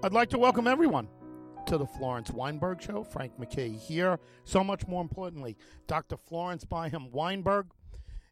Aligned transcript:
I'd 0.00 0.12
like 0.12 0.30
to 0.30 0.38
welcome 0.38 0.68
everyone 0.68 1.08
to 1.66 1.76
the 1.76 1.84
Florence 1.84 2.30
Weinberg 2.30 2.80
Show. 2.80 3.02
Frank 3.02 3.36
MacKay 3.36 3.70
here. 3.70 4.20
So 4.44 4.62
much 4.62 4.86
more 4.86 5.02
importantly, 5.02 5.56
Dr. 5.88 6.16
Florence 6.16 6.64
Byham 6.64 7.10
Weinberg 7.10 7.72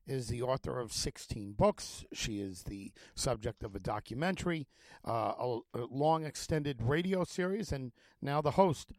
is 0.06 0.28
the 0.28 0.42
author 0.42 0.78
of 0.78 0.92
16 0.92 1.54
books. 1.54 2.04
She 2.12 2.40
is 2.40 2.62
the 2.62 2.92
subject 3.16 3.64
of 3.64 3.74
a 3.74 3.80
documentary, 3.80 4.68
uh, 5.04 5.32
a, 5.40 5.58
a 5.74 5.86
long 5.90 6.24
extended 6.24 6.80
radio 6.82 7.24
series, 7.24 7.72
and 7.72 7.90
now 8.22 8.40
the 8.40 8.52
host 8.52 8.92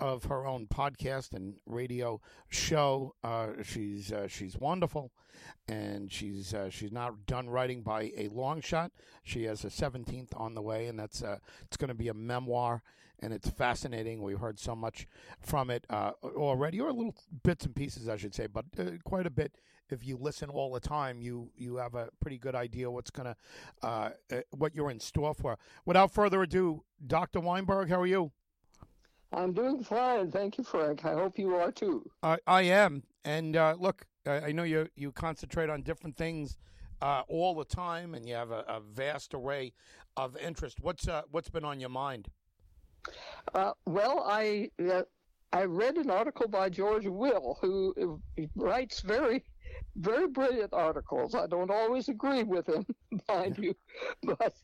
of 0.00 0.24
her 0.24 0.46
own 0.46 0.66
podcast 0.66 1.32
and 1.32 1.54
radio 1.66 2.20
show. 2.48 3.14
Uh, 3.22 3.48
she's 3.62 4.12
uh, 4.12 4.26
she's 4.28 4.56
wonderful, 4.56 5.12
and 5.68 6.12
she's 6.12 6.54
uh, 6.54 6.70
she's 6.70 6.92
not 6.92 7.26
done 7.26 7.48
writing 7.48 7.82
by 7.82 8.12
a 8.16 8.28
long 8.28 8.60
shot. 8.60 8.92
She 9.22 9.44
has 9.44 9.64
a 9.64 9.70
seventeenth 9.70 10.32
on 10.36 10.54
the 10.54 10.62
way, 10.62 10.86
and 10.86 10.98
that's 10.98 11.22
uh, 11.22 11.38
it's 11.62 11.76
going 11.76 11.88
to 11.88 11.94
be 11.94 12.08
a 12.08 12.14
memoir, 12.14 12.82
and 13.20 13.32
it's 13.32 13.48
fascinating. 13.48 14.22
We've 14.22 14.38
heard 14.38 14.58
so 14.58 14.74
much 14.74 15.06
from 15.40 15.70
it 15.70 15.86
uh, 15.90 16.12
already, 16.22 16.80
or 16.80 16.92
little 16.92 17.14
bits 17.42 17.64
and 17.64 17.74
pieces, 17.74 18.08
I 18.08 18.16
should 18.16 18.34
say, 18.34 18.46
but 18.46 18.64
uh, 18.78 18.84
quite 19.04 19.26
a 19.26 19.30
bit. 19.30 19.56
If 19.90 20.04
you 20.04 20.16
listen 20.16 20.48
all 20.48 20.72
the 20.72 20.80
time, 20.80 21.20
you 21.20 21.50
you 21.56 21.76
have 21.76 21.94
a 21.94 22.08
pretty 22.18 22.38
good 22.38 22.54
idea 22.54 22.90
what's 22.90 23.10
gonna 23.10 23.36
what 24.50 24.74
you're 24.74 24.90
in 24.90 24.98
store 24.98 25.34
for. 25.34 25.58
Without 25.84 26.10
further 26.10 26.42
ado, 26.42 26.84
Dr. 27.06 27.40
Weinberg, 27.40 27.90
how 27.90 28.00
are 28.00 28.06
you? 28.06 28.32
I'm 29.34 29.52
doing 29.52 29.82
fine. 29.82 30.30
Thank 30.30 30.58
you, 30.58 30.64
Frank. 30.64 31.04
I 31.04 31.12
hope 31.14 31.38
you 31.38 31.54
are 31.54 31.72
too. 31.72 32.08
I, 32.22 32.38
I 32.46 32.62
am. 32.62 33.02
And 33.24 33.56
uh, 33.56 33.76
look, 33.78 34.06
I, 34.26 34.40
I, 34.40 34.52
know 34.52 34.62
you 34.62 34.88
you 34.96 35.12
concentrate 35.12 35.70
on 35.70 35.82
different 35.82 36.16
things 36.16 36.56
uh, 37.02 37.22
all 37.28 37.54
the 37.54 37.64
time, 37.64 38.14
and 38.14 38.28
you 38.28 38.34
have 38.34 38.50
a, 38.50 38.64
a 38.68 38.80
vast 38.80 39.34
array 39.34 39.72
of 40.16 40.36
interest. 40.36 40.78
What's 40.80 41.08
uh, 41.08 41.22
what's 41.30 41.50
been 41.50 41.64
on 41.64 41.80
your 41.80 41.90
mind? 41.90 42.28
Uh, 43.54 43.72
well, 43.86 44.24
I 44.26 44.70
uh, 44.90 45.02
I 45.52 45.64
read 45.64 45.96
an 45.96 46.10
article 46.10 46.48
by 46.48 46.68
George 46.68 47.06
Will, 47.06 47.58
who 47.60 48.20
writes 48.56 49.00
very 49.00 49.44
very 49.96 50.26
brilliant 50.26 50.72
articles. 50.72 51.34
I 51.34 51.46
don't 51.46 51.70
always 51.70 52.08
agree 52.08 52.42
with 52.42 52.68
him, 52.68 52.84
mind 53.28 53.58
you, 53.58 53.74
but 54.22 54.54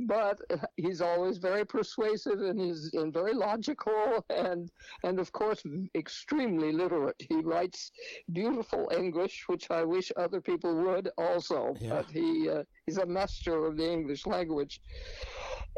but 0.00 0.40
he's 0.76 1.00
always 1.00 1.38
very 1.38 1.64
persuasive 1.64 2.40
and 2.40 2.60
he's 2.60 2.92
and 2.94 3.12
very 3.12 3.32
logical 3.32 4.24
and 4.30 4.70
and 5.02 5.18
of 5.18 5.32
course 5.32 5.62
extremely 5.94 6.72
literate. 6.72 7.16
He 7.18 7.36
writes 7.36 7.92
beautiful 8.32 8.90
English, 8.96 9.44
which 9.46 9.70
I 9.70 9.84
wish 9.84 10.12
other 10.16 10.40
people 10.40 10.74
would 10.84 11.10
also. 11.16 11.74
Yeah. 11.80 11.90
But 11.90 12.10
he 12.10 12.50
uh, 12.50 12.64
he's 12.86 12.98
a 12.98 13.06
master 13.06 13.66
of 13.66 13.76
the 13.76 13.90
English 13.90 14.26
language. 14.26 14.80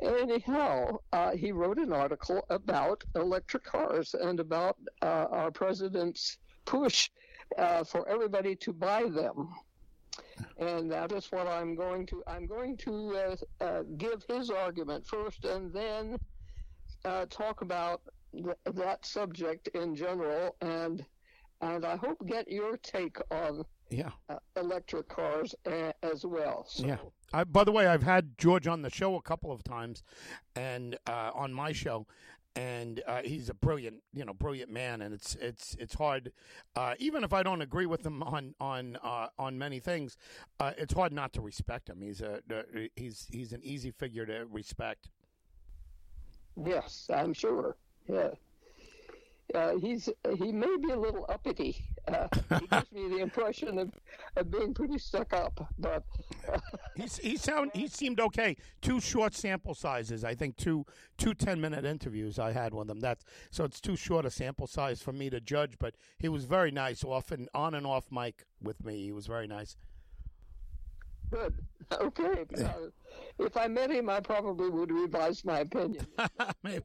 Anyhow, 0.02 0.98
uh, 1.12 1.30
he 1.30 1.52
wrote 1.52 1.78
an 1.78 1.92
article 1.92 2.44
about 2.50 3.02
electric 3.14 3.64
cars 3.64 4.14
and 4.14 4.40
about 4.40 4.76
uh, 5.00 5.26
our 5.30 5.50
president's 5.50 6.38
push 6.66 7.08
uh, 7.58 7.84
for 7.84 8.08
everybody 8.08 8.54
to 8.56 8.72
buy 8.72 9.04
them. 9.04 9.48
And 10.58 10.90
that 10.90 11.12
is 11.12 11.26
what 11.30 11.46
I'm 11.46 11.74
going 11.74 12.06
to. 12.06 12.22
I'm 12.26 12.46
going 12.46 12.76
to 12.78 13.16
uh, 13.60 13.64
uh, 13.64 13.82
give 13.96 14.24
his 14.28 14.50
argument 14.50 15.06
first, 15.06 15.44
and 15.44 15.72
then 15.72 16.18
uh, 17.04 17.26
talk 17.30 17.62
about 17.62 18.02
th- 18.32 18.56
that 18.74 19.04
subject 19.04 19.68
in 19.68 19.94
general, 19.94 20.56
and 20.60 21.04
and 21.60 21.84
I 21.84 21.96
hope 21.96 22.26
get 22.26 22.50
your 22.50 22.76
take 22.78 23.16
on 23.30 23.64
yeah 23.90 24.10
uh, 24.28 24.36
electric 24.56 25.08
cars 25.08 25.54
a- 25.66 25.94
as 26.02 26.24
well. 26.26 26.66
So. 26.68 26.86
Yeah. 26.86 26.96
I, 27.32 27.44
by 27.44 27.64
the 27.64 27.72
way, 27.72 27.86
I've 27.86 28.02
had 28.04 28.38
George 28.38 28.66
on 28.66 28.82
the 28.82 28.90
show 28.90 29.16
a 29.16 29.22
couple 29.22 29.50
of 29.52 29.64
times, 29.64 30.02
and 30.54 30.96
uh, 31.06 31.30
on 31.34 31.52
my 31.52 31.72
show, 31.72 32.06
and 32.56 33.02
uh, 33.06 33.20
he's 33.22 33.48
a 33.48 33.54
brilliant, 33.54 34.02
you 34.14 34.24
know, 34.24 34.32
brilliant 34.32 34.70
man. 34.70 35.02
And 35.02 35.14
it's 35.14 35.34
it's 35.36 35.76
it's 35.78 35.94
hard, 35.94 36.32
uh, 36.74 36.94
even 36.98 37.22
if 37.22 37.32
I 37.32 37.42
don't 37.42 37.62
agree 37.62 37.86
with 37.86 38.04
him 38.04 38.22
on 38.22 38.54
on 38.60 38.96
uh, 39.02 39.28
on 39.38 39.58
many 39.58 39.78
things, 39.78 40.16
uh, 40.58 40.72
it's 40.76 40.94
hard 40.94 41.12
not 41.12 41.32
to 41.34 41.40
respect 41.40 41.88
him. 41.88 42.00
He's 42.00 42.22
a 42.22 42.40
uh, 42.50 42.62
he's 42.96 43.26
he's 43.30 43.52
an 43.52 43.60
easy 43.62 43.90
figure 43.90 44.26
to 44.26 44.46
respect. 44.50 45.10
Yes, 46.56 47.08
I'm 47.12 47.34
sure. 47.34 47.76
Yeah 48.08 48.30
uh, 49.54 49.76
he's 49.76 50.08
he 50.38 50.52
may 50.52 50.76
be 50.76 50.90
a 50.90 50.98
little 50.98 51.24
uppity. 51.28 51.84
Uh, 52.08 52.26
he 52.58 52.66
gives 52.70 52.92
me 52.92 53.08
the 53.08 53.18
impression 53.18 53.78
of, 53.78 53.90
of 54.36 54.50
being 54.50 54.74
pretty 54.74 54.98
stuck 54.98 55.32
up, 55.32 55.68
but 55.78 56.02
uh, 56.52 56.58
he's, 56.96 57.18
he 57.18 57.36
sound 57.36 57.70
he 57.74 57.86
seemed 57.86 58.20
okay. 58.20 58.56
Two 58.82 59.00
short 59.00 59.34
sample 59.34 59.74
sizes, 59.74 60.24
I 60.24 60.34
think 60.34 60.56
two 60.56 60.84
two 61.16 61.34
ten 61.34 61.60
minute 61.60 61.84
interviews 61.84 62.38
I 62.38 62.52
had 62.52 62.74
with 62.74 62.90
him. 62.90 63.00
That's 63.00 63.24
so 63.50 63.64
it's 63.64 63.80
too 63.80 63.96
short 63.96 64.26
a 64.26 64.30
sample 64.30 64.66
size 64.66 65.00
for 65.00 65.12
me 65.12 65.30
to 65.30 65.40
judge. 65.40 65.74
But 65.78 65.94
he 66.18 66.28
was 66.28 66.44
very 66.44 66.70
nice, 66.70 67.04
off 67.04 67.30
and 67.30 67.48
on 67.54 67.74
and 67.74 67.86
off 67.86 68.10
mic 68.10 68.44
with 68.60 68.84
me. 68.84 69.04
He 69.04 69.12
was 69.12 69.26
very 69.26 69.46
nice. 69.46 69.76
Good. 71.30 71.54
Okay. 72.00 72.44
If 73.38 73.56
I 73.56 73.68
met 73.68 73.92
him, 73.92 74.08
I 74.08 74.18
probably 74.18 74.68
would 74.68 74.90
revise 74.90 75.44
my 75.44 75.60
opinion. 75.60 76.04
maybe, 76.64 76.84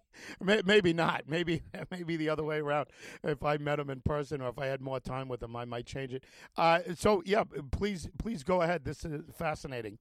maybe 0.64 0.94
not. 0.94 1.24
Maybe, 1.28 1.64
maybe 1.92 2.18
the 2.18 2.30
other 2.30 2.44
way 2.44 2.60
around. 2.60 2.90
If 3.24 3.44
I 3.44 3.58
met 3.58 3.80
him 3.80 3.90
in 3.90 4.02
person, 4.02 4.42
or 4.42 4.50
if 4.50 4.60
I 4.60 4.68
had 4.68 4.80
more 4.80 5.00
time 5.00 5.28
with 5.28 5.42
him, 5.42 5.56
I 5.56 5.66
might 5.66 5.88
change 5.88 6.14
it. 6.14 6.24
Uh, 6.56 6.82
so, 6.96 7.24
yeah, 7.26 7.46
please, 7.72 8.10
please 8.20 8.44
go 8.44 8.62
ahead. 8.62 8.86
This 8.86 9.04
is 9.04 9.24
fascinating. 9.36 9.98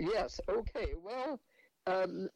Yes. 0.00 0.40
Okay. 0.48 0.94
Well, 1.00 1.38
um, 1.86 2.28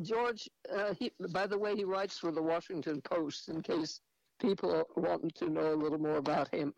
George. 0.00 0.48
Uh, 0.74 0.94
he, 0.98 1.12
by 1.32 1.46
the 1.46 1.58
way, 1.58 1.76
he 1.76 1.84
writes 1.84 2.18
for 2.18 2.32
the 2.32 2.42
Washington 2.42 3.02
Post. 3.02 3.50
In 3.50 3.60
case 3.60 4.00
people 4.40 4.84
want 4.96 5.34
to 5.34 5.50
know 5.50 5.74
a 5.74 5.76
little 5.76 5.98
more 5.98 6.16
about 6.16 6.54
him, 6.54 6.72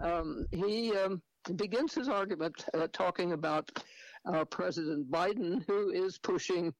um, 0.00 0.46
he. 0.52 0.94
Um, 0.96 1.20
begins 1.56 1.94
his 1.94 2.08
argument 2.08 2.64
uh, 2.74 2.86
talking 2.92 3.32
about 3.32 3.70
uh, 4.30 4.44
President 4.44 5.10
Biden, 5.10 5.64
who 5.66 5.90
is 5.90 6.18
pushing 6.18 6.72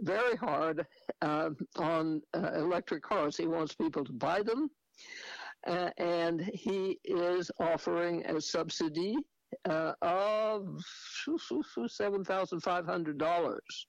very 0.00 0.36
hard 0.36 0.86
uh, 1.22 1.50
on 1.76 2.22
uh, 2.34 2.52
electric 2.54 3.02
cars. 3.02 3.36
He 3.36 3.46
wants 3.46 3.74
people 3.74 4.04
to 4.04 4.12
buy 4.12 4.42
them, 4.42 4.70
uh, 5.66 5.90
and 5.98 6.40
he 6.40 6.98
is 7.04 7.50
offering 7.58 8.24
a 8.26 8.40
subsidy 8.40 9.16
uh, 9.68 9.92
of 10.02 10.80
seven 11.88 12.24
thousand 12.24 12.60
five 12.60 12.86
hundred 12.86 13.18
dollars, 13.18 13.86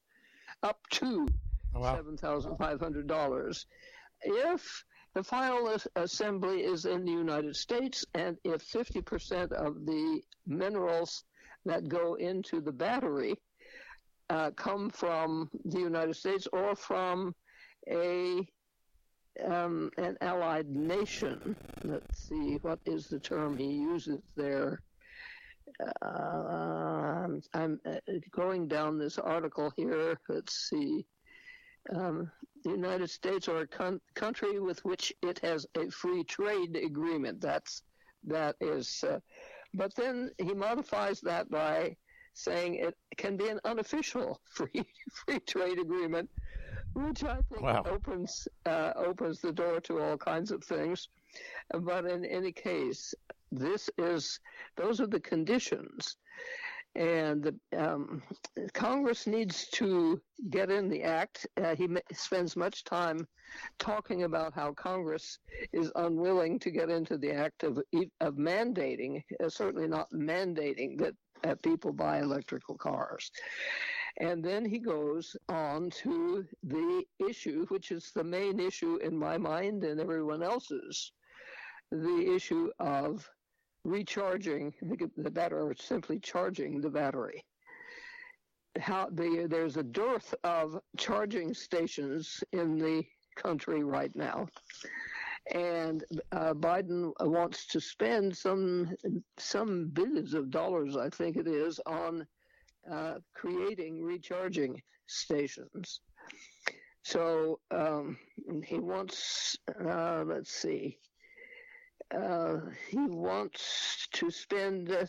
up 0.63 0.79
to 0.91 1.27
oh, 1.75 1.81
wow. 1.81 1.95
seven 1.95 2.17
thousand 2.17 2.57
five 2.57 2.79
hundred 2.79 3.07
dollars, 3.07 3.65
if 4.21 4.83
the 5.17 5.23
final 5.23 5.75
assembly 5.95 6.59
is 6.59 6.85
in 6.85 7.03
the 7.03 7.11
United 7.11 7.55
States, 7.55 8.05
and 8.13 8.37
if 8.43 8.63
50% 8.71 9.51
of 9.51 9.83
the 9.83 10.21
minerals 10.45 11.23
that 11.65 11.87
go 11.87 12.13
into 12.13 12.61
the 12.61 12.71
battery 12.71 13.35
uh, 14.29 14.51
come 14.51 14.91
from 14.91 15.49
the 15.65 15.79
United 15.79 16.15
States 16.15 16.47
or 16.53 16.75
from 16.75 17.33
a 17.89 18.47
um, 19.43 19.89
an 19.97 20.17
allied 20.21 20.69
nation. 20.69 21.55
Let's 21.83 22.27
see, 22.27 22.59
what 22.61 22.79
is 22.85 23.07
the 23.07 23.19
term 23.19 23.57
he 23.57 23.71
uses 23.71 24.21
there? 24.35 24.83
Uh, 26.05 27.27
I'm 27.55 27.79
uh, 27.87 27.95
going 28.29 28.67
down 28.67 28.99
this 28.99 29.17
article 29.17 29.73
here. 29.75 30.19
Let's 30.29 30.69
see. 30.69 31.07
Um, 31.93 32.31
the 32.63 32.71
United 32.71 33.09
States 33.09 33.47
or 33.47 33.61
a 33.61 33.67
con- 33.67 34.01
country 34.13 34.59
with 34.59 34.83
which 34.83 35.13
it 35.21 35.39
has 35.39 35.65
a 35.75 35.89
free 35.89 36.23
trade 36.23 36.75
agreement. 36.75 37.39
That's 37.39 37.83
that 38.25 38.55
is, 38.59 39.03
uh, 39.07 39.19
but 39.73 39.95
then 39.95 40.31
he 40.37 40.53
modifies 40.53 41.21
that 41.21 41.49
by 41.49 41.95
saying 42.33 42.75
it 42.75 42.95
can 43.17 43.37
be 43.37 43.47
an 43.47 43.59
unofficial 43.63 44.39
free 44.53 44.83
free 45.13 45.39
trade 45.39 45.79
agreement, 45.79 46.29
which 46.93 47.23
I 47.23 47.39
think 47.49 47.61
wow. 47.61 47.83
opens 47.85 48.47
uh, 48.65 48.93
opens 48.95 49.39
the 49.39 49.51
door 49.51 49.79
to 49.81 50.01
all 50.01 50.17
kinds 50.17 50.51
of 50.51 50.63
things. 50.63 51.09
But 51.71 52.05
in 52.05 52.25
any 52.25 52.51
case, 52.51 53.13
this 53.51 53.89
is 53.97 54.39
those 54.75 54.99
are 54.99 55.07
the 55.07 55.19
conditions 55.19 56.17
and 56.95 57.53
um, 57.77 58.23
Congress 58.73 59.27
needs 59.27 59.67
to 59.69 60.19
get 60.49 60.71
in 60.71 60.89
the 60.89 61.03
act. 61.03 61.45
Uh, 61.61 61.75
he 61.75 61.87
spends 62.13 62.55
much 62.55 62.83
time 62.83 63.27
talking 63.77 64.23
about 64.23 64.53
how 64.53 64.73
Congress 64.73 65.39
is 65.73 65.91
unwilling 65.95 66.59
to 66.59 66.71
get 66.71 66.89
into 66.89 67.17
the 67.17 67.31
act 67.31 67.63
of 67.63 67.79
of 68.21 68.35
mandating, 68.35 69.23
uh, 69.43 69.49
certainly 69.49 69.87
not 69.87 70.09
mandating 70.11 70.97
that 70.97 71.13
uh, 71.43 71.55
people 71.63 71.93
buy 71.93 72.19
electrical 72.19 72.75
cars. 72.75 73.31
And 74.19 74.43
then 74.43 74.65
he 74.65 74.79
goes 74.79 75.35
on 75.47 75.91
to 76.01 76.45
the 76.63 77.03
issue, 77.29 77.67
which 77.67 77.91
is 77.91 78.11
the 78.15 78.23
main 78.23 78.59
issue 78.59 78.97
in 78.97 79.15
my 79.15 79.37
mind 79.37 79.83
and 79.83 79.99
everyone 79.99 80.41
else's, 80.41 81.11
the 81.91 82.33
issue 82.35 82.71
of 82.79 83.29
recharging 83.87 84.73
the, 85.17 85.31
battery 85.31 85.61
or 85.61 85.75
simply 85.75 86.19
charging 86.19 86.81
the 86.81 86.89
battery. 86.89 87.43
how 88.79 89.07
the, 89.11 89.47
there's 89.49 89.77
a 89.77 89.83
dearth 89.83 90.33
of 90.43 90.79
charging 90.97 91.53
stations 91.53 92.43
in 92.51 92.77
the 92.77 93.03
country 93.35 93.83
right 93.83 94.15
now. 94.15 94.47
And 95.53 96.03
uh, 96.33 96.53
Biden 96.53 97.11
wants 97.21 97.67
to 97.67 97.79
spend 97.79 98.35
some 98.35 98.93
some 99.37 99.89
billions 99.93 100.33
of 100.33 100.49
dollars, 100.49 100.97
I 100.97 101.09
think 101.09 101.37
it 101.37 101.47
is, 101.47 101.79
on 101.85 102.27
uh, 102.91 103.15
creating 103.33 104.03
recharging 104.03 104.81
stations. 105.05 106.01
So 107.03 107.59
um, 107.71 108.17
he 108.65 108.79
wants, 108.79 109.55
uh, 109.79 110.25
let's 110.27 110.51
see, 110.51 110.97
uh, 112.15 112.57
he 112.89 112.97
wants 112.97 114.07
to 114.13 114.29
spend, 114.31 114.91
uh, 114.91 115.05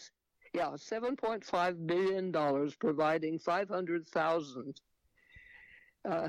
yeah, 0.55 0.71
$7.5 0.71 1.87
billion 1.87 2.73
providing 2.81 3.39
500,000. 3.39 4.81
Uh, 6.09 6.29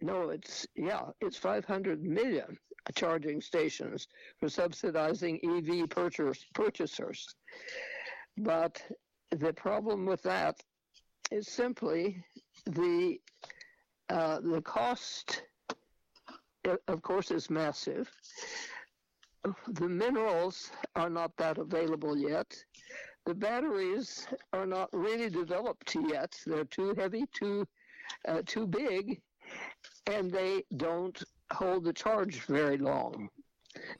no, 0.00 0.30
it's, 0.30 0.66
yeah, 0.76 1.02
it's 1.20 1.36
500 1.36 2.02
million 2.02 2.58
charging 2.94 3.40
stations 3.40 4.06
for 4.38 4.48
subsidizing 4.48 5.40
EV 5.44 5.88
purchase, 5.88 6.44
purchasers. 6.54 7.26
But 8.36 8.82
the 9.30 9.52
problem 9.52 10.06
with 10.06 10.22
that 10.22 10.56
is 11.30 11.48
simply 11.48 12.24
the 12.66 13.18
uh, 14.10 14.40
the 14.40 14.60
cost, 14.60 15.42
of 16.88 17.02
course, 17.02 17.30
is 17.30 17.48
massive. 17.48 18.10
The 19.68 19.88
minerals 19.88 20.70
are 20.96 21.10
not 21.10 21.36
that 21.36 21.58
available 21.58 22.16
yet. 22.16 22.56
The 23.26 23.34
batteries 23.34 24.26
are 24.52 24.66
not 24.66 24.88
really 24.92 25.30
developed 25.30 25.94
yet. 25.94 26.38
They're 26.46 26.64
too 26.64 26.94
heavy, 26.96 27.24
too 27.32 27.66
uh, 28.28 28.42
too 28.44 28.66
big, 28.66 29.20
and 30.06 30.30
they 30.30 30.64
don't 30.76 31.22
hold 31.52 31.84
the 31.84 31.92
charge 31.92 32.40
very 32.40 32.76
long. 32.76 33.28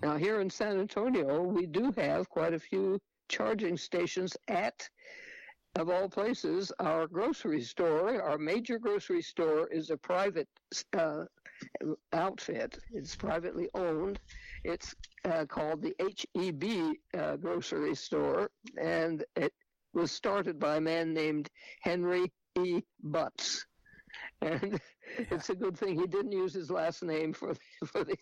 Now, 0.02 0.16
here 0.16 0.40
in 0.40 0.50
San 0.50 0.78
Antonio, 0.78 1.42
we 1.42 1.66
do 1.66 1.92
have 1.96 2.28
quite 2.28 2.54
a 2.54 2.58
few 2.58 3.00
charging 3.28 3.76
stations 3.76 4.36
at 4.48 4.88
of 5.76 5.90
all 5.90 6.08
places, 6.08 6.70
our 6.78 7.08
grocery 7.08 7.60
store, 7.60 8.22
our 8.22 8.38
major 8.38 8.78
grocery 8.78 9.22
store, 9.22 9.66
is 9.72 9.90
a 9.90 9.96
private 9.96 10.48
uh, 10.96 11.24
outfit. 12.12 12.78
It's 12.92 13.16
privately 13.16 13.68
owned. 13.74 14.20
It's 14.64 14.94
uh, 15.24 15.44
called 15.44 15.82
the 15.82 15.94
HEB 16.00 16.94
uh, 17.20 17.36
grocery 17.36 17.94
store, 17.94 18.50
and 18.80 19.24
it 19.36 19.52
was 19.92 20.10
started 20.10 20.58
by 20.58 20.76
a 20.76 20.80
man 20.80 21.12
named 21.12 21.50
Henry 21.82 22.32
E. 22.58 22.80
Butts. 23.02 23.66
And 24.40 24.80
it's 25.18 25.50
a 25.50 25.54
good 25.54 25.76
thing 25.76 25.98
he 25.98 26.06
didn't 26.06 26.32
use 26.32 26.54
his 26.54 26.70
last 26.70 27.02
name 27.02 27.32
for 27.32 27.54
the, 27.54 27.86
for 27.86 28.04
the 28.04 28.16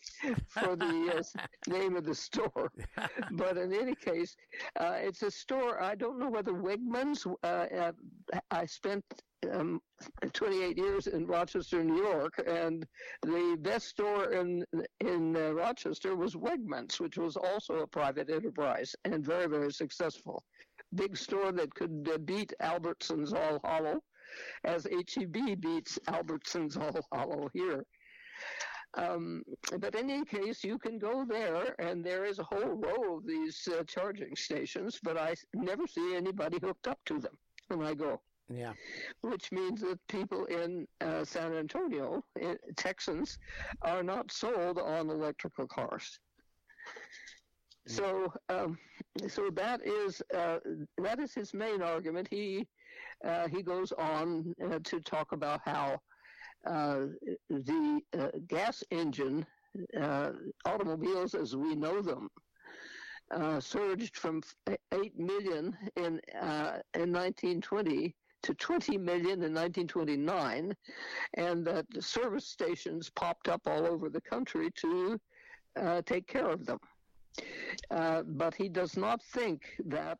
for 0.49 0.77
the 0.77 1.23
uh, 1.39 1.43
name 1.69 1.97
of 1.97 2.05
the 2.05 2.15
store. 2.15 2.73
but 3.33 3.57
in 3.57 3.73
any 3.73 3.95
case, 3.95 4.37
uh, 4.81 4.97
it's 4.99 5.23
a 5.23 5.31
store. 5.31 5.83
I 5.83 5.95
don't 5.95 6.19
know 6.19 6.31
whether 6.31 6.53
Wegmans. 6.53 7.27
Uh, 7.43 7.47
uh 7.47 7.93
I 8.51 8.67
spent 8.67 9.05
um, 9.51 9.81
28 10.33 10.77
years 10.77 11.07
in 11.07 11.27
Rochester, 11.27 11.83
New 11.83 12.03
York, 12.03 12.43
and 12.47 12.87
the 13.23 13.57
best 13.61 13.89
store 13.89 14.33
in 14.33 14.65
in 15.01 15.37
uh, 15.37 15.53
Rochester 15.53 16.17
was 16.17 16.35
Wegmans, 16.35 17.01
which 17.01 17.19
was 17.19 17.37
also 17.37 17.81
a 17.81 17.87
private 17.87 18.31
enterprise 18.31 18.95
and 19.05 19.25
very 19.25 19.47
very 19.49 19.73
successful. 19.73 20.43
Big 20.95 21.17
store 21.17 21.53
that 21.53 21.75
could 21.75 22.09
uh, 22.13 22.19
beat 22.19 22.53
Albertsons 22.61 23.33
All 23.33 23.61
Hollow 23.65 24.03
as 24.65 24.87
HEB 24.87 25.61
beats 25.61 25.99
Albertsons 26.09 26.77
All 26.77 27.07
Hollow 27.13 27.49
here. 27.53 27.85
Um, 28.95 29.43
but 29.79 29.95
in 29.95 30.11
any 30.11 30.25
case, 30.25 30.63
you 30.63 30.79
can 30.79 30.99
go 30.99 31.25
there, 31.25 31.75
and 31.79 32.05
there 32.05 32.27
is 32.27 32.39
a 32.39 32.45
whole 32.45 32.75
row 32.75 33.17
of 33.17 33.27
these 33.27 33.67
uh, 33.69 33.85
charging 33.85 34.37
stations, 34.37 34.99
but 35.03 35.17
I 35.17 35.35
never 35.55 35.87
see 35.87 36.15
anybody 36.15 36.59
hooked 36.63 36.89
up 36.89 36.99
to 37.07 37.19
them 37.19 37.39
when 37.69 37.87
I 37.87 37.95
go. 37.95 38.21
Yeah. 38.49 38.73
Which 39.23 39.51
means 39.53 39.81
that 39.81 39.99
people 40.09 40.45
in 40.47 40.87
uh, 41.01 41.25
San 41.25 41.55
Antonio, 41.55 42.23
in, 42.41 42.59
Texans, 42.77 43.39
are 43.83 44.03
not 44.03 44.31
sold 44.31 44.79
on 44.79 45.11
electrical 45.11 45.67
cars. 45.67 46.19
So, 47.87 48.33
um, 48.49 48.79
so 49.29 49.51
that 49.51 49.85
is 49.85 50.23
uh, 50.35 50.59
that 50.99 51.19
is 51.19 51.35
his 51.35 51.53
main 51.53 51.83
argument. 51.83 52.29
He 52.31 52.69
uh, 53.25 53.49
he 53.49 53.63
goes 53.63 53.93
on 53.93 54.55
uh, 54.65 54.79
to 54.85 55.01
talk 55.01 55.33
about 55.33 55.61
how 55.65 55.99
uh, 56.67 57.07
the 57.51 58.01
uh, 58.19 58.29
gas 58.47 58.85
engine 58.91 59.45
uh, 60.01 60.31
automobiles, 60.65 61.35
as 61.35 61.57
we 61.57 61.75
know 61.75 62.01
them, 62.03 62.29
surged 63.61 64.17
from 64.17 64.43
8 64.93 65.19
million 65.19 65.77
in 65.97 66.21
in 66.95 67.13
1920 67.13 68.15
to 68.43 68.55
20 68.55 68.99
million 68.99 69.43
in 69.43 69.55
1929, 69.55 70.75
and 71.35 71.67
that 71.67 71.87
service 72.01 72.47
stations 72.47 73.11
popped 73.11 73.49
up 73.49 73.63
all 73.67 73.87
over 73.87 74.09
the 74.09 74.21
country 74.21 74.71
to 74.77 75.21
take 76.05 76.27
care 76.27 76.49
of 76.49 76.67
them. 76.67 76.79
Uh, 77.91 78.23
but 78.23 78.55
he 78.55 78.69
does 78.69 78.97
not 78.97 79.23
think 79.23 79.63
that 79.85 80.19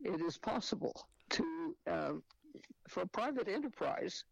it 0.00 0.20
is 0.20 0.38
possible 0.38 1.08
to 1.30 1.76
uh, 1.90 2.12
for 2.88 3.06
private 3.06 3.48
enterprise 3.48 4.24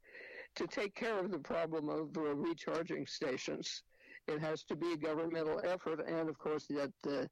to 0.54 0.66
take 0.66 0.94
care 0.94 1.18
of 1.18 1.30
the 1.30 1.38
problem 1.38 1.88
of 1.88 2.16
uh, 2.16 2.34
recharging 2.34 3.06
stations. 3.06 3.82
It 4.28 4.40
has 4.40 4.62
to 4.64 4.76
be 4.76 4.92
a 4.92 4.96
governmental 4.96 5.60
effort, 5.64 6.06
and 6.06 6.28
of 6.28 6.38
course 6.38 6.66
that 6.68 6.92
uh, 7.06 7.26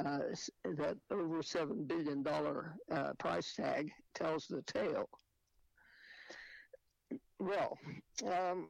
uh, 0.00 0.20
that 0.64 0.96
over 1.10 1.42
seven 1.42 1.84
billion 1.84 2.22
dollar 2.22 2.76
uh, 2.92 3.12
price 3.18 3.54
tag 3.54 3.90
tells 4.14 4.46
the 4.46 4.62
tale. 4.62 5.08
Well, 7.40 7.78
um, 8.26 8.68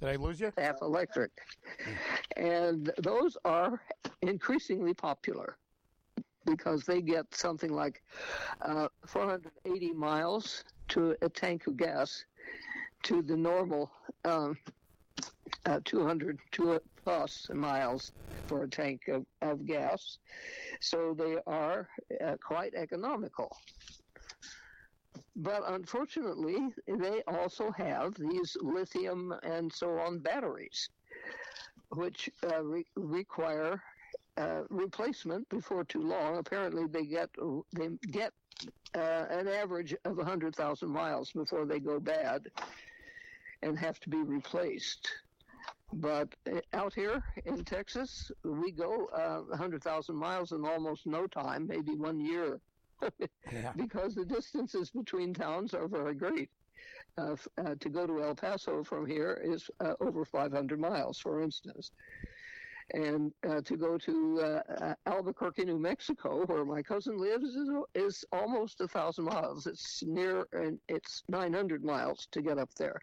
Did 0.00 0.08
I 0.10 0.16
lose 0.16 0.40
you? 0.40 0.52
Half 0.58 0.82
electric. 0.82 1.30
And 2.36 2.90
those 2.98 3.36
are 3.44 3.80
increasingly 4.22 4.94
popular 4.94 5.56
because 6.44 6.84
they 6.84 7.00
get 7.02 7.26
something 7.34 7.72
like 7.72 8.02
uh, 8.62 8.88
480 9.06 9.92
miles 9.92 10.64
to 10.88 11.16
a 11.22 11.28
tank 11.28 11.66
of 11.66 11.76
gas 11.76 12.24
to 13.04 13.22
the 13.22 13.36
normal 13.36 13.90
um, 14.24 14.56
uh, 15.66 15.80
200 15.84 16.38
plus 17.04 17.48
miles 17.52 18.12
for 18.46 18.64
a 18.64 18.68
tank 18.68 19.08
of, 19.08 19.24
of 19.42 19.66
gas. 19.66 20.18
So 20.80 21.14
they 21.16 21.36
are 21.46 21.88
uh, 22.24 22.36
quite 22.42 22.74
economical. 22.74 23.56
But 25.34 25.62
unfortunately, 25.66 26.56
they 26.86 27.22
also 27.26 27.70
have 27.72 28.14
these 28.14 28.56
lithium 28.60 29.34
and 29.42 29.72
so 29.72 29.98
on 29.98 30.18
batteries, 30.18 30.88
which 31.90 32.30
uh, 32.46 32.62
re- 32.62 32.86
require 32.96 33.82
uh, 34.36 34.62
replacement 34.70 35.48
before 35.48 35.84
too 35.84 36.02
long. 36.02 36.38
Apparently, 36.38 36.86
they 36.86 37.06
get 37.06 37.30
they 37.74 37.88
get 38.10 38.32
uh, 38.94 39.26
an 39.30 39.48
average 39.48 39.94
of 40.04 40.16
100,000 40.16 40.88
miles 40.88 41.32
before 41.32 41.66
they 41.66 41.78
go 41.78 42.00
bad 42.00 42.46
and 43.62 43.78
have 43.78 43.98
to 44.00 44.08
be 44.08 44.22
replaced. 44.22 45.08
But 45.92 46.34
uh, 46.50 46.60
out 46.72 46.94
here 46.94 47.22
in 47.44 47.64
Texas, 47.64 48.30
we 48.44 48.72
go 48.72 49.06
uh, 49.06 49.40
100,000 49.48 50.16
miles 50.16 50.52
in 50.52 50.64
almost 50.64 51.06
no 51.06 51.26
time, 51.26 51.66
maybe 51.66 51.94
one 51.94 52.20
year 52.20 52.60
yeah. 53.52 53.72
because 53.76 54.14
the 54.14 54.24
distances 54.24 54.90
between 54.90 55.32
towns 55.32 55.74
are 55.74 55.88
very 55.88 56.14
great. 56.14 56.50
Uh, 57.18 57.36
uh, 57.58 57.74
to 57.80 57.88
go 57.88 58.06
to 58.06 58.22
El 58.22 58.34
Paso 58.34 58.84
from 58.84 59.06
here 59.06 59.40
is 59.42 59.70
uh, 59.80 59.94
over 60.00 60.24
500 60.24 60.78
miles, 60.78 61.18
for 61.18 61.40
instance. 61.40 61.90
And 62.92 63.32
uh, 63.48 63.62
to 63.62 63.76
go 63.76 63.98
to 63.98 64.40
uh, 64.40 64.72
uh, 64.84 64.94
Albuquerque, 65.06 65.64
New 65.64 65.78
Mexico, 65.78 66.44
where 66.46 66.64
my 66.64 66.82
cousin 66.82 67.16
lives, 67.16 67.54
is, 67.54 67.68
is 67.94 68.24
almost 68.32 68.80
a 68.80 68.86
thousand 68.86 69.24
miles. 69.24 69.66
It's 69.66 70.02
near, 70.06 70.46
and 70.52 70.78
it's 70.88 71.24
900 71.28 71.82
miles 71.84 72.28
to 72.32 72.42
get 72.42 72.58
up 72.58 72.72
there. 72.74 73.00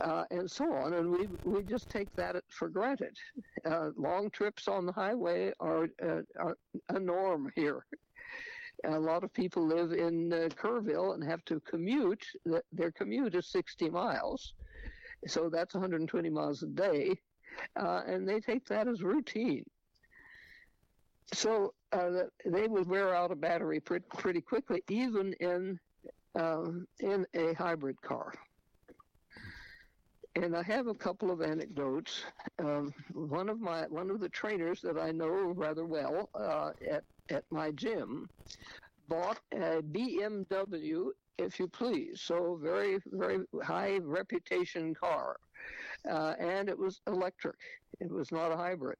Uh, 0.00 0.24
and 0.30 0.48
so 0.48 0.72
on. 0.72 0.94
And 0.94 1.10
we 1.10 1.28
we 1.44 1.62
just 1.64 1.88
take 1.88 2.14
that 2.14 2.36
for 2.50 2.68
granted. 2.68 3.16
Uh, 3.64 3.90
long 3.96 4.30
trips 4.30 4.68
on 4.68 4.86
the 4.86 4.92
highway 4.92 5.52
are, 5.58 5.88
uh, 6.00 6.20
are 6.38 6.56
a 6.90 7.00
norm 7.00 7.50
here 7.56 7.84
a 8.84 8.98
lot 8.98 9.24
of 9.24 9.32
people 9.32 9.66
live 9.66 9.92
in 9.92 10.32
uh, 10.32 10.48
Kerrville 10.54 11.14
and 11.14 11.24
have 11.24 11.44
to 11.46 11.60
commute. 11.60 12.24
Their 12.72 12.92
commute 12.92 13.34
is 13.34 13.50
60 13.50 13.90
miles, 13.90 14.54
so 15.26 15.48
that's 15.50 15.74
120 15.74 16.30
miles 16.30 16.62
a 16.62 16.68
day, 16.68 17.18
uh, 17.76 18.02
and 18.06 18.28
they 18.28 18.40
take 18.40 18.66
that 18.68 18.86
as 18.86 19.02
routine. 19.02 19.64
so 21.32 21.74
uh, 21.92 22.24
they 22.44 22.68
would 22.68 22.86
wear 22.86 23.14
out 23.14 23.32
a 23.32 23.36
battery 23.36 23.80
pretty, 23.80 24.06
pretty 24.16 24.40
quickly, 24.40 24.82
even 24.88 25.32
in 25.40 25.78
um, 26.38 26.86
in 27.00 27.26
a 27.34 27.52
hybrid 27.54 28.00
car. 28.02 28.32
And 30.42 30.56
I 30.56 30.62
have 30.62 30.86
a 30.86 30.94
couple 30.94 31.32
of 31.32 31.42
anecdotes. 31.42 32.24
Um, 32.60 32.94
one 33.12 33.48
of 33.48 33.60
my 33.60 33.82
one 33.88 34.08
of 34.08 34.20
the 34.20 34.28
trainers 34.28 34.80
that 34.82 34.96
I 34.96 35.10
know 35.10 35.52
rather 35.56 35.84
well 35.84 36.30
uh, 36.34 36.70
at 36.88 37.02
at 37.28 37.44
my 37.50 37.72
gym 37.72 38.28
bought 39.08 39.40
a 39.52 39.82
BMW, 39.82 41.06
if 41.38 41.58
you 41.58 41.66
please, 41.66 42.20
so 42.20 42.58
very 42.62 42.98
very 43.06 43.40
high 43.64 43.98
reputation 43.98 44.94
car, 44.94 45.36
uh, 46.08 46.34
and 46.38 46.68
it 46.68 46.78
was 46.78 47.00
electric. 47.08 47.56
It 48.00 48.10
was 48.10 48.30
not 48.30 48.52
a 48.52 48.56
hybrid 48.56 48.98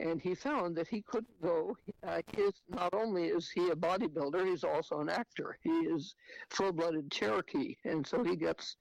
and 0.00 0.20
he 0.20 0.34
found 0.34 0.76
that 0.76 0.88
he 0.88 1.02
couldn't 1.02 1.40
go. 1.42 1.76
Uh, 2.06 2.20
his, 2.34 2.52
not 2.68 2.94
only 2.94 3.26
is 3.28 3.50
he 3.50 3.70
a 3.70 3.74
bodybuilder, 3.74 4.46
he's 4.46 4.64
also 4.64 5.00
an 5.00 5.08
actor. 5.08 5.58
He 5.62 5.70
is 5.70 6.14
full-blooded 6.50 7.10
Cherokee, 7.10 7.76
and 7.84 8.06
so 8.06 8.22
he 8.22 8.36
gets 8.36 8.76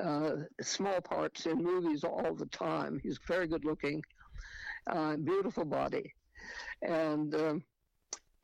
uh, 0.00 0.32
small 0.60 1.00
parts 1.00 1.46
in 1.46 1.62
movies 1.62 2.04
all 2.04 2.34
the 2.34 2.46
time. 2.46 3.00
He's 3.02 3.18
very 3.26 3.46
good-looking, 3.46 4.02
uh, 4.90 5.16
beautiful 5.16 5.64
body, 5.64 6.12
and 6.82 7.34
um, 7.34 7.64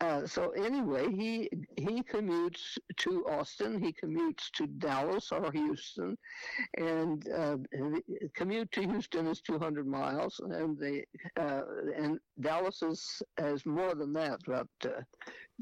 uh, 0.00 0.26
so 0.26 0.50
anyway, 0.50 1.10
he 1.10 1.48
he 1.76 2.02
commutes 2.02 2.76
to 2.96 3.24
Austin. 3.28 3.80
He 3.80 3.92
commutes 3.92 4.50
to 4.54 4.66
Dallas 4.66 5.30
or 5.30 5.52
Houston, 5.52 6.18
and 6.76 7.28
uh, 7.30 7.56
commute 8.34 8.72
to 8.72 8.82
Houston 8.82 9.28
is 9.28 9.40
200 9.40 9.86
miles, 9.86 10.40
and 10.40 10.76
the 10.76 11.04
uh, 11.40 11.62
and 11.96 12.18
Dallas 12.40 12.82
is 12.82 13.22
is 13.38 13.64
more 13.64 13.94
than 13.94 14.12
that, 14.14 14.40
about 14.46 14.68
uh, 14.84 15.02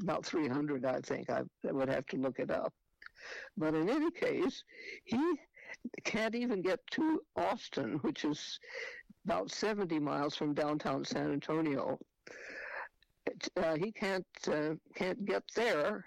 about 0.01 0.25
300, 0.25 0.83
I 0.83 0.99
think. 1.01 1.29
I, 1.29 1.41
I 1.67 1.71
would 1.71 1.89
have 1.89 2.07
to 2.07 2.17
look 2.17 2.39
it 2.39 2.49
up. 2.49 2.73
But 3.55 3.75
in 3.75 3.89
any 3.89 4.11
case, 4.11 4.63
he 5.05 5.35
can't 6.03 6.35
even 6.35 6.61
get 6.61 6.79
to 6.91 7.21
Austin, 7.35 7.99
which 8.01 8.25
is 8.25 8.59
about 9.25 9.51
70 9.51 9.99
miles 9.99 10.35
from 10.35 10.53
downtown 10.53 11.05
San 11.05 11.31
Antonio 11.31 11.99
uh, 13.57 13.75
he 13.75 13.91
can't 13.91 14.25
uh, 14.47 14.75
can't 14.95 15.23
get 15.25 15.43
there. 15.55 16.05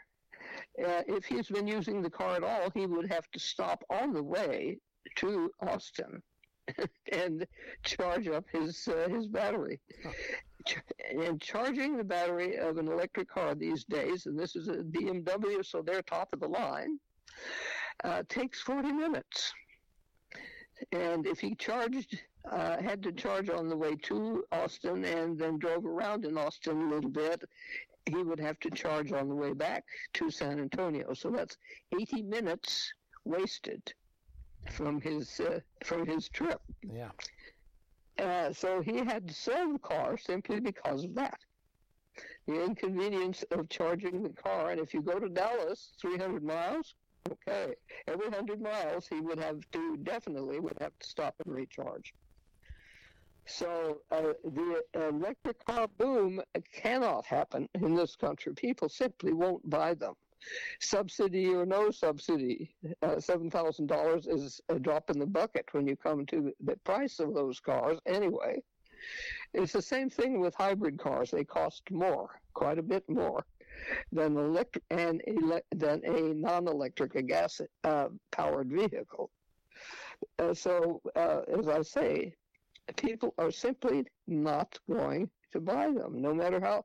Uh, 0.83 1.03
if 1.07 1.25
he's 1.25 1.49
been 1.49 1.67
using 1.67 2.03
the 2.03 2.11
car 2.11 2.37
at 2.37 2.45
all, 2.45 2.71
he 2.75 2.87
would 2.87 3.11
have 3.11 3.31
to 3.31 3.39
stop 3.39 3.85
on 3.91 4.13
the 4.13 4.23
way 4.23 4.79
to 5.17 5.51
Austin 5.61 6.23
and 7.13 7.47
charge 7.83 8.29
up 8.29 8.45
his 8.53 8.89
uh, 8.89 9.09
his 9.09 9.27
battery. 9.27 9.81
And 11.11 11.41
charging 11.41 11.97
the 11.97 12.05
battery 12.05 12.57
of 12.57 12.79
an 12.79 12.89
electric 12.89 13.29
car 13.29 13.55
these 13.55 13.85
days, 13.85 14.27
and 14.27 14.37
this 14.37 14.57
is 14.57 14.69
a 14.69 14.79
BMW, 14.79 15.65
so 15.65 15.81
they're 15.81 16.03
top 16.03 16.29
of 16.33 16.41
the 16.41 16.49
line, 16.49 16.99
uh, 18.03 18.25
takes 18.29 18.61
40 18.63 18.93
minutes. 18.93 19.53
And 20.93 21.27
if 21.27 21.39
he 21.39 21.55
charged 21.55 22.19
uh, 22.51 22.81
had 22.81 23.03
to 23.03 23.13
charge 23.13 23.51
on 23.51 23.69
the 23.69 23.77
way 23.77 23.97
to 23.97 24.45
Austin 24.53 25.05
and 25.05 25.39
then 25.39 25.59
drove 25.59 25.85
around 25.85 26.25
in 26.25 26.39
Austin 26.39 26.81
a 26.83 26.95
little 26.95 27.11
bit. 27.11 27.43
He 28.07 28.23
would 28.23 28.39
have 28.39 28.59
to 28.61 28.71
charge 28.71 29.13
on 29.13 29.29
the 29.29 29.35
way 29.35 29.53
back 29.53 29.85
to 30.15 30.31
San 30.31 30.61
Antonio. 30.61 31.13
So 31.15 31.31
that's 31.31 31.57
80 31.93 32.23
minutes 32.23 32.93
wasted 33.25 33.93
from 34.71 35.01
his 35.01 35.41
uh, 35.41 35.61
from 35.85 36.07
his 36.07 36.29
trip. 36.29 36.61
Yeah. 36.83 37.11
Uh, 38.19 38.53
so 38.53 38.81
he 38.81 38.99
had 38.99 39.29
to 39.29 39.35
sell 39.35 39.73
the 39.73 39.79
car 39.79 40.17
simply 40.17 40.61
because 40.61 41.05
of 41.05 41.15
that. 41.15 41.39
The 42.47 42.65
inconvenience 42.65 43.45
of 43.51 43.69
charging 43.69 44.23
the 44.23 44.31
car, 44.31 44.71
and 44.71 44.81
if 44.81 44.95
you 44.95 45.03
go 45.03 45.19
to 45.19 45.29
Dallas, 45.29 45.91
300 46.01 46.43
miles, 46.43 46.95
okay, 47.31 47.75
every 48.07 48.29
100 48.29 48.63
miles 48.63 49.07
he 49.07 49.21
would 49.21 49.39
have 49.39 49.61
to 49.73 49.97
definitely 49.99 50.61
would 50.61 50.79
have 50.81 50.99
to 50.99 51.07
stop 51.07 51.35
and 51.45 51.55
recharge. 51.55 52.15
So 53.47 54.03
uh, 54.11 54.33
the 54.45 54.83
electric 54.95 55.65
car 55.65 55.87
boom 55.99 56.43
cannot 56.73 57.25
happen 57.27 57.69
in 57.75 57.95
this 57.95 58.17
country. 58.17 58.53
People 58.55 58.89
simply 58.89 59.33
won't 59.33 59.69
buy 59.71 59.95
them. 59.95 60.15
Subsidy 60.81 61.55
or 61.55 61.65
no 61.65 61.91
subsidy, 61.91 62.75
uh, 63.03 63.17
$7,000 63.17 64.29
is 64.29 64.61
a 64.69 64.79
drop 64.79 65.11
in 65.11 65.19
the 65.19 65.27
bucket 65.27 65.67
when 65.73 65.87
you 65.87 65.97
come 65.97 66.27
to 66.27 66.53
the 66.61 66.77
price 66.85 67.21
of 67.21 67.35
those 67.35 67.61
cars 67.61 67.99
anyway. 68.07 68.63
It's 69.55 69.73
the 69.73 69.83
same 69.83 70.11
thing 70.11 70.41
with 70.41 70.55
hybrid 70.55 70.99
cars. 70.99 71.31
They 71.31 71.45
cost 71.45 71.83
more, 71.91 72.41
quite 72.55 72.79
a 72.79 72.83
bit 72.83 73.09
more 73.09 73.45
than 74.11 74.37
electric 74.37 74.85
and 74.91 75.23
ele- 75.27 75.61
than 75.75 76.03
a 76.05 76.35
non-electric, 76.35 77.15
a 77.15 77.23
gas-powered 77.23 78.73
uh, 78.73 78.77
vehicle. 78.77 79.31
Uh, 80.39 80.55
so, 80.55 81.01
uh, 81.15 81.43
as 81.59 81.69
I 81.69 81.83
say, 81.83 82.35
people 82.97 83.35
are 83.39 83.51
simply 83.51 84.07
not 84.27 84.79
going 84.89 85.29
to 85.53 85.61
buy 85.61 85.87
them, 85.87 86.21
no 86.21 86.35
matter 86.35 86.61
how 86.61 86.85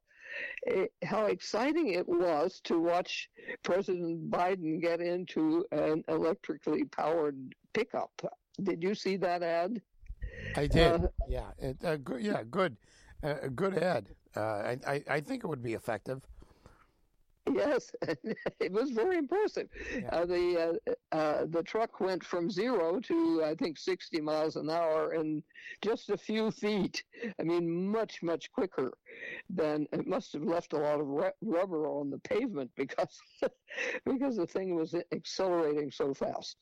eh, 0.68 0.88
how 1.04 1.26
exciting 1.26 1.90
it 1.90 2.08
was 2.08 2.62
to 2.64 2.80
watch 2.80 3.30
President 3.64 4.30
Biden 4.32 4.82
get 4.82 5.02
into 5.02 5.66
an 5.72 6.04
electrically 6.08 6.86
powered 6.86 7.38
pickup. 7.74 8.12
Did 8.64 8.84
you 8.84 8.96
see 8.96 9.18
that 9.18 9.44
ad? 9.44 9.82
I 10.56 10.68
did. 10.68 11.04
Uh, 11.04 11.08
yeah, 11.28 11.52
it, 11.60 11.78
uh, 11.84 11.98
good, 11.98 12.22
yeah, 12.22 12.44
good, 12.50 12.78
uh, 13.24 13.48
good 13.56 13.78
ad. 13.78 14.08
Uh, 14.36 14.40
I, 14.40 14.78
I, 14.88 15.04
I 15.10 15.22
think 15.22 15.44
it 15.44 15.48
would 15.48 15.64
be 15.64 15.74
effective. 15.74 16.22
Yes, 17.56 17.92
it 18.60 18.72
was 18.72 18.92
very 18.92 19.18
impressive. 19.18 19.68
Yeah. 19.94 20.10
Uh, 20.12 20.26
the 20.26 20.80
uh, 21.12 21.16
uh, 21.16 21.46
the 21.50 21.64
truck 21.64 22.00
went 22.00 22.24
from 22.24 22.50
zero 22.50 23.00
to 23.02 23.44
I 23.44 23.56
think 23.56 23.78
60 23.78 24.22
miles 24.22 24.56
an 24.56 24.70
hour 24.70 25.14
in 25.14 25.44
just 25.82 26.10
a 26.10 26.18
few 26.18 26.52
feet. 26.52 27.04
I 27.40 27.44
mean, 27.44 27.92
much 27.92 28.24
much 28.24 28.52
quicker 28.52 28.94
than 29.50 29.88
it 29.94 30.08
must 30.08 30.34
have 30.34 30.44
left 30.44 30.74
a 30.74 30.78
lot 30.80 31.00
of 31.02 31.08
re- 31.08 31.32
rubber 31.42 31.88
on 31.88 32.10
the 32.10 32.20
pavement 32.20 32.72
because 32.76 33.20
because 34.06 34.38
the 34.38 34.48
thing 34.48 34.76
was 34.76 34.96
accelerating 35.14 35.92
so 35.92 36.14
fast. 36.14 36.58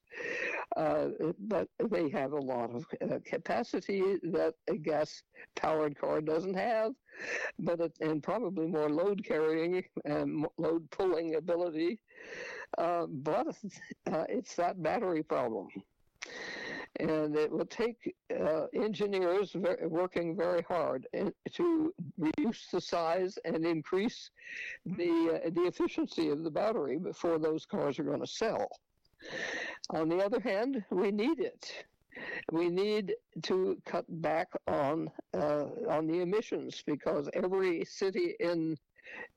Uh, 0.75 1.10
but 1.39 1.67
they 1.89 2.10
have 2.10 2.31
a 2.34 2.39
lot 2.39 2.69
of 2.75 2.86
uh, 3.01 3.19
capacity 3.25 4.01
that 4.24 4.53
a 4.69 4.77
gas 4.77 5.24
powered 5.55 5.98
car 5.98 6.22
doesn't 6.22 6.53
have, 6.55 6.93
but 7.59 7.79
it, 7.79 7.93
and 8.01 8.21
probably 8.23 8.67
more 8.67 8.89
load 8.89 9.23
carrying 9.23 9.83
and 10.05 10.45
load 10.57 10.89
pulling 10.91 11.35
ability. 11.35 11.99
Uh, 12.77 13.05
but 13.07 13.47
uh, 14.11 14.25
it's 14.29 14.55
that 14.55 14.81
battery 14.81 15.23
problem. 15.23 15.67
And 16.99 17.35
it 17.35 17.51
will 17.51 17.65
take 17.65 18.15
uh, 18.38 18.65
engineers 18.73 19.55
working 19.83 20.35
very 20.35 20.63
hard 20.63 21.07
to 21.53 21.93
reduce 22.17 22.67
the 22.71 22.81
size 22.81 23.38
and 23.45 23.65
increase 23.65 24.31
the 24.85 25.41
uh, 25.45 25.49
the 25.51 25.65
efficiency 25.67 26.29
of 26.29 26.43
the 26.43 26.51
battery 26.51 26.97
before 26.97 27.38
those 27.38 27.65
cars 27.65 27.99
are 27.99 28.03
going 28.03 28.21
to 28.21 28.27
sell. 28.27 28.67
On 29.91 30.09
the 30.09 30.17
other 30.17 30.39
hand, 30.39 30.83
we 30.89 31.11
need 31.11 31.39
it 31.39 31.85
we 32.51 32.69
need 32.69 33.15
to 33.43 33.77
cut 33.85 34.05
back 34.21 34.47
on 34.67 35.09
uh, 35.33 35.65
on 35.87 36.07
the 36.07 36.21
emissions 36.21 36.83
because 36.85 37.29
every 37.33 37.85
city 37.85 38.35
in 38.39 38.77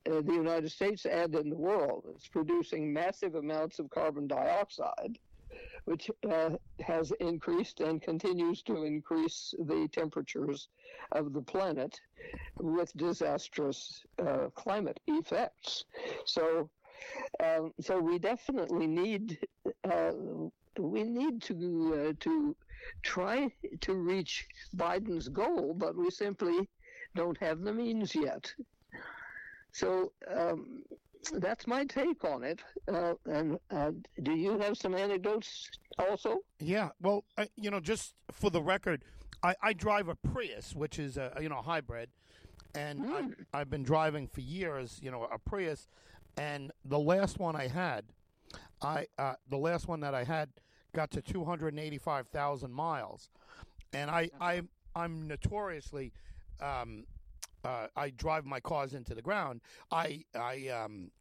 uh, 0.09 0.21
the 0.21 0.33
United 0.33 0.71
States 0.71 1.05
and 1.05 1.33
in 1.35 1.49
the 1.49 1.55
world 1.55 2.05
is 2.15 2.27
producing 2.27 2.91
massive 2.93 3.35
amounts 3.35 3.79
of 3.79 3.89
carbon 3.89 4.27
dioxide, 4.27 5.17
which 5.85 6.09
uh, 6.29 6.51
has 6.79 7.11
increased 7.19 7.79
and 7.79 8.01
continues 8.01 8.61
to 8.61 8.83
increase 8.83 9.53
the 9.59 9.87
temperatures 9.91 10.69
of 11.11 11.33
the 11.33 11.41
planet 11.41 11.99
with 12.59 12.95
disastrous 12.97 14.03
uh, 14.19 14.49
climate 14.55 14.99
effects. 15.07 15.85
So. 16.25 16.69
Um, 17.43 17.73
so 17.81 17.99
we 17.99 18.17
definitely 18.17 18.87
need 18.87 19.39
uh, 19.83 20.11
we 20.79 21.03
need 21.03 21.41
to 21.43 21.53
uh, 21.93 22.13
to 22.21 22.55
try 23.01 23.51
to 23.81 23.93
reach 23.93 24.47
Biden's 24.75 25.29
goal, 25.29 25.73
but 25.73 25.95
we 25.95 26.09
simply 26.09 26.69
don't 27.15 27.37
have 27.37 27.61
the 27.61 27.73
means 27.73 28.15
yet. 28.15 28.51
So 29.71 30.11
um, 30.33 30.83
that's 31.33 31.67
my 31.67 31.85
take 31.85 32.23
on 32.23 32.43
it. 32.43 32.61
Uh, 32.87 33.13
and 33.25 33.59
uh, 33.71 33.91
do 34.21 34.33
you 34.33 34.59
have 34.59 34.77
some 34.77 34.93
anecdotes 34.93 35.69
also? 35.97 36.39
Yeah. 36.59 36.89
Well, 37.01 37.23
I, 37.37 37.49
you 37.55 37.71
know, 37.71 37.79
just 37.79 38.15
for 38.31 38.49
the 38.49 38.61
record, 38.61 39.03
I, 39.41 39.55
I 39.61 39.73
drive 39.73 40.07
a 40.07 40.15
Prius, 40.15 40.73
which 40.75 40.99
is 40.99 41.17
a 41.17 41.33
you 41.41 41.49
know 41.49 41.61
hybrid, 41.61 42.09
and 42.75 42.99
mm. 42.99 43.33
I, 43.53 43.61
I've 43.61 43.69
been 43.69 43.83
driving 43.83 44.27
for 44.27 44.41
years. 44.41 44.99
You 45.01 45.11
know, 45.11 45.23
a 45.23 45.37
Prius, 45.37 45.87
and 46.37 46.71
the 46.85 46.99
last 46.99 47.39
one 47.39 47.55
I 47.55 47.67
had, 47.67 48.05
I 48.81 49.07
uh, 49.17 49.33
the 49.49 49.57
last 49.57 49.87
one 49.87 49.99
that 50.01 50.15
I 50.15 50.23
had 50.23 50.49
got 50.93 51.11
to 51.11 51.21
285,000 51.21 52.71
miles, 52.71 53.29
and 53.93 54.09
I 54.09 54.29
I 54.39 54.61
I'm 54.95 55.27
notoriously 55.27 56.13
um, 56.61 57.05
uh, 57.63 57.87
I 57.95 58.09
drive 58.11 58.45
my 58.45 58.59
cars 58.59 58.93
into 58.93 59.15
the 59.15 59.21
ground. 59.21 59.61
I 59.91 60.23
I 60.35 60.67
um 60.69 61.11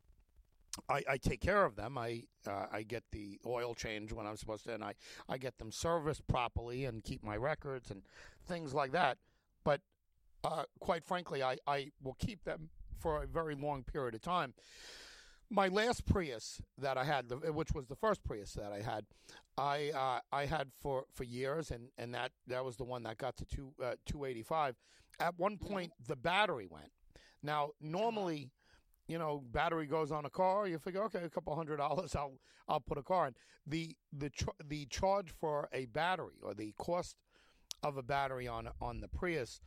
I, 0.88 1.02
I 1.11 1.17
take 1.19 1.41
care 1.41 1.64
of 1.64 1.76
them. 1.76 1.99
I 1.99 2.25
uh, 2.47 2.67
I 2.73 2.83
get 2.83 3.05
the 3.12 3.38
oil 3.47 3.75
change 3.75 4.12
when 4.12 4.26
I'm 4.26 4.37
supposed 4.37 4.64
to, 4.64 4.75
and 4.75 4.83
I, 4.83 4.95
I 5.29 5.37
get 5.38 5.59
them 5.59 5.71
serviced 5.71 6.26
properly 6.26 6.87
and 6.87 7.05
keep 7.05 7.23
my 7.23 7.37
records 7.37 7.91
and 7.91 8.02
things 8.47 8.73
like 8.73 8.93
that. 8.93 9.19
But 9.64 9.81
uh, 10.45 10.64
quite 10.81 11.05
frankly, 11.05 11.43
I, 11.43 11.59
I 11.67 11.91
will 12.02 12.17
keep 12.19 12.45
them 12.45 12.71
for 12.99 13.23
a 13.23 13.26
very 13.26 13.55
long 13.55 13.83
period 13.85 14.14
of 14.14 14.23
time. 14.23 14.55
My 15.54 15.68
last 15.68 16.06
Prius 16.06 16.62
that 16.78 16.97
I 16.97 17.04
had, 17.04 17.30
which 17.54 17.73
was 17.73 17.87
the 17.87 17.94
first 17.94 18.25
Prius 18.25 18.54
that 18.54 18.73
I 18.73 18.80
had, 18.80 19.04
I 19.59 19.90
uh, 19.94 20.21
I 20.32 20.47
had 20.47 20.68
for, 20.80 21.04
for 21.12 21.25
years, 21.25 21.71
and, 21.71 21.88
and 21.99 22.14
that, 22.14 22.32
that 22.47 22.64
was 22.64 22.76
the 22.76 22.85
one 22.85 23.02
that 23.02 23.18
got 23.18 23.37
to 23.37 23.44
two 23.44 23.73
uh, 23.82 23.94
two 24.06 24.25
eighty 24.25 24.42
five. 24.42 24.76
At 25.21 25.38
one 25.38 25.59
point, 25.59 25.92
the 26.09 26.16
battery 26.16 26.66
went. 26.66 26.90
Now, 27.42 27.71
normally 27.80 28.50
you 29.09 29.18
know, 29.18 29.42
battery 29.52 29.87
goes 29.87 30.12
on 30.12 30.25
a 30.25 30.30
car, 30.30 30.66
you 30.66 30.78
figure, 30.78 31.02
okay, 31.04 31.23
a 31.25 31.28
couple 31.28 31.54
hundred 31.54 31.76
dollars, 31.76 32.14
I'll 32.16 32.38
I'll 32.68 32.80
put 32.80 32.99
a 32.99 33.02
car 33.02 33.28
in. 33.28 33.35
The 33.66 33.97
the 34.12 34.30
the 34.66 34.87
charge 34.87 35.30
for 35.38 35.68
a 35.73 35.87
battery 35.87 36.38
or 36.42 36.54
the 36.54 36.73
cost 36.78 37.16
of 37.82 37.97
a 37.97 38.02
battery 38.02 38.49
on 38.49 38.68
on 38.80 39.00
the 39.00 39.09
Prius, 39.09 39.61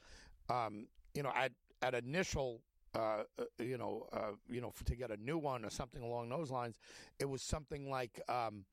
um, 0.50 0.88
you 1.14 1.24
know, 1.24 1.32
at 1.36 1.52
at 1.82 1.94
initial. 1.94 2.62
Uh, 2.96 3.24
uh 3.40 3.44
you 3.60 3.78
know, 3.78 4.08
uh, 4.14 4.32
you 4.50 4.62
know, 4.62 4.72
to 4.86 4.96
get 4.96 5.12
a 5.12 5.18
new 5.18 5.38
one 5.38 5.66
or 5.66 5.70
something 5.70 6.02
along 6.02 6.30
those 6.30 6.52
lines, 6.52 6.78
it 7.20 7.26
was 7.26 7.42
something 7.42 7.90
like 7.90 8.22
um, 8.30 8.66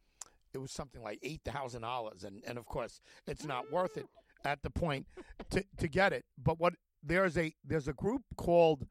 it 0.55 0.59
was 0.59 0.71
something 0.71 1.03
like 1.03 1.19
eight 1.23 1.41
thousand 1.45 1.83
dollars, 1.83 2.25
and 2.25 2.43
and 2.47 2.59
of 2.59 2.67
course, 2.67 3.01
it's 3.27 3.45
not 3.45 3.71
worth 3.73 3.97
it 3.97 4.07
at 4.45 4.63
the 4.63 4.71
point 4.71 5.07
to 5.51 5.65
to 5.79 5.89
get 5.89 6.13
it. 6.13 6.25
But 6.43 6.61
what 6.61 6.75
there's 7.03 7.37
a 7.37 7.55
there's 7.65 7.89
a 7.89 7.93
group 7.93 8.23
called 8.37 8.87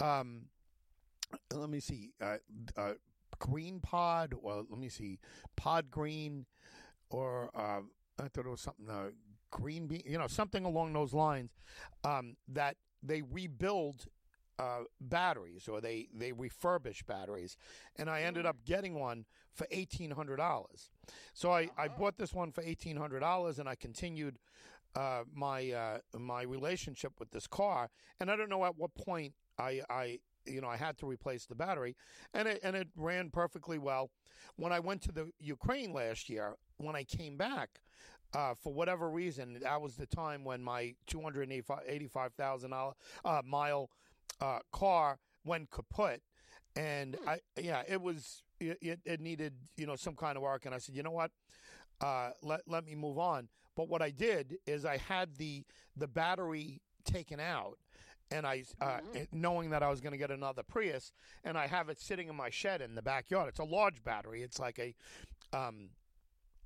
um, 0.00 0.46
let 1.54 1.70
me 1.70 1.80
see, 1.80 2.12
uh, 2.20 2.36
uh, 2.76 2.92
Green 3.38 3.80
Pod, 3.80 4.34
or 4.40 4.64
let 4.68 4.78
me 4.78 4.88
see, 4.88 5.18
Pod 5.56 5.90
Green, 5.90 6.46
or 7.10 7.50
uh, 7.54 7.80
I 8.18 8.28
thought 8.28 8.46
it 8.46 8.50
was 8.50 8.60
something, 8.60 8.88
uh, 8.88 9.10
Green 9.50 9.86
Bean, 9.86 10.02
you 10.04 10.18
know, 10.18 10.26
something 10.26 10.64
along 10.64 10.92
those 10.92 11.12
lines, 11.12 11.50
um, 12.04 12.36
that 12.48 12.76
they 13.02 13.22
rebuild 13.22 14.06
uh, 14.58 14.80
batteries 15.00 15.68
or 15.68 15.80
they, 15.80 16.08
they 16.14 16.32
refurbish 16.32 17.06
batteries. 17.06 17.56
And 17.96 18.08
I 18.08 18.22
ended 18.22 18.46
up 18.46 18.56
getting 18.64 18.98
one 18.98 19.24
for 19.54 19.66
$1,800. 19.66 20.88
So 21.34 21.52
I, 21.52 21.68
I 21.76 21.86
uh-huh. 21.86 21.88
bought 21.98 22.18
this 22.18 22.32
one 22.32 22.52
for 22.52 22.62
$1,800 22.62 23.58
and 23.58 23.68
I 23.68 23.74
continued 23.74 24.38
uh, 24.94 25.24
my 25.34 25.70
uh, 25.72 25.98
my 26.18 26.42
relationship 26.42 27.12
with 27.18 27.30
this 27.30 27.46
car. 27.46 27.90
And 28.18 28.30
I 28.30 28.36
don't 28.36 28.48
know 28.48 28.64
at 28.64 28.78
what 28.78 28.94
point 28.94 29.34
I, 29.58 29.82
I 29.90 30.20
you 30.46 30.60
know, 30.60 30.68
I 30.68 30.76
had 30.76 30.96
to 30.98 31.06
replace 31.06 31.46
the 31.46 31.54
battery, 31.54 31.96
and 32.32 32.48
it 32.48 32.60
and 32.62 32.76
it 32.76 32.88
ran 32.96 33.30
perfectly 33.30 33.78
well. 33.78 34.10
When 34.56 34.72
I 34.72 34.80
went 34.80 35.02
to 35.02 35.12
the 35.12 35.30
Ukraine 35.38 35.92
last 35.92 36.28
year, 36.28 36.54
when 36.78 36.96
I 36.96 37.04
came 37.04 37.36
back, 37.36 37.80
uh, 38.34 38.54
for 38.54 38.72
whatever 38.72 39.10
reason, 39.10 39.58
that 39.60 39.80
was 39.80 39.96
the 39.96 40.06
time 40.06 40.44
when 40.44 40.62
my 40.62 40.94
two 41.06 41.20
hundred 41.20 41.50
eighty-five 41.86 42.32
thousand 42.34 42.72
uh, 42.72 43.42
mile 43.44 43.90
uh, 44.40 44.58
car 44.72 45.18
went 45.44 45.70
kaput, 45.70 46.20
and 46.74 47.16
I 47.26 47.40
yeah, 47.58 47.82
it 47.88 48.00
was 48.00 48.42
it, 48.60 49.00
it 49.04 49.20
needed 49.20 49.54
you 49.76 49.86
know 49.86 49.96
some 49.96 50.14
kind 50.14 50.36
of 50.36 50.42
work, 50.42 50.66
and 50.66 50.74
I 50.74 50.78
said, 50.78 50.94
you 50.94 51.02
know 51.02 51.10
what, 51.10 51.30
uh, 52.00 52.30
let 52.42 52.62
let 52.66 52.84
me 52.84 52.94
move 52.94 53.18
on. 53.18 53.48
But 53.76 53.88
what 53.88 54.02
I 54.02 54.10
did 54.10 54.56
is 54.66 54.84
I 54.84 54.96
had 54.96 55.36
the 55.36 55.64
the 55.96 56.08
battery 56.08 56.80
taken 57.04 57.40
out 57.40 57.78
and 58.30 58.46
I, 58.46 58.64
uh, 58.80 58.84
mm-hmm. 58.84 59.22
knowing 59.32 59.70
that 59.70 59.82
I 59.82 59.88
was 59.88 60.00
going 60.00 60.12
to 60.12 60.18
get 60.18 60.30
another 60.30 60.62
Prius, 60.62 61.12
and 61.44 61.56
I 61.56 61.66
have 61.66 61.88
it 61.88 62.00
sitting 62.00 62.28
in 62.28 62.36
my 62.36 62.50
shed 62.50 62.80
in 62.80 62.94
the 62.94 63.02
backyard. 63.02 63.48
It's 63.48 63.58
a 63.58 63.64
large 63.64 64.02
battery. 64.02 64.42
It's 64.42 64.58
like 64.58 64.78
a, 64.78 64.94
um, 65.56 65.90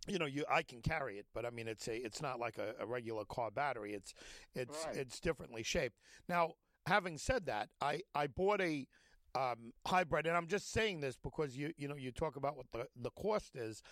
you 0.08 0.18
know, 0.18 0.26
you 0.26 0.44
I 0.50 0.62
can 0.62 0.80
carry 0.80 1.18
it, 1.18 1.26
but 1.34 1.44
I 1.44 1.50
mean, 1.50 1.68
it's 1.68 1.86
a, 1.88 1.94
it's 1.94 2.22
not 2.22 2.40
like 2.40 2.58
a, 2.58 2.74
a 2.82 2.86
regular 2.86 3.24
car 3.24 3.50
battery. 3.50 3.92
It's, 3.92 4.14
it's, 4.54 4.86
right. 4.86 4.96
it's 4.96 5.20
differently 5.20 5.62
shaped. 5.62 5.96
Now, 6.28 6.54
having 6.86 7.18
said 7.18 7.46
that, 7.46 7.68
I, 7.80 8.00
I 8.14 8.26
bought 8.26 8.60
a, 8.60 8.86
um, 9.34 9.72
hybrid, 9.86 10.26
and 10.26 10.36
I'm 10.36 10.48
just 10.48 10.72
saying 10.72 11.00
this 11.00 11.16
because 11.16 11.56
you, 11.56 11.72
you 11.76 11.86
know, 11.86 11.94
you 11.94 12.10
talk 12.10 12.36
about 12.36 12.56
what 12.56 12.66
the, 12.72 12.86
the 13.00 13.10
cost 13.10 13.54
is 13.54 13.82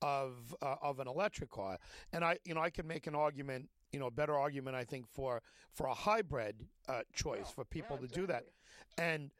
of, 0.00 0.54
uh, 0.62 0.76
of 0.80 1.00
an 1.00 1.08
electric 1.08 1.50
car, 1.50 1.78
and 2.12 2.24
I, 2.24 2.38
you 2.44 2.54
know, 2.54 2.60
I 2.62 2.70
can 2.70 2.86
make 2.86 3.06
an 3.06 3.14
argument 3.14 3.68
you 3.92 4.00
know, 4.00 4.06
a 4.06 4.10
better 4.10 4.36
argument, 4.36 4.76
I 4.76 4.84
think, 4.84 5.08
for 5.08 5.42
for 5.72 5.86
a 5.86 5.94
hybrid 5.94 6.66
uh, 6.88 7.02
choice 7.14 7.46
yeah, 7.46 7.54
for 7.54 7.64
people 7.64 7.96
yeah, 7.96 8.00
to 8.00 8.04
exactly. 8.04 8.22
do 8.22 8.26
that. 8.26 8.44
And 8.98 9.30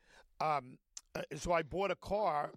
um, 0.40 0.78
uh, 1.14 1.22
so 1.36 1.52
I 1.52 1.62
bought 1.62 1.90
a 1.90 1.96
car 1.96 2.52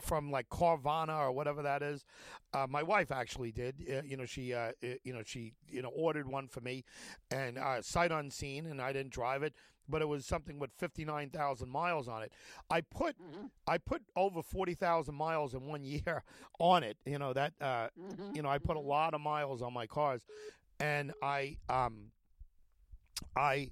from 0.00 0.30
like 0.30 0.48
Carvana 0.48 1.18
or 1.18 1.32
whatever 1.32 1.62
that 1.62 1.82
is. 1.82 2.04
Uh, 2.52 2.66
my 2.68 2.82
wife 2.82 3.10
actually 3.10 3.52
did. 3.52 3.74
Uh, 3.90 4.02
you 4.04 4.16
know, 4.16 4.26
she 4.26 4.54
uh, 4.54 4.72
you 4.80 5.12
know 5.12 5.22
she 5.24 5.52
you 5.68 5.82
know 5.82 5.90
ordered 5.90 6.28
one 6.28 6.48
for 6.48 6.60
me, 6.60 6.84
and 7.30 7.58
uh, 7.58 7.82
sight 7.82 8.12
unseen, 8.12 8.66
and 8.66 8.80
I 8.80 8.92
didn't 8.92 9.12
drive 9.12 9.42
it, 9.42 9.54
but 9.88 10.02
it 10.02 10.08
was 10.08 10.26
something 10.26 10.58
with 10.58 10.70
fifty 10.78 11.04
nine 11.04 11.30
thousand 11.30 11.70
miles 11.70 12.08
on 12.08 12.22
it. 12.22 12.32
I 12.70 12.80
put 12.80 13.16
mm-hmm. 13.18 13.46
I 13.66 13.78
put 13.78 14.02
over 14.16 14.42
forty 14.42 14.74
thousand 14.74 15.14
miles 15.14 15.54
in 15.54 15.66
one 15.66 15.84
year 15.84 16.22
on 16.58 16.82
it. 16.82 16.96
You 17.04 17.18
know 17.18 17.32
that 17.32 17.54
uh, 17.60 17.88
mm-hmm. 17.98 18.34
you 18.34 18.42
know 18.42 18.48
I 18.48 18.58
put 18.58 18.76
a 18.76 18.80
mm-hmm. 18.80 18.88
lot 18.88 19.14
of 19.14 19.20
miles 19.20 19.62
on 19.62 19.72
my 19.72 19.86
cars, 19.86 20.22
and 20.80 21.12
I 21.22 21.56
um, 21.68 22.10
I 23.36 23.70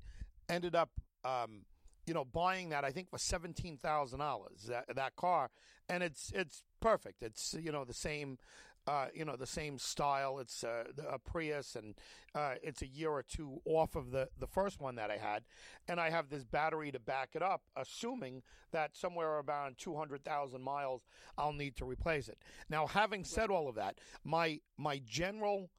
ended 0.48 0.74
up 0.74 0.90
um, 1.24 1.62
you 2.06 2.14
know 2.14 2.24
buying 2.24 2.70
that 2.70 2.84
I 2.84 2.90
think 2.90 3.10
for 3.10 3.18
seventeen 3.18 3.76
thousand 3.76 4.20
dollars 4.20 4.66
that 4.68 4.94
that 4.94 5.16
car, 5.16 5.50
and 5.88 6.02
it's 6.02 6.32
it's 6.34 6.62
perfect. 6.80 7.22
It's 7.22 7.54
you 7.58 7.72
know 7.72 7.84
the 7.84 7.94
same. 7.94 8.38
Uh, 8.86 9.06
you 9.14 9.24
know 9.24 9.34
the 9.36 9.46
same 9.46 9.78
style. 9.78 10.38
It's 10.38 10.62
uh, 10.62 10.84
a 11.08 11.18
Prius, 11.18 11.74
and 11.74 11.94
uh, 12.34 12.54
it's 12.62 12.82
a 12.82 12.86
year 12.86 13.10
or 13.10 13.22
two 13.22 13.62
off 13.64 13.96
of 13.96 14.10
the 14.10 14.28
the 14.38 14.46
first 14.46 14.80
one 14.80 14.96
that 14.96 15.10
I 15.10 15.16
had, 15.16 15.44
and 15.88 15.98
I 15.98 16.10
have 16.10 16.28
this 16.28 16.44
battery 16.44 16.92
to 16.92 17.00
back 17.00 17.30
it 17.34 17.42
up, 17.42 17.62
assuming 17.76 18.42
that 18.72 18.94
somewhere 18.94 19.40
around 19.40 19.78
two 19.78 19.96
hundred 19.96 20.22
thousand 20.22 20.62
miles 20.62 21.06
I'll 21.38 21.54
need 21.54 21.76
to 21.76 21.86
replace 21.86 22.28
it. 22.28 22.38
Now, 22.68 22.86
having 22.86 23.24
said 23.24 23.48
all 23.48 23.68
of 23.68 23.74
that, 23.76 23.98
my 24.22 24.60
my 24.76 25.00
general 25.06 25.70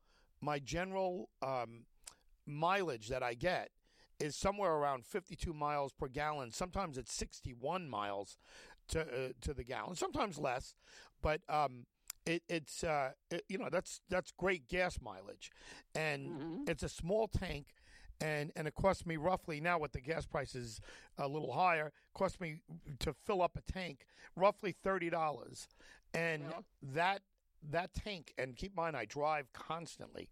my 0.42 0.60
general 0.60 1.30
um, 1.42 1.86
mileage 2.46 3.10
that 3.10 3.24
I 3.24 3.34
get 3.34 3.70
is 4.20 4.36
somewhere 4.36 4.72
around 4.72 5.06
52 5.06 5.54
miles 5.54 5.92
per 5.92 6.08
gallon. 6.08 6.52
Sometimes 6.52 6.98
it's 6.98 7.14
61 7.14 7.90
miles 7.90 8.38
to 8.90 9.02
uh, 9.02 9.30
to 9.42 9.54
the 9.54 9.64
gallon. 9.64 9.96
Sometimes 9.96 10.38
less, 10.38 10.76
but 11.22 11.42
um, 11.50 11.86
it, 12.26 12.44
it's 12.50 12.84
uh, 12.84 13.12
it, 13.32 13.44
you 13.50 13.58
know 13.58 13.70
that's 13.72 14.02
that's 14.10 14.32
great 14.32 14.68
gas 14.68 15.00
mileage, 15.02 15.52
and 15.94 16.28
mm-hmm. 16.28 16.64
it's 16.68 16.84
a 16.84 16.90
small 16.90 17.28
tank. 17.28 17.68
And, 18.22 18.54
and 18.56 18.66
it 18.66 18.74
costs 18.76 19.06
me 19.06 19.18
roughly 19.18 19.60
now 19.60 19.78
with 19.78 19.92
the 19.92 20.00
gas 20.00 20.26
prices 20.26 20.80
a 21.18 21.28
little 21.28 21.52
higher 21.52 21.92
cost 22.14 22.40
me 22.40 22.62
to 23.00 23.14
fill 23.26 23.42
up 23.42 23.58
a 23.58 23.72
tank 23.74 24.06
roughly 24.38 24.72
thirty 24.72 25.10
dollars 25.10 25.68
and 26.14 26.44
yeah. 26.44 26.60
that 26.94 27.22
that 27.72 27.94
tank, 27.94 28.34
and 28.38 28.56
keep 28.56 28.72
in 28.72 28.76
mind, 28.76 28.96
I 28.96 29.06
drive 29.06 29.52
constantly. 29.54 30.30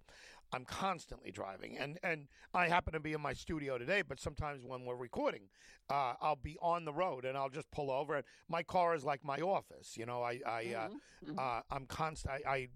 I'm 0.53 0.65
constantly 0.65 1.31
driving, 1.31 1.77
and 1.77 1.97
and 2.03 2.27
I 2.53 2.67
happen 2.67 2.93
to 2.93 2.99
be 2.99 3.13
in 3.13 3.21
my 3.21 3.33
studio 3.33 3.77
today. 3.77 4.03
But 4.07 4.19
sometimes 4.19 4.63
when 4.63 4.85
we're 4.85 4.95
recording, 4.95 5.49
uh, 5.89 6.13
I'll 6.21 6.35
be 6.35 6.57
on 6.61 6.85
the 6.85 6.93
road 6.93 7.25
and 7.25 7.37
I'll 7.37 7.49
just 7.49 7.69
pull 7.71 7.89
over. 7.89 8.15
And 8.17 8.25
my 8.47 8.63
car 8.63 8.95
is 8.95 9.03
like 9.03 9.23
my 9.23 9.39
office. 9.39 9.97
You 9.97 10.05
know, 10.05 10.21
I 10.21 10.39
I 10.45 10.59
uh, 10.59 10.87
mm-hmm. 10.87 11.31
mm-hmm. 11.31 11.39
uh, 11.39 11.61
I'm 11.71 11.85
constant. 11.87 12.35
I, 12.45 12.51
I 12.51 12.67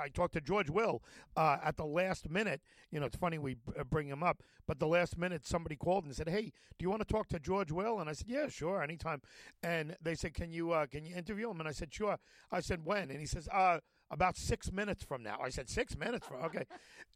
I 0.00 0.08
talked 0.08 0.34
to 0.34 0.40
George 0.40 0.70
Will 0.70 1.02
uh, 1.36 1.58
at 1.62 1.76
the 1.76 1.84
last 1.84 2.30
minute. 2.30 2.60
You 2.90 3.00
know, 3.00 3.06
it's 3.06 3.16
funny 3.16 3.38
we 3.38 3.56
uh, 3.78 3.84
bring 3.84 4.08
him 4.08 4.22
up, 4.22 4.42
but 4.66 4.78
the 4.78 4.86
last 4.86 5.18
minute 5.18 5.46
somebody 5.46 5.76
called 5.76 6.04
and 6.04 6.14
said, 6.14 6.28
"Hey, 6.28 6.52
do 6.78 6.82
you 6.82 6.90
want 6.90 7.06
to 7.06 7.12
talk 7.12 7.28
to 7.28 7.40
George 7.40 7.72
Will?" 7.72 8.00
And 8.00 8.08
I 8.08 8.12
said, 8.12 8.28
"Yeah, 8.28 8.48
sure, 8.48 8.82
anytime." 8.82 9.22
And 9.62 9.96
they 10.00 10.14
said, 10.14 10.34
"Can 10.34 10.52
you 10.52 10.72
uh, 10.72 10.86
can 10.86 11.04
you 11.04 11.16
interview 11.16 11.50
him?" 11.50 11.60
And 11.60 11.68
I 11.68 11.72
said, 11.72 11.92
"Sure." 11.92 12.18
I 12.50 12.60
said, 12.60 12.84
"When?" 12.84 13.10
And 13.10 13.20
he 13.20 13.26
says, 13.26 13.48
"Uh." 13.52 13.80
About 14.12 14.36
six 14.36 14.70
minutes 14.70 15.02
from 15.02 15.22
now. 15.22 15.38
I 15.42 15.48
said 15.48 15.68
six 15.68 15.96
minutes 15.96 16.26
from 16.26 16.44
okay, 16.44 16.66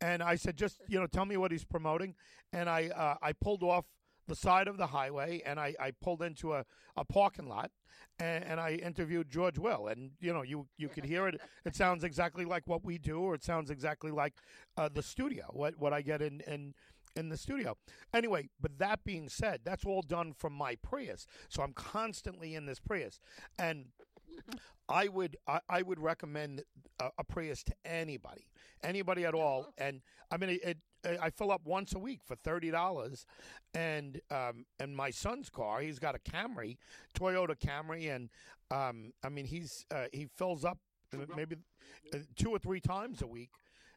and 0.00 0.22
I 0.22 0.37
said 0.37 0.56
just 0.56 0.80
you 0.88 0.98
know 0.98 1.06
tell 1.06 1.26
me 1.26 1.37
what 1.37 1.52
he's 1.52 1.64
promoting, 1.64 2.14
and 2.52 2.68
I 2.68 2.88
uh, 2.88 3.14
I 3.22 3.32
pulled 3.32 3.62
off 3.62 3.85
the 4.28 4.37
side 4.37 4.66
of 4.68 4.76
the 4.76 4.88
highway 4.88 5.40
and 5.46 5.61
I, 5.61 5.74
I 5.78 5.92
pulled 6.02 6.20
into 6.20 6.52
a, 6.52 6.64
a 6.96 7.04
parking 7.04 7.48
lot 7.48 7.70
and, 8.18 8.44
and 8.44 8.61
I 8.61 8.72
interviewed 8.72 9.30
George 9.30 9.56
Will 9.56 9.87
and 9.87 10.11
you 10.20 10.32
know 10.32 10.42
you 10.42 10.66
you 10.76 10.88
could 10.88 11.04
hear 11.04 11.28
it 11.28 11.40
it 11.64 11.76
sounds 11.76 12.02
exactly 12.02 12.44
like 12.44 12.66
what 12.66 12.85
we 12.85 12.98
do 12.98 13.20
or 13.20 13.37
it 13.37 13.44
sounds 13.44 13.70
exactly 13.70 14.11
like 14.11 14.35
uh, 14.76 14.88
the 14.92 15.02
studio 15.02 15.44
what 15.52 15.78
what 15.78 15.92
I 15.92 16.02
get 16.02 16.22
in 16.22 16.40
in 16.40 16.74
in 17.16 17.30
the 17.30 17.37
studio. 17.37 17.76
Anyway, 18.12 18.50
but 18.61 18.78
that 18.78 19.02
being 19.02 19.28
said, 19.28 19.61
that's 19.64 19.85
all 19.85 20.02
done 20.02 20.35
from 20.35 20.52
my 20.52 20.76
Prius. 20.76 21.26
So 21.48 21.62
I'm 21.62 21.72
constantly 21.72 22.54
in 22.54 22.66
this 22.66 22.78
Prius. 22.78 23.18
And 23.59 23.87
I 24.88 25.09
would 25.09 25.37
I, 25.46 25.61
I 25.68 25.83
would 25.83 26.01
recommend 26.01 26.62
a, 27.01 27.11
a, 27.18 27.25
Prius 27.25 27.62
to 27.64 27.75
anybody, 27.85 28.46
anybody 28.83 29.25
at 29.25 29.35
all. 29.35 29.72
And 29.79 30.01
I 30.31 30.37
mean, 30.37 30.51
it, 30.51 30.61
it 30.64 30.79
I 31.20 31.31
fill 31.31 31.51
up 31.51 31.62
once 31.64 31.94
a 31.94 31.99
week 31.99 32.20
for 32.25 32.37
thirty 32.37 32.70
dollars, 32.70 33.27
and 33.75 34.20
um, 34.31 34.66
and 34.79 34.96
my 34.96 35.11
son's 35.11 35.49
car, 35.49 35.81
he's 35.81 35.99
got 35.99 36.14
a 36.14 36.18
Camry, 36.18 36.77
Toyota 37.18 37.57
Camry, 37.57 38.14
and 38.14 38.29
um, 38.70 39.12
I 39.25 39.29
mean, 39.29 39.44
he's 39.44 39.85
uh, 39.90 40.07
he 40.12 40.27
fills 40.37 40.64
up 40.64 40.79
maybe 41.35 41.57
uh, 42.12 42.18
two 42.37 42.51
or 42.51 42.59
three 42.59 42.81
times 42.81 43.22
a 43.22 43.27
week, 43.27 43.51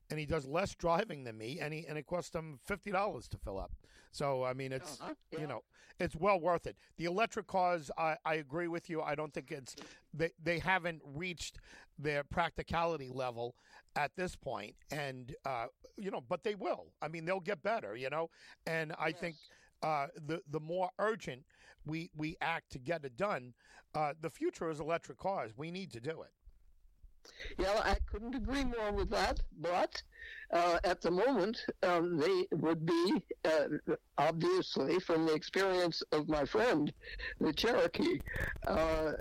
and 0.10 0.20
he 0.20 0.26
does 0.26 0.46
less 0.46 0.76
driving 0.76 1.24
than 1.24 1.38
me, 1.38 1.60
and 1.60 1.74
he 1.74 1.86
and 1.88 1.98
it 1.98 2.06
costs 2.06 2.36
him 2.36 2.60
fifty 2.66 2.92
dollars 2.92 3.28
to 3.30 3.38
fill 3.38 3.60
up. 3.60 3.72
So 4.12 4.44
I 4.44 4.54
mean, 4.54 4.72
it's 4.72 5.00
uh-huh. 5.02 5.14
yeah. 5.32 5.40
you 5.40 5.48
know, 5.48 5.64
it's 6.00 6.16
well 6.16 6.40
worth 6.40 6.68
it. 6.68 6.76
The 6.98 7.06
electric 7.06 7.48
cars, 7.48 7.92
I, 7.98 8.16
I 8.26 8.36
agree 8.36 8.68
with 8.68 8.90
you. 8.90 9.02
I 9.02 9.16
don't 9.16 9.34
think 9.34 9.52
it's 9.52 9.76
they 10.14 10.32
they 10.42 10.60
haven't 10.60 11.02
reached 11.06 11.60
their 11.98 12.24
practicality 12.24 13.10
level 13.10 13.56
at 13.96 14.16
this 14.16 14.36
point, 14.36 14.76
and 14.92 15.36
uh, 15.46 15.68
you 15.98 16.12
know, 16.12 16.22
but 16.28 16.44
they 16.44 16.56
will. 16.56 16.88
I 17.02 17.08
mean, 17.08 17.26
they'll 17.26 17.40
get 17.40 17.62
better. 17.62 17.96
You 17.96 18.10
know, 18.10 18.30
and 18.66 18.94
I 19.00 19.10
yes. 19.10 19.20
think 19.20 19.36
uh, 19.84 20.08
the 20.26 20.42
the 20.50 20.60
more 20.60 20.90
urgent 21.00 21.44
we 21.86 22.10
we 22.16 22.38
act 22.42 22.72
to 22.72 22.80
get 22.80 23.04
it 23.06 23.18
done, 23.18 23.54
uh, 23.94 24.14
the 24.22 24.30
future 24.30 24.70
is 24.70 24.80
electric 24.80 25.18
cars. 25.18 25.52
We 25.56 25.72
need 25.72 25.92
to 25.92 26.00
do 26.00 26.22
it. 26.22 26.32
Yeah, 27.58 27.80
I 27.84 27.98
couldn't 28.12 28.36
agree 28.36 28.64
more 28.64 28.92
with 28.92 29.10
that. 29.12 29.40
But 29.60 30.02
uh, 30.52 30.80
at 30.84 31.02
the 31.02 31.12
moment, 31.12 31.66
um, 31.84 32.18
they 32.18 32.46
would 32.52 32.86
be 32.86 33.24
uh, 33.46 33.68
obviously 34.18 35.00
from 35.00 35.26
the 35.26 35.34
experience 35.34 36.02
of 36.12 36.28
my 36.30 36.46
friend, 36.46 36.92
the 37.40 37.54
Cherokee. 37.54 38.20
Uh, 38.66 39.14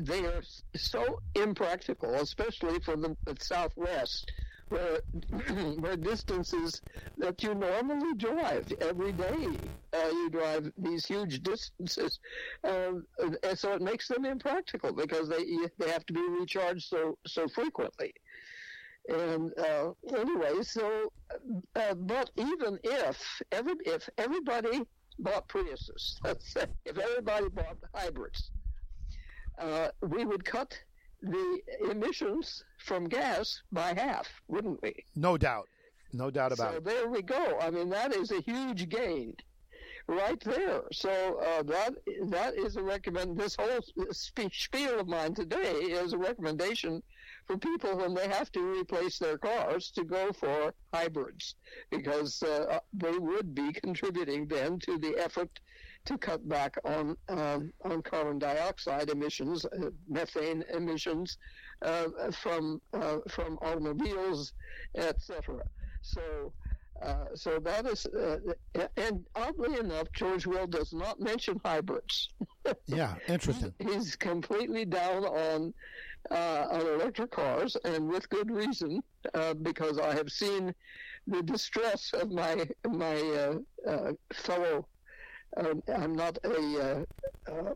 they 0.00 0.26
are 0.26 0.42
so 0.76 1.20
impractical, 1.34 2.14
especially 2.14 2.80
for 2.80 2.96
the 2.96 3.16
Southwest 3.40 4.30
where, 4.68 5.00
where 5.78 5.96
distances 5.96 6.80
that 7.16 7.42
you 7.42 7.54
normally 7.54 8.14
drive 8.16 8.72
every 8.80 9.12
day. 9.12 9.46
Uh, 9.92 10.08
you 10.10 10.28
drive 10.30 10.70
these 10.76 11.06
huge 11.06 11.42
distances, 11.42 12.18
um, 12.64 13.06
and 13.42 13.58
so 13.58 13.72
it 13.72 13.80
makes 13.80 14.06
them 14.06 14.26
impractical 14.26 14.92
because 14.92 15.30
they 15.30 15.44
they 15.78 15.90
have 15.90 16.04
to 16.04 16.12
be 16.12 16.20
recharged 16.28 16.86
so 16.86 17.16
so 17.26 17.48
frequently. 17.48 18.12
And 19.08 19.50
uh, 19.58 19.92
anyway, 20.14 20.62
so 20.62 21.10
uh, 21.74 21.94
but 21.94 22.30
even 22.36 22.78
if 22.84 23.42
every 23.50 23.74
if 23.86 24.06
everybody 24.18 24.82
bought 25.18 25.48
Priuses, 25.48 26.18
if 26.84 26.98
everybody 26.98 27.48
bought 27.48 27.78
hybrids, 27.94 28.50
uh, 29.58 29.88
we 30.02 30.26
would 30.26 30.44
cut 30.44 30.78
the 31.22 31.60
emissions 31.90 32.64
from 32.78 33.08
gas 33.08 33.62
by 33.72 33.94
half, 33.94 34.28
wouldn't 34.48 34.80
we? 34.82 34.94
No 35.16 35.36
doubt. 35.36 35.68
No 36.12 36.30
doubt 36.30 36.52
about 36.52 36.72
so 36.72 36.78
it. 36.78 36.84
So 36.84 36.90
there 36.90 37.08
we 37.08 37.22
go. 37.22 37.58
I 37.60 37.70
mean, 37.70 37.90
that 37.90 38.14
is 38.14 38.30
a 38.30 38.40
huge 38.40 38.88
gain 38.88 39.34
right 40.08 40.40
there. 40.40 40.82
So 40.90 41.40
uh, 41.40 41.62
that 41.64 41.94
that 42.28 42.54
is 42.54 42.76
a 42.76 42.82
recommend. 42.82 43.38
This 43.38 43.56
whole 43.58 43.80
spiel 44.12 44.98
of 44.98 45.06
mine 45.06 45.34
today 45.34 45.72
is 45.72 46.14
a 46.14 46.18
recommendation 46.18 47.02
for 47.46 47.58
people 47.58 47.96
when 47.96 48.14
they 48.14 48.28
have 48.28 48.50
to 48.52 48.80
replace 48.80 49.18
their 49.18 49.38
cars 49.38 49.90
to 49.92 50.04
go 50.04 50.32
for 50.32 50.74
hybrids 50.92 51.54
because 51.90 52.42
uh, 52.42 52.78
they 52.92 53.18
would 53.18 53.54
be 53.54 53.72
contributing 53.72 54.46
then 54.46 54.78
to 54.80 54.98
the 54.98 55.16
effort 55.18 55.60
to 56.08 56.16
cut 56.16 56.48
back 56.48 56.78
on 56.84 57.16
um, 57.28 57.70
on 57.84 58.00
carbon 58.00 58.38
dioxide 58.38 59.10
emissions, 59.10 59.66
uh, 59.66 59.90
methane 60.08 60.64
emissions 60.72 61.36
uh, 61.82 62.06
from 62.32 62.80
uh, 62.94 63.18
from 63.28 63.58
automobiles, 63.62 64.52
etc. 64.96 65.62
So. 66.02 66.52
Uh, 67.00 67.26
so 67.32 67.60
that 67.60 67.86
is, 67.86 68.06
uh, 68.06 68.38
and 68.96 69.24
oddly 69.36 69.78
enough, 69.78 70.08
George 70.12 70.48
Will 70.48 70.66
does 70.66 70.92
not 70.92 71.20
mention 71.20 71.60
hybrids. 71.64 72.30
yeah, 72.86 73.14
interesting. 73.28 73.72
He's 73.78 74.16
completely 74.16 74.84
down 74.84 75.24
on 75.24 75.72
uh, 76.32 76.66
on 76.72 76.80
electric 76.80 77.30
cars, 77.30 77.76
and 77.84 78.08
with 78.08 78.28
good 78.30 78.50
reason, 78.50 79.00
because 79.62 80.00
I 80.00 80.12
have 80.12 80.32
seen 80.32 80.74
the 81.28 81.40
distress 81.40 82.10
of 82.14 82.32
my 82.32 82.68
my 82.84 83.60
fellow 84.32 84.84
I'm 85.56 86.14
not 86.14 86.38
a 86.44 87.04
uh, 87.48 87.50
uh, 87.50 87.74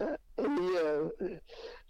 a 0.00 0.42
uh, 0.42 1.08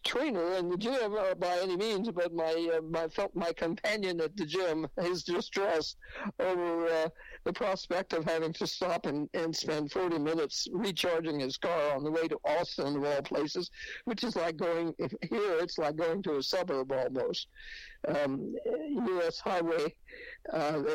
trainer 0.04 0.54
in 0.54 0.70
the 0.70 0.76
gym 0.78 1.14
uh, 1.14 1.34
by 1.34 1.58
any 1.58 1.76
means, 1.76 2.08
but 2.10 2.32
my 2.32 2.70
uh, 2.74 2.80
my 2.80 3.08
my 3.34 3.52
companion 3.52 4.20
at 4.20 4.36
the 4.36 4.46
gym 4.46 4.86
is 4.98 5.22
distressed 5.22 5.98
over 6.40 6.86
uh, 6.86 7.08
the 7.44 7.52
prospect 7.52 8.14
of 8.14 8.24
having 8.24 8.52
to 8.54 8.66
stop 8.66 9.04
and, 9.04 9.28
and 9.34 9.54
spend 9.54 9.92
40 9.92 10.18
minutes 10.18 10.66
recharging 10.72 11.40
his 11.40 11.58
car 11.58 11.94
on 11.94 12.04
the 12.04 12.10
way 12.10 12.26
to 12.28 12.38
Austin 12.44 12.96
of 12.96 13.04
all 13.04 13.22
places, 13.22 13.70
which 14.04 14.24
is 14.24 14.36
like 14.36 14.56
going 14.56 14.94
here. 14.98 15.58
It's 15.60 15.78
like 15.78 15.96
going 15.96 16.22
to 16.22 16.36
a 16.36 16.42
suburb 16.42 16.90
almost. 16.92 17.48
Um, 18.06 18.54
U.S. 18.64 19.40
Highway, 19.40 19.94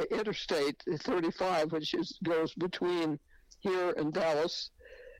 Interstate 0.09 0.81
35, 1.01 1.71
which 1.73 1.93
is 1.93 2.17
goes 2.23 2.53
between 2.55 3.19
here 3.63 3.91
in 3.91 4.11
Dallas. 4.11 4.71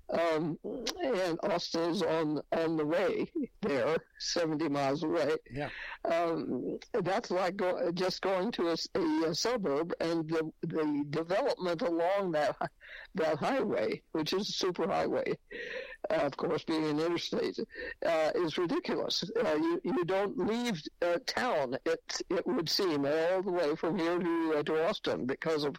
Um, 0.10 0.60
and 1.02 1.40
Austin 1.44 1.92
is 1.92 2.04
on 2.04 2.42
on 2.52 2.78
the 2.78 2.86
way 2.86 3.32
there, 3.62 3.98
seventy 4.24 4.70
miles 4.70 5.04
away. 5.04 5.36
Yeah, 5.52 5.70
um, 6.06 6.80
that's 6.94 7.32
like 7.32 7.58
go, 7.58 7.92
just 7.94 8.22
going 8.22 8.52
to 8.54 8.70
a, 8.70 8.76
a, 8.96 9.30
a, 9.30 9.36
suburb, 9.36 9.94
and 10.00 10.28
the 10.30 10.52
the 10.62 11.06
development 11.10 11.82
along 11.82 12.32
that 12.32 12.56
that 13.16 13.38
highway, 13.38 14.02
which 14.12 14.34
is 14.34 14.50
a 14.50 14.52
super 14.52 14.88
highway, 14.88 15.38
uh, 16.10 16.16
of 16.16 16.36
course, 16.38 16.64
being 16.64 16.86
an 16.86 17.00
interstate, 17.00 17.58
uh, 18.06 18.32
is 18.36 18.58
ridiculous. 18.58 19.24
Uh, 19.44 19.56
you 19.56 19.82
you 19.84 20.06
don't 20.06 20.38
leave 20.38 20.82
uh, 21.02 21.20
town. 21.26 21.78
It 21.86 22.22
it 22.30 22.46
would 22.48 22.70
seem 22.70 23.06
all 23.06 23.42
the 23.42 23.52
way 23.52 23.76
from 23.76 23.98
here 23.98 24.18
to 24.20 24.54
uh, 24.58 24.64
to 24.64 24.88
Austin 24.88 25.26
because 25.26 25.64
of 25.64 25.76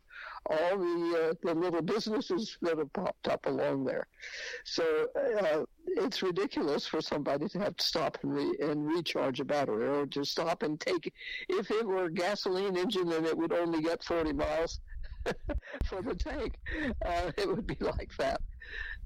all 0.46 0.78
the 0.78 1.30
uh, 1.30 1.35
the 1.42 1.54
little 1.54 1.83
businesses 1.83 2.57
that 2.62 2.78
have 2.78 2.92
popped 2.92 3.28
up 3.28 3.46
along 3.46 3.85
there. 3.85 4.07
So 4.64 5.09
it's 5.87 6.22
ridiculous 6.22 6.87
for 6.87 7.00
somebody 7.00 7.48
to 7.48 7.59
have 7.59 7.76
to 7.76 7.85
stop 7.85 8.18
and, 8.22 8.33
re- 8.34 8.56
and 8.60 8.86
recharge 8.86 9.40
a 9.40 9.44
battery 9.44 9.88
or 9.88 10.06
to 10.06 10.24
stop 10.24 10.62
and 10.62 10.80
take. 10.80 11.12
If 11.48 11.70
it 11.70 11.86
were 11.86 12.04
a 12.04 12.12
gasoline 12.12 12.76
engine, 12.76 13.08
then 13.08 13.24
it 13.24 13.36
would 13.36 13.52
only 13.52 13.82
get 13.82 14.04
40 14.04 14.32
miles 14.32 14.80
for 15.84 16.02
the 16.02 16.14
tank. 16.14 16.56
Uh, 17.04 17.30
it 17.36 17.48
would 17.48 17.66
be 17.66 17.76
like 17.80 18.10
that. 18.18 18.40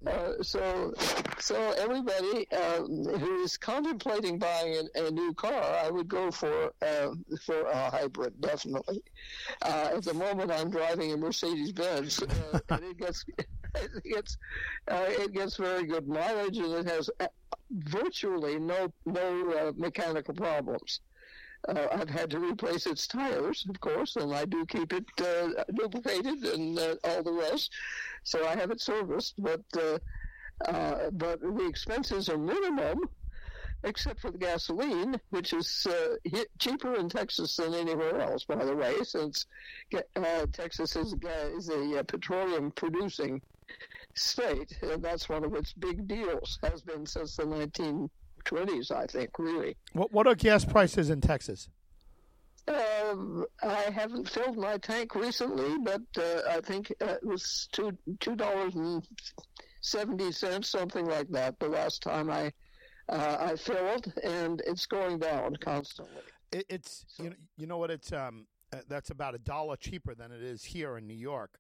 Uh, 0.07 0.35
so, 0.43 0.95
so 1.41 1.75
everybody 1.77 2.47
uh, 2.53 2.83
who 2.83 3.43
is 3.43 3.57
contemplating 3.57 4.39
buying 4.39 4.89
a, 4.95 5.07
a, 5.07 5.11
new 5.11 5.35
car, 5.35 5.61
I 5.85 5.91
would 5.91 6.07
go 6.07 6.31
for 6.31 6.73
uh, 6.83 7.09
for 7.45 7.63
a 7.63 7.91
hybrid, 7.91 8.41
definitely. 8.41 9.03
Uh, 9.61 9.91
at 9.97 10.05
the 10.05 10.15
moment, 10.15 10.53
I'm 10.53 10.71
driving 10.71 11.13
a 11.13 11.17
Mercedes 11.17 11.73
Benz, 11.73 12.23
uh, 12.23 12.61
and 12.69 12.85
it 12.85 12.99
gets 12.99 13.25
it 13.75 14.05
gets 14.05 14.37
it 14.89 15.33
gets 15.33 15.57
very 15.57 15.87
good 15.87 16.09
mileage, 16.09 16.59
and 16.59 16.75
it 16.75 16.87
has 16.87 17.11
virtually 17.71 18.59
no 18.59 18.93
no 19.07 19.73
mechanical 19.77 20.35
problems. 20.35 21.01
Uh, 21.67 21.89
I've 21.93 22.09
had 22.09 22.31
to 22.31 22.39
replace 22.39 22.87
its 22.87 23.07
tires, 23.07 23.67
of 23.69 23.81
course, 23.81 24.17
and 24.17 24.33
I 24.33 24.45
do 24.45 24.65
keep 24.67 24.93
it 24.93 25.05
uh, 25.21 25.65
lubricated 25.73 26.45
and 26.45 26.79
uh, 26.79 26.95
all 27.05 27.23
the 27.23 27.33
rest. 27.33 27.73
So 28.23 28.47
I 28.47 28.55
have 28.55 28.71
it 28.71 28.81
serviced, 28.81 29.35
but 29.39 29.63
uh, 29.77 29.99
uh, 30.67 31.11
but 31.13 31.41
the 31.41 31.67
expenses 31.67 32.29
are 32.29 32.39
minimum, 32.39 33.09
except 33.85 34.21
for 34.21 34.31
the 34.31 34.39
gasoline, 34.39 35.21
which 35.31 35.53
is 35.53 35.87
uh, 35.89 36.17
cheaper 36.59 36.95
in 36.95 37.09
Texas 37.09 37.57
than 37.57 37.75
anywhere 37.75 38.21
else. 38.21 38.45
By 38.45 38.65
the 38.65 38.75
way, 38.75 38.95
since 39.03 39.47
Texas 40.53 40.97
is, 40.97 41.15
is 41.57 41.69
a 41.69 42.05
petroleum 42.05 42.71
producing 42.71 43.43
state, 44.15 44.79
and 44.83 45.03
that's 45.03 45.29
one 45.29 45.45
of 45.45 45.55
its 45.55 45.73
big 45.73 46.07
deals. 46.07 46.59
Has 46.63 46.83
been 46.83 47.07
since 47.07 47.37
the 47.37 47.45
1920s, 47.45 48.91
I 48.91 49.07
think, 49.07 49.39
really. 49.39 49.77
What, 49.93 50.13
what 50.13 50.27
are 50.27 50.35
gas 50.35 50.65
prices 50.65 51.11
in 51.11 51.21
Texas? 51.21 51.69
Um, 52.69 53.47
I 53.63 53.91
haven't 53.91 54.29
filled 54.29 54.59
my 54.59 54.77
tank 54.79 55.15
recently, 55.15 55.79
but 55.79 56.03
uh, 56.19 56.43
I 56.51 56.61
think 56.61 56.93
uh, 57.01 57.15
it 57.15 57.25
was 57.25 57.69
two 57.73 57.97
two 58.21 58.37
dollars 58.37 58.75
and 58.75 59.07
seventy 59.81 60.33
cents, 60.33 60.69
something 60.69 61.07
like 61.07 61.29
that. 61.31 61.59
The 61.61 61.69
last 61.69 62.03
time 62.03 62.31
I 62.31 62.53
uh, 63.09 63.37
I 63.41 63.57
filled, 63.57 64.13
and 64.23 64.61
it's 64.67 64.85
going 64.85 65.19
down 65.19 65.57
constantly. 65.57 66.23
It, 66.53 66.67
it's 66.69 67.07
so. 67.09 67.23
you 67.23 67.31
know 67.31 67.37
you 67.57 67.67
know 67.67 67.79
what 67.79 67.91
it's 67.91 68.13
um 68.13 68.47
uh, 68.73 68.79
that's 68.89 69.11
about 69.11 69.35
a 69.35 69.39
dollar 69.39 69.77
cheaper 69.77 70.15
than 70.15 70.31
it 70.31 70.43
is 70.43 70.63
here 70.63 70.99
in 70.99 71.07
New 71.07 71.15
York, 71.15 71.59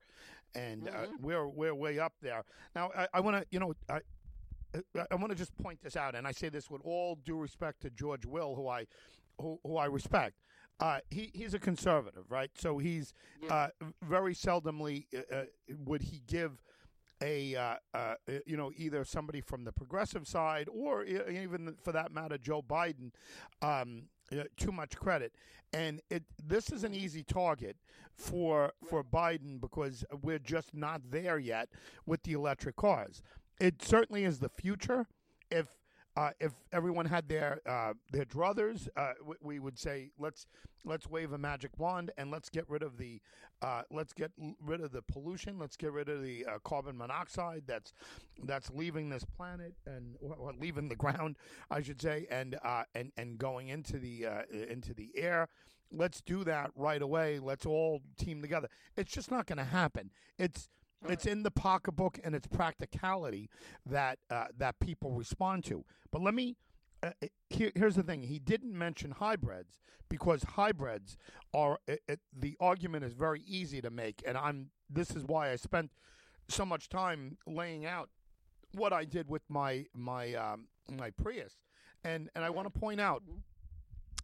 and 0.54 0.88
uh, 0.88 0.92
mm-hmm. 0.92 1.12
we're 1.20 1.46
we're 1.48 1.74
way 1.74 1.98
up 1.98 2.12
there. 2.22 2.44
Now 2.74 2.90
I, 2.96 3.08
I 3.14 3.20
want 3.20 3.36
to 3.36 3.46
you 3.50 3.58
know 3.58 3.74
I 3.88 4.00
I 5.10 5.14
want 5.14 5.30
to 5.30 5.36
just 5.36 5.56
point 5.56 5.80
this 5.82 5.96
out, 5.96 6.14
and 6.14 6.26
I 6.26 6.32
say 6.32 6.48
this 6.48 6.70
with 6.70 6.82
all 6.84 7.18
due 7.24 7.38
respect 7.38 7.82
to 7.82 7.90
George 7.90 8.26
Will, 8.26 8.54
who 8.54 8.68
I 8.68 8.86
who, 9.40 9.58
who 9.64 9.76
I 9.76 9.86
respect. 9.86 10.36
Uh, 10.80 11.00
he 11.10 11.30
he's 11.34 11.54
a 11.54 11.58
conservative, 11.58 12.24
right? 12.28 12.50
So 12.54 12.78
he's 12.78 13.12
yeah. 13.42 13.54
uh, 13.54 13.68
very 14.02 14.34
seldomly 14.34 15.06
uh, 15.14 15.34
uh 15.34 15.44
would 15.84 16.02
he 16.02 16.22
give 16.26 16.62
a 17.20 17.56
uh, 17.56 17.74
uh, 17.94 18.14
you 18.46 18.56
know 18.56 18.70
either 18.76 19.04
somebody 19.04 19.40
from 19.40 19.64
the 19.64 19.72
progressive 19.72 20.26
side 20.28 20.68
or 20.72 21.04
even 21.04 21.74
for 21.82 21.92
that 21.92 22.12
matter 22.12 22.38
Joe 22.38 22.62
Biden 22.62 23.10
um, 23.60 24.04
Uh, 24.30 24.42
too 24.56 24.72
much 24.72 24.96
credit. 24.96 25.32
And 25.72 26.00
it 26.10 26.24
this 26.42 26.70
is 26.70 26.84
an 26.84 26.94
easy 26.94 27.22
target 27.22 27.76
for 28.14 28.72
for 28.88 29.02
Biden 29.04 29.60
because 29.60 30.04
we're 30.22 30.38
just 30.38 30.74
not 30.74 31.00
there 31.10 31.38
yet 31.38 31.68
with 32.06 32.22
the 32.22 32.32
electric 32.32 32.76
cars. 32.76 33.22
It 33.60 33.82
certainly 33.82 34.24
is 34.24 34.38
the 34.38 34.48
future. 34.48 35.06
If 35.50 35.66
uh, 36.16 36.30
if 36.40 36.52
everyone 36.72 37.06
had 37.06 37.28
their 37.28 37.60
uh, 37.66 37.92
their 38.10 38.24
druthers, 38.24 38.88
uh, 38.96 39.12
we 39.42 39.58
would 39.58 39.78
say 39.78 40.10
let's 40.18 40.46
let's 40.84 41.08
wave 41.08 41.32
a 41.32 41.38
magic 41.38 41.70
wand 41.78 42.10
and 42.18 42.30
let's 42.30 42.48
get 42.48 42.68
rid 42.68 42.82
of 42.82 42.98
the 42.98 43.20
uh, 43.62 43.82
let's 43.90 44.12
get 44.12 44.32
rid 44.64 44.80
of 44.80 44.92
the 44.92 45.02
pollution. 45.02 45.58
Let's 45.58 45.76
get 45.76 45.92
rid 45.92 46.08
of 46.08 46.22
the 46.22 46.44
uh, 46.46 46.58
carbon 46.64 46.96
monoxide 46.96 47.62
that's 47.66 47.92
that's 48.44 48.70
leaving 48.70 49.10
this 49.10 49.24
planet 49.24 49.74
and 49.86 50.16
or, 50.20 50.52
leaving 50.58 50.88
the 50.88 50.96
ground, 50.96 51.36
I 51.70 51.82
should 51.82 52.02
say, 52.02 52.26
and 52.30 52.58
uh, 52.64 52.84
and 52.94 53.12
and 53.16 53.38
going 53.38 53.68
into 53.68 53.98
the 53.98 54.26
into 54.50 54.94
the 54.94 55.10
air. 55.16 55.48
Let's 55.90 56.20
do 56.20 56.44
that 56.44 56.70
right 56.76 57.00
away. 57.00 57.38
Let's 57.38 57.64
all 57.64 58.02
team 58.18 58.42
together. 58.42 58.68
It's 58.96 59.10
just 59.10 59.30
not 59.30 59.46
going 59.46 59.56
to 59.56 59.64
happen. 59.64 60.10
It's 60.36 60.68
it's 61.06 61.26
in 61.26 61.42
the 61.42 61.50
pocketbook 61.50 62.18
and 62.24 62.34
it's 62.34 62.46
practicality 62.46 63.48
that 63.86 64.18
uh, 64.30 64.46
that 64.56 64.80
people 64.80 65.12
respond 65.12 65.64
to. 65.64 65.84
But 66.10 66.22
let 66.22 66.34
me. 66.34 66.56
Uh, 67.00 67.10
here, 67.48 67.70
here's 67.76 67.94
the 67.94 68.02
thing. 68.02 68.22
He 68.22 68.40
didn't 68.40 68.76
mention 68.76 69.12
hybrids 69.12 69.80
because 70.08 70.42
hybrids 70.42 71.16
are 71.54 71.78
it, 71.86 72.00
it, 72.08 72.20
the 72.36 72.56
argument 72.58 73.04
is 73.04 73.12
very 73.12 73.42
easy 73.46 73.80
to 73.80 73.90
make, 73.90 74.22
and 74.26 74.36
I'm. 74.36 74.70
This 74.90 75.14
is 75.14 75.24
why 75.24 75.52
I 75.52 75.56
spent 75.56 75.92
so 76.48 76.64
much 76.64 76.88
time 76.88 77.36
laying 77.46 77.86
out 77.86 78.08
what 78.72 78.92
I 78.92 79.04
did 79.04 79.28
with 79.28 79.42
my 79.48 79.86
my 79.94 80.34
um, 80.34 80.66
my 80.90 81.10
Prius, 81.10 81.54
and 82.02 82.28
and 82.34 82.44
I 82.44 82.50
want 82.50 82.72
to 82.72 82.80
point 82.80 83.00
out 83.00 83.22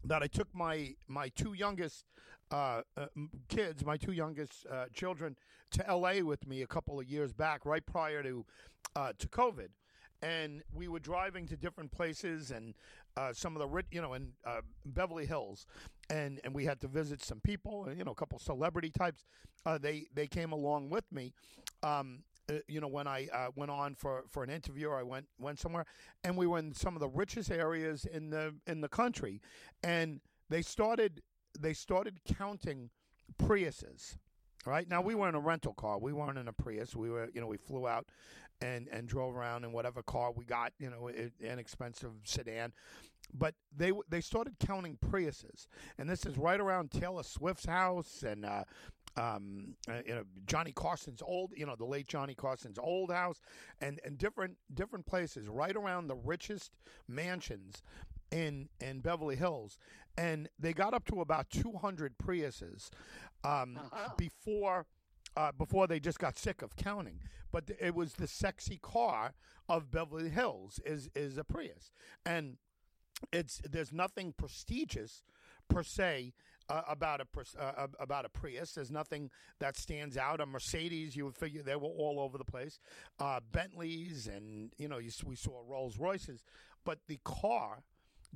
that 0.03 0.21
I 0.21 0.27
took 0.27 0.53
my 0.53 0.95
my 1.07 1.29
two 1.29 1.53
youngest 1.53 2.05
uh, 2.51 2.81
uh, 2.97 3.07
kids, 3.47 3.85
my 3.85 3.97
two 3.97 4.11
youngest 4.11 4.65
uh, 4.71 4.85
children, 4.93 5.35
to 5.71 5.87
L.A. 5.89 6.21
with 6.21 6.47
me 6.47 6.61
a 6.61 6.67
couple 6.67 6.99
of 6.99 7.07
years 7.07 7.33
back, 7.33 7.65
right 7.65 7.85
prior 7.85 8.21
to 8.23 8.45
uh, 8.95 9.11
to 9.17 9.27
COVID, 9.27 9.69
and 10.21 10.63
we 10.73 10.87
were 10.87 10.99
driving 10.99 11.47
to 11.47 11.57
different 11.57 11.91
places 11.91 12.51
and 12.51 12.75
uh, 13.17 13.33
some 13.33 13.55
of 13.55 13.61
the 13.61 13.83
you 13.91 14.01
know 14.01 14.13
in 14.13 14.33
uh, 14.45 14.61
Beverly 14.85 15.25
Hills, 15.25 15.65
and 16.09 16.39
and 16.43 16.53
we 16.53 16.65
had 16.65 16.79
to 16.81 16.87
visit 16.87 17.23
some 17.23 17.39
people, 17.39 17.87
you 17.95 18.03
know, 18.03 18.11
a 18.11 18.15
couple 18.15 18.37
celebrity 18.39 18.91
types. 18.91 19.25
they 19.81 20.05
they 20.13 20.27
came 20.27 20.51
along 20.51 20.89
with 20.89 21.11
me. 21.11 21.33
Um, 21.83 22.23
you 22.67 22.79
know, 22.79 22.87
when 22.87 23.07
I 23.07 23.27
went 23.55 23.71
on 23.71 23.95
for, 23.95 24.23
for 24.29 24.43
an 24.43 24.51
interview 24.51 24.89
or 24.89 24.99
I 24.99 25.03
went 25.03 25.25
went 25.39 25.59
somewhere, 25.59 25.85
and 26.23 26.37
we 26.37 26.45
were 26.45 26.59
in 26.59 26.75
some 26.75 26.95
of 26.95 26.99
the 26.99 27.09
richest 27.09 27.49
areas 27.49 28.05
in 28.05 28.29
the 28.29 28.53
in 28.67 28.81
the 28.81 28.87
country, 28.87 29.41
and 29.83 30.21
they 30.49 30.61
started 30.61 31.23
they 31.59 31.73
started 31.73 32.19
counting 32.25 32.89
Priuses. 33.41 34.17
Right 34.65 34.89
now, 34.89 35.01
we 35.01 35.13
were 35.13 35.29
in 35.29 35.35
a 35.35 35.39
rental 35.39 35.73
car. 35.73 35.99
We 35.99 36.11
weren't 36.13 36.37
in 36.37 36.47
a 36.47 36.53
Prius. 36.53 36.95
We 36.95 37.09
were, 37.09 37.29
you 37.33 37.41
know, 37.41 37.47
we 37.47 37.57
flew 37.57 37.87
out 37.87 38.07
and 38.61 38.87
and 38.87 39.07
drove 39.07 39.35
around 39.35 39.63
in 39.63 39.71
whatever 39.71 40.01
car 40.01 40.31
we 40.31 40.45
got, 40.45 40.73
you 40.79 40.89
know, 40.89 41.09
inexpensive 41.39 42.11
sedan. 42.23 42.71
But 43.33 43.55
they 43.75 43.91
they 44.09 44.21
started 44.21 44.55
counting 44.59 44.97
Priuses, 44.97 45.67
and 45.97 46.09
this 46.09 46.25
is 46.25 46.37
right 46.37 46.59
around 46.59 46.91
Taylor 46.91 47.23
Swift's 47.23 47.65
house 47.65 48.23
and 48.23 48.45
uh, 48.45 48.63
um, 49.17 49.75
uh, 49.89 50.01
you 50.05 50.15
know 50.15 50.23
Johnny 50.45 50.71
Carson's 50.71 51.21
old, 51.21 51.51
you 51.55 51.65
know 51.65 51.75
the 51.75 51.85
late 51.85 52.07
Johnny 52.07 52.35
Carson's 52.35 52.79
old 52.79 53.11
house, 53.11 53.41
and 53.81 53.99
and 54.03 54.17
different 54.17 54.57
different 54.73 55.05
places 55.05 55.47
right 55.47 55.75
around 55.75 56.07
the 56.07 56.15
richest 56.15 56.71
mansions 57.07 57.81
in 58.31 58.69
in 58.79 58.99
Beverly 58.99 59.35
Hills, 59.35 59.77
and 60.17 60.49
they 60.59 60.73
got 60.73 60.93
up 60.93 61.05
to 61.05 61.21
about 61.21 61.49
200 61.49 62.17
Priuses 62.17 62.89
um, 63.43 63.77
uh-huh. 63.77 64.09
before 64.17 64.85
uh, 65.37 65.51
before 65.51 65.85
they 65.85 65.99
just 65.99 66.19
got 66.19 66.37
sick 66.37 66.61
of 66.61 66.75
counting. 66.75 67.19
But 67.51 67.65
it 67.79 67.93
was 67.93 68.13
the 68.13 68.27
sexy 68.27 68.79
car 68.81 69.33
of 69.67 69.91
Beverly 69.91 70.29
Hills 70.29 70.79
is 70.85 71.09
is 71.15 71.37
a 71.37 71.43
Prius, 71.43 71.91
and 72.25 72.57
it's 73.31 73.61
there's 73.69 73.91
nothing 73.91 74.33
prestigious 74.37 75.23
per 75.67 75.83
se 75.83 76.33
uh, 76.69 76.81
about 76.87 77.21
a 77.21 77.61
uh, 77.61 77.87
about 77.99 78.25
a 78.25 78.29
Prius. 78.29 78.73
There's 78.73 78.91
nothing 78.91 79.29
that 79.59 79.77
stands 79.77 80.17
out. 80.17 80.41
A 80.41 80.45
Mercedes, 80.45 81.15
you 81.15 81.25
would 81.25 81.35
figure 81.35 81.61
they 81.61 81.75
were 81.75 81.87
all 81.87 82.19
over 82.19 82.37
the 82.37 82.45
place. 82.45 82.79
Uh, 83.19 83.39
Bentleys, 83.51 84.27
and 84.27 84.71
you 84.77 84.87
know, 84.87 84.97
you, 84.97 85.11
we 85.25 85.35
saw 85.35 85.61
Rolls 85.67 85.97
Royces, 85.97 86.43
but 86.83 86.99
the 87.07 87.19
car 87.23 87.83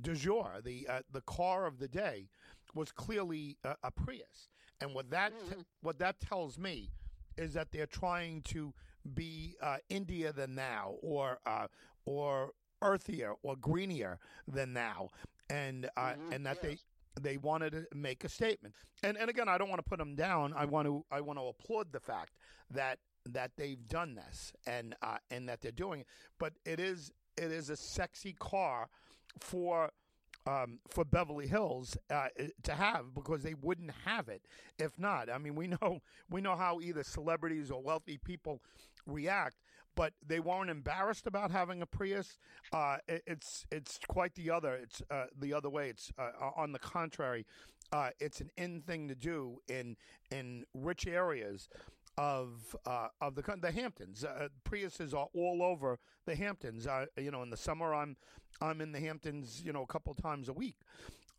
du 0.00 0.14
jour, 0.14 0.60
the 0.64 0.86
uh, 0.88 1.00
the 1.12 1.20
car 1.22 1.66
of 1.66 1.78
the 1.78 1.88
day, 1.88 2.28
was 2.74 2.92
clearly 2.92 3.56
a, 3.64 3.76
a 3.82 3.90
Prius. 3.90 4.48
And 4.80 4.94
what 4.94 5.10
that 5.10 5.32
mm-hmm. 5.32 5.60
what 5.82 5.98
that 5.98 6.20
tells 6.20 6.58
me 6.58 6.90
is 7.36 7.54
that 7.54 7.70
they're 7.72 7.86
trying 7.86 8.42
to 8.42 8.72
be 9.14 9.56
uh, 9.62 9.78
India 9.88 10.32
than 10.32 10.54
now, 10.54 10.94
or 11.02 11.38
uh, 11.46 11.66
or 12.04 12.52
earthier 12.82 13.34
or 13.42 13.56
greenier 13.56 14.18
than 14.48 14.72
now, 14.72 15.08
and 15.48 15.88
uh, 15.96 16.00
mm-hmm. 16.00 16.32
and 16.32 16.46
that 16.46 16.58
yes. 16.62 16.78
they 17.16 17.22
they 17.32 17.36
wanted 17.36 17.72
to 17.72 17.86
make 17.94 18.24
a 18.24 18.28
statement. 18.28 18.74
And 19.02 19.16
and 19.16 19.28
again, 19.28 19.48
I 19.48 19.58
don't 19.58 19.68
want 19.68 19.82
to 19.84 19.88
put 19.88 19.98
them 19.98 20.14
down. 20.14 20.54
I 20.56 20.64
want 20.64 20.86
to 20.86 21.04
I 21.10 21.20
want 21.20 21.38
to 21.38 21.44
applaud 21.44 21.92
the 21.92 22.00
fact 22.00 22.34
that 22.70 22.98
that 23.26 23.52
they've 23.56 23.86
done 23.88 24.14
this 24.14 24.52
and 24.66 24.94
uh, 25.02 25.18
and 25.30 25.48
that 25.48 25.60
they're 25.60 25.72
doing 25.72 26.00
it. 26.00 26.06
But 26.38 26.54
it 26.64 26.80
is 26.80 27.12
it 27.36 27.52
is 27.52 27.70
a 27.70 27.76
sexy 27.76 28.34
car 28.38 28.88
for 29.38 29.90
um, 30.46 30.78
for 30.88 31.04
Beverly 31.04 31.46
Hills 31.46 31.96
uh, 32.10 32.28
to 32.62 32.72
have 32.72 33.14
because 33.14 33.42
they 33.42 33.54
wouldn't 33.54 33.90
have 34.04 34.28
it 34.28 34.42
if 34.78 34.98
not. 34.98 35.30
I 35.30 35.38
mean, 35.38 35.54
we 35.54 35.66
know 35.66 36.00
we 36.30 36.40
know 36.40 36.56
how 36.56 36.80
either 36.80 37.02
celebrities 37.02 37.70
or 37.70 37.82
wealthy 37.82 38.18
people 38.18 38.60
react, 39.06 39.56
but 39.94 40.14
they 40.26 40.40
weren't 40.40 40.70
embarrassed 40.70 41.26
about 41.26 41.50
having 41.50 41.82
a 41.82 41.86
Prius. 41.86 42.38
Uh, 42.72 42.96
it, 43.06 43.22
it's 43.26 43.66
it's 43.70 43.98
quite 44.08 44.34
the 44.34 44.50
other. 44.50 44.74
It's 44.74 45.02
uh, 45.10 45.26
the 45.38 45.52
other 45.52 45.68
way. 45.70 45.90
It's 45.90 46.10
uh, 46.18 46.30
on 46.56 46.72
the 46.72 46.78
contrary. 46.78 47.46
Uh, 47.92 48.10
it's 48.20 48.40
an 48.40 48.50
in 48.56 48.82
thing 48.82 49.08
to 49.08 49.14
do 49.14 49.60
in 49.68 49.96
in 50.30 50.64
rich 50.74 51.06
areas 51.06 51.68
of 52.20 52.76
uh, 52.84 53.08
of 53.22 53.34
the 53.34 53.42
the 53.62 53.72
Hamptons. 53.72 54.24
Uh, 54.24 54.48
Priuses 54.62 55.14
are 55.14 55.28
all 55.32 55.62
over 55.62 55.98
the 56.26 56.36
Hamptons. 56.36 56.86
Uh, 56.86 57.06
you 57.16 57.30
know, 57.30 57.42
in 57.42 57.48
the 57.48 57.56
summer, 57.56 57.94
I'm 57.94 58.14
I'm 58.60 58.82
in 58.82 58.92
the 58.92 59.00
Hamptons. 59.00 59.62
You 59.64 59.72
know, 59.72 59.82
a 59.82 59.86
couple 59.86 60.12
times 60.12 60.50
a 60.50 60.52
week. 60.52 60.76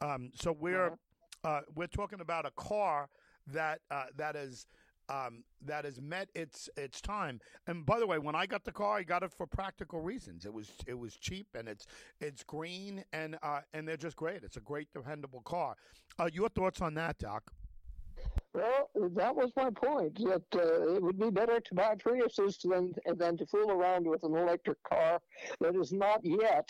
Um, 0.01 0.31
so 0.33 0.51
we're 0.51 0.97
uh, 1.43 1.61
we're 1.75 1.85
talking 1.85 2.19
about 2.19 2.47
a 2.47 2.51
car 2.51 3.07
that 3.47 3.81
uh, 3.91 4.05
that 4.17 4.35
is. 4.35 4.65
Um, 5.09 5.43
that 5.65 5.83
has 5.83 5.99
met 5.99 6.29
its 6.35 6.69
its 6.77 7.01
time. 7.01 7.41
And 7.67 7.85
by 7.85 7.99
the 7.99 8.07
way, 8.07 8.17
when 8.17 8.33
I 8.33 8.45
got 8.45 8.63
the 8.63 8.71
car, 8.71 8.99
I 8.99 9.03
got 9.03 9.23
it 9.23 9.33
for 9.33 9.45
practical 9.45 9.99
reasons. 9.99 10.45
It 10.45 10.53
was 10.53 10.71
it 10.87 10.97
was 10.97 11.17
cheap 11.17 11.47
and 11.53 11.67
it's 11.67 11.85
it's 12.21 12.43
green 12.43 13.03
and 13.11 13.37
uh, 13.43 13.59
and 13.73 13.85
they're 13.85 13.97
just 13.97 14.15
great. 14.15 14.43
It's 14.43 14.55
a 14.55 14.61
great 14.61 14.87
dependable 14.93 15.41
car. 15.41 15.75
Uh, 16.17 16.29
your 16.31 16.47
thoughts 16.47 16.79
on 16.79 16.93
that, 16.93 17.17
Doc? 17.17 17.51
Well, 18.53 18.89
that 19.15 19.35
was 19.35 19.51
my 19.55 19.69
point. 19.69 20.17
That 20.19 20.43
uh, 20.53 20.95
it 20.95 21.01
would 21.01 21.19
be 21.19 21.29
better 21.29 21.59
to 21.59 21.73
buy 21.73 21.95
Priuses 21.95 22.61
than 22.61 22.93
than 23.15 23.37
to 23.37 23.45
fool 23.45 23.71
around 23.71 24.05
with 24.05 24.23
an 24.23 24.35
electric 24.35 24.81
car 24.83 25.21
that 25.61 25.75
is 25.75 25.93
not 25.93 26.19
yet 26.23 26.69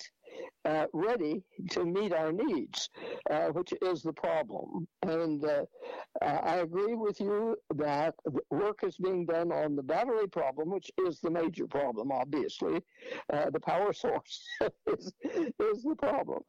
uh, 0.65 0.85
ready 0.93 1.41
to 1.71 1.85
meet 1.85 2.13
our 2.13 2.31
needs, 2.31 2.89
uh, 3.29 3.47
which 3.47 3.73
is 3.81 4.01
the 4.03 4.13
problem. 4.13 4.87
And 5.03 5.43
uh, 5.43 5.65
I 6.21 6.57
agree 6.57 6.93
with 6.93 7.19
you 7.19 7.57
that 7.75 8.13
work 8.49 8.83
is 8.83 8.97
being 8.97 9.25
done 9.25 9.51
on 9.51 9.75
the 9.75 9.83
battery 9.83 10.27
problem, 10.27 10.69
which 10.69 10.91
is 11.05 11.19
the 11.19 11.31
major 11.31 11.67
problem, 11.67 12.11
obviously. 12.11 12.81
Uh, 13.31 13.49
the 13.49 13.59
power 13.59 13.93
source 14.03 14.47
is, 14.87 15.11
is 15.59 15.83
the 15.83 15.95
problem. 15.97 16.41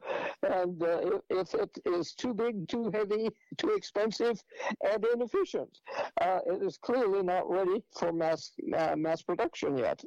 And 0.43 0.81
uh, 0.83 1.19
if 1.29 1.53
it 1.55 1.77
is 1.85 2.13
too 2.13 2.33
big, 2.33 2.67
too 2.67 2.91
heavy, 2.93 3.29
too 3.57 3.69
expensive, 3.69 4.41
and 4.83 5.05
inefficient, 5.13 5.79
uh, 6.21 6.39
it 6.45 6.61
is 6.61 6.77
clearly 6.77 7.23
not 7.23 7.49
ready 7.49 7.83
for 7.97 8.11
mass, 8.11 8.51
mass 8.95 9.21
production 9.23 9.77
yet. 9.77 10.03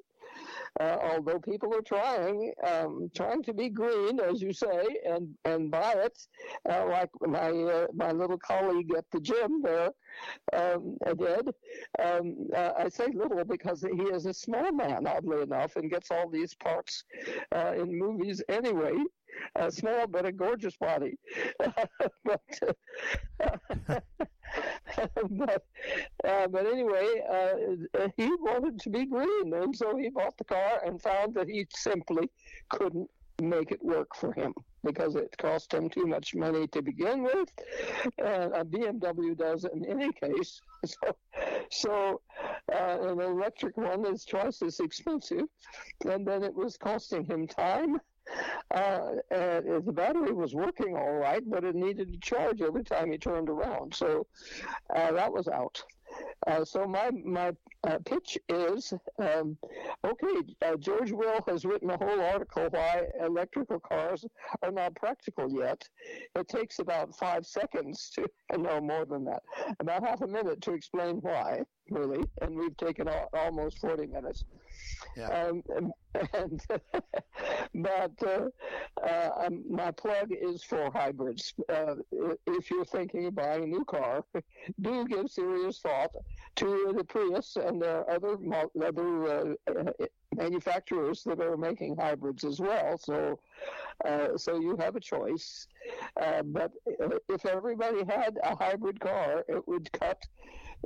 Uh, 0.80 0.96
although 1.02 1.38
people 1.38 1.74
are 1.74 1.82
trying, 1.82 2.52
um, 2.66 3.10
trying 3.14 3.42
to 3.44 3.52
be 3.54 3.68
green, 3.68 4.20
as 4.20 4.42
you 4.42 4.52
say, 4.52 4.84
and 5.06 5.34
and 5.44 5.70
buy 5.70 5.92
it, 5.96 6.18
uh, 6.68 6.86
like 6.88 7.10
my 7.22 7.50
uh, 7.50 7.86
my 7.94 8.12
little 8.12 8.38
colleague 8.38 8.92
at 8.96 9.04
the 9.12 9.20
gym 9.20 9.62
there 9.62 9.90
um, 10.52 10.96
did. 11.16 11.48
Um, 12.02 12.48
uh, 12.54 12.72
I 12.78 12.88
say 12.88 13.06
little 13.14 13.44
because 13.44 13.82
he 13.82 14.02
is 14.04 14.26
a 14.26 14.34
small 14.34 14.72
man, 14.72 15.06
oddly 15.06 15.42
enough, 15.42 15.76
and 15.76 15.90
gets 15.90 16.10
all 16.10 16.28
these 16.28 16.54
parts 16.54 17.04
uh, 17.54 17.72
in 17.76 17.98
movies 17.98 18.42
anyway. 18.48 18.94
A 19.56 19.70
small 19.70 20.06
but 20.06 20.26
a 20.26 20.32
gorgeous 20.32 20.76
body. 20.76 21.18
but, 22.24 22.40
uh, 22.62 23.58
but, 25.30 25.64
uh, 26.24 26.46
but 26.48 26.66
anyway, 26.66 27.22
uh, 27.30 28.08
he 28.16 28.26
wanted 28.40 28.80
to 28.80 28.90
be 28.90 29.06
green, 29.06 29.52
and 29.52 29.74
so 29.74 29.96
he 29.96 30.08
bought 30.08 30.36
the 30.38 30.44
car 30.44 30.80
and 30.84 31.00
found 31.00 31.34
that 31.34 31.48
he 31.48 31.66
simply 31.74 32.30
couldn't 32.70 33.10
make 33.42 33.70
it 33.70 33.84
work 33.84 34.14
for 34.14 34.32
him 34.32 34.54
because 34.84 35.16
it 35.16 35.36
cost 35.38 35.74
him 35.74 35.90
too 35.90 36.06
much 36.06 36.34
money 36.34 36.66
to 36.68 36.80
begin 36.80 37.22
with, 37.22 37.48
and 38.18 38.54
a 38.54 38.64
BMW 38.64 39.36
does 39.36 39.64
in 39.64 39.84
any 39.86 40.12
case. 40.12 40.60
So, 40.84 41.16
so 41.70 42.20
uh, 42.72 42.98
an 43.00 43.18
electric 43.18 43.76
one 43.76 44.06
is 44.06 44.24
twice 44.24 44.62
as 44.62 44.78
expensive, 44.78 45.46
and 46.04 46.24
then 46.24 46.44
it 46.44 46.54
was 46.54 46.76
costing 46.76 47.24
him 47.24 47.48
time. 47.48 48.00
Uh, 48.74 49.16
the 49.30 49.92
battery 49.92 50.32
was 50.32 50.54
working 50.54 50.96
all 50.96 51.14
right, 51.14 51.42
but 51.48 51.64
it 51.64 51.74
needed 51.74 52.12
to 52.12 52.18
charge 52.18 52.60
every 52.60 52.84
time 52.84 53.10
he 53.12 53.18
turned 53.18 53.48
around. 53.48 53.94
So 53.94 54.26
uh, 54.94 55.12
that 55.12 55.32
was 55.32 55.48
out. 55.48 55.82
Uh, 56.46 56.64
so 56.64 56.86
my 56.86 57.10
my 57.24 57.52
uh, 57.86 57.98
pitch 58.04 58.38
is 58.48 58.92
um, 59.18 59.56
okay. 60.04 60.54
Uh, 60.62 60.76
George 60.76 61.12
Will 61.12 61.40
has 61.46 61.64
written 61.64 61.90
a 61.90 61.96
whole 61.96 62.20
article 62.20 62.68
why 62.70 63.04
electrical 63.20 63.80
cars 63.80 64.24
are 64.62 64.72
not 64.72 64.94
practical 64.94 65.50
yet. 65.50 65.88
It 66.34 66.48
takes 66.48 66.78
about 66.78 67.16
five 67.16 67.46
seconds 67.46 68.10
to 68.14 68.28
no 68.58 68.80
more 68.80 69.04
than 69.04 69.24
that, 69.24 69.42
about 69.80 70.06
half 70.06 70.22
a 70.22 70.26
minute 70.26 70.60
to 70.62 70.72
explain 70.72 71.16
why, 71.16 71.62
really, 71.90 72.24
we've 72.66 72.76
taken 72.76 73.08
all, 73.08 73.28
almost 73.32 73.78
forty 73.78 74.06
minutes. 74.06 74.44
Yeah. 75.16 75.28
Um, 75.28 75.62
and, 76.34 76.60
but 77.74 78.12
uh, 78.26 78.48
uh, 79.02 79.30
um, 79.46 79.64
my 79.68 79.90
plug 79.90 80.30
is 80.30 80.62
for 80.62 80.90
hybrids. 80.90 81.54
Uh, 81.68 81.96
if 82.46 82.70
you're 82.70 82.84
thinking 82.84 83.26
of 83.26 83.34
buying 83.34 83.64
a 83.64 83.66
new 83.66 83.84
car, 83.84 84.24
do 84.80 85.06
give 85.06 85.30
serious 85.30 85.78
thought 85.78 86.10
to 86.56 86.94
the 86.96 87.04
Prius, 87.04 87.56
and 87.56 87.80
there 87.80 87.98
are 87.98 88.10
other 88.10 88.36
other 88.84 89.56
uh, 89.68 90.06
manufacturers 90.34 91.22
that 91.24 91.40
are 91.40 91.56
making 91.56 91.96
hybrids 91.96 92.44
as 92.44 92.60
well. 92.60 92.98
So, 92.98 93.38
uh, 94.04 94.36
so 94.36 94.60
you 94.60 94.76
have 94.78 94.96
a 94.96 95.00
choice. 95.00 95.66
Uh, 96.20 96.42
but 96.42 96.72
if 97.28 97.46
everybody 97.46 98.04
had 98.04 98.38
a 98.42 98.54
hybrid 98.56 99.00
car, 99.00 99.44
it 99.48 99.66
would 99.66 99.90
cut 99.92 100.22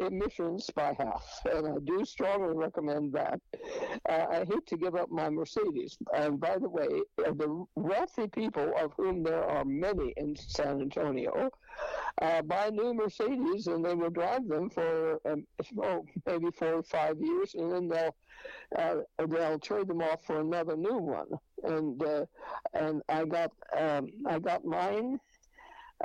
emissions 0.01 0.69
by 0.75 0.95
half, 0.99 1.41
and 1.53 1.67
I 1.67 1.79
do 1.85 2.05
strongly 2.05 2.57
recommend 2.57 3.13
that. 3.13 3.41
Uh, 4.09 4.27
I 4.31 4.45
hate 4.45 4.67
to 4.67 4.77
give 4.77 4.95
up 4.95 5.11
my 5.11 5.29
Mercedes. 5.29 5.97
And 6.15 6.41
by 6.41 6.59
the 6.59 6.69
way, 6.69 6.89
uh, 7.27 7.33
the 7.33 7.65
wealthy 7.75 8.29
people, 8.29 8.73
of 8.79 8.93
whom 8.97 9.23
there 9.23 9.45
are 9.45 9.65
many 9.65 10.13
in 10.17 10.37
San 10.37 10.81
Antonio, 10.81 11.51
uh, 12.21 12.43
buy 12.43 12.71
new 12.71 12.95
Mercedes 12.95 13.67
and 13.67 13.85
they 13.85 13.95
will 13.95 14.11
drive 14.11 14.47
them 14.49 14.69
for 14.71 15.21
um, 15.31 15.47
oh, 15.83 16.05
maybe 16.27 16.51
four 16.59 16.75
or 16.75 16.83
five 16.83 17.17
years, 17.21 17.55
and 17.55 17.73
then 17.73 17.89
they'll 17.89 18.15
uh, 18.79 18.97
they'll 19.29 19.59
trade 19.59 19.89
them 19.89 20.03
off 20.03 20.25
for 20.25 20.41
another 20.41 20.77
new 20.77 20.99
one. 20.99 21.27
And 21.63 22.03
uh, 22.03 22.25
and 22.75 23.03
I 23.09 23.25
got 23.25 23.53
um, 23.77 24.09
I 24.27 24.39
got 24.39 24.65
mine 24.65 25.21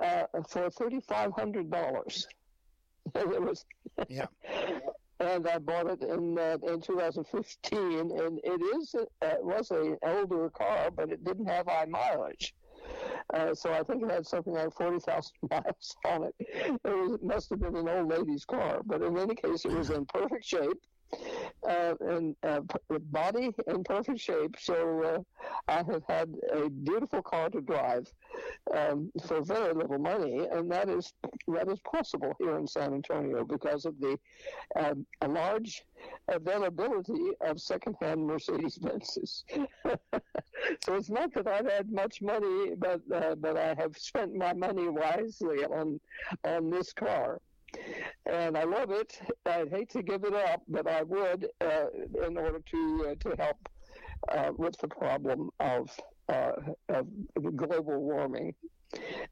uh, 0.01 0.23
for 0.49 0.69
thirty 0.69 0.99
five 1.01 1.31
hundred 1.34 1.69
dollars. 1.69 2.27
It 3.15 3.41
was 3.41 3.65
yeah. 4.10 4.28
and 5.19 5.47
I 5.47 5.58
bought 5.60 5.88
it 5.88 6.01
in 6.01 6.38
uh, 6.38 6.58
in 6.67 6.82
2015, 6.82 7.80
and 7.80 8.39
it 8.43 8.78
is 8.78 8.95
uh, 8.95 9.34
was 9.41 9.71
an 9.71 9.97
older 10.04 10.49
car, 10.49 10.89
but 10.91 11.12
it 11.12 11.23
didn't 11.23 11.45
have 11.45 11.67
high 11.67 11.86
mileage. 11.86 12.54
Uh, 13.34 13.54
so 13.54 13.73
I 13.73 13.82
think 13.82 14.04
it 14.04 14.12
had 14.12 14.28
something 14.28 14.54
like 14.54 14.71
40,000 14.73 15.32
miles 15.49 15.95
on 16.06 16.23
it. 16.25 16.36
It, 16.39 16.80
was, 16.84 17.13
it 17.13 17.23
must 17.23 17.49
have 17.49 17.60
been 17.60 17.75
an 17.75 17.89
old 17.89 18.10
lady's 18.10 18.45
car, 18.45 18.82
but 18.86 19.01
in 19.01 19.17
any 19.17 19.34
case, 19.34 19.65
it 19.65 19.71
was 19.71 19.89
in 19.89 20.06
perfect 20.06 20.45
shape 20.45 20.80
uh, 21.69 21.93
and 22.01 22.36
uh, 22.43 22.62
body 23.12 23.51
in 23.67 23.84
perfect 23.84 24.19
shape. 24.19 24.56
So 24.60 25.04
uh, 25.04 25.41
I 25.67 25.78
have 25.78 26.04
had 26.08 26.34
a 26.54 26.69
beautiful 26.69 27.21
car 27.21 27.49
to 27.49 27.62
drive 27.62 28.08
um, 28.75 29.12
for 29.25 29.41
very 29.41 29.73
little 29.73 29.99
money, 29.99 30.47
and 30.51 30.71
that 30.71 30.89
is 30.89 31.13
that 31.47 31.69
is 31.69 31.80
possible 31.80 32.34
here 32.39 32.58
in 32.58 32.67
San 32.67 32.93
Antonio 32.93 33.43
because 33.43 33.86
of 33.86 33.99
the 33.99 34.17
um, 34.75 35.06
large 35.28 35.84
availability 36.28 37.32
of 37.41 37.60
secondhand 37.60 38.25
Mercedes 38.25 38.78
Benzes. 38.78 39.43
so 40.84 40.95
it's 40.95 41.10
not 41.10 41.34
that 41.34 41.47
I've 41.47 41.69
had 41.69 41.91
much 41.91 42.21
money, 42.21 42.73
but 42.78 43.01
uh, 43.13 43.36
but 43.36 43.58
I 43.58 43.75
have 43.78 43.97
spent 43.97 44.36
my 44.36 44.54
money 44.54 44.88
wisely 44.88 45.65
on 45.65 45.99
on 46.43 46.69
this 46.69 46.93
car 46.93 47.39
and 48.25 48.57
I 48.57 48.63
love 48.63 48.91
it. 48.91 49.19
I'd 49.45 49.69
hate 49.69 49.89
to 49.91 50.03
give 50.03 50.23
it 50.23 50.33
up, 50.33 50.61
but 50.67 50.88
I 50.88 51.03
would 51.03 51.49
uh, 51.61 51.85
in 52.25 52.38
order 52.38 52.59
to 52.59 53.07
uh, 53.09 53.15
to 53.19 53.35
help 53.41 53.69
uh, 54.29 54.51
with 54.57 54.77
the 54.79 54.88
problem 54.88 55.49
of 55.59 55.89
uh, 56.29 56.53
of 56.89 57.07
global 57.55 58.01
warming. 58.01 58.53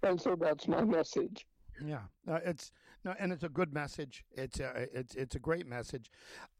And 0.03 0.19
so 0.19 0.36
that's 0.36 0.67
my 0.67 0.84
message. 0.84 1.45
Yeah, 1.84 2.01
uh, 2.27 2.39
it's 2.45 2.71
no, 3.03 3.15
and 3.19 3.32
it's 3.32 3.43
a 3.43 3.49
good 3.49 3.73
message. 3.73 4.23
It's 4.32 4.60
a 4.60 4.88
it's 4.93 5.15
it's 5.15 5.36
a 5.36 5.39
great 5.39 5.67
message. 5.67 6.12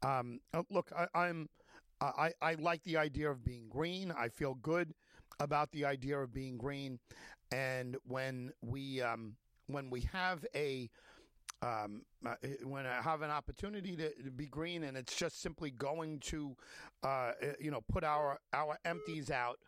Um, 0.02 0.40
look, 0.70 0.90
I, 0.96 1.06
I'm 1.14 1.48
I 2.00 2.32
I 2.42 2.54
like 2.54 2.82
the 2.84 2.96
idea 2.96 3.30
of 3.30 3.44
being 3.44 3.68
green. 3.68 4.12
I 4.16 4.28
feel 4.28 4.54
good 4.54 4.92
about 5.40 5.70
the 5.72 5.84
idea 5.84 6.18
of 6.18 6.32
being 6.32 6.58
green, 6.58 6.98
and 7.52 7.96
when 8.06 8.52
we 8.60 9.00
um, 9.00 9.36
when 9.66 9.90
we 9.90 10.02
have 10.12 10.44
a 10.54 10.90
um, 11.64 12.02
uh, 12.26 12.34
when 12.64 12.86
I 12.86 13.00
have 13.00 13.22
an 13.22 13.30
opportunity 13.30 13.96
to, 13.96 14.10
to, 14.22 14.30
be 14.30 14.46
green, 14.46 14.84
and 14.84 14.96
it's 14.96 15.16
just 15.16 15.40
simply 15.40 15.70
going 15.70 16.20
to, 16.20 16.54
uh, 17.02 17.06
uh 17.08 17.32
you 17.58 17.70
know, 17.70 17.80
put 17.80 18.04
our 18.04 18.38
our 18.52 18.78
empties 18.84 19.30
out. 19.30 19.58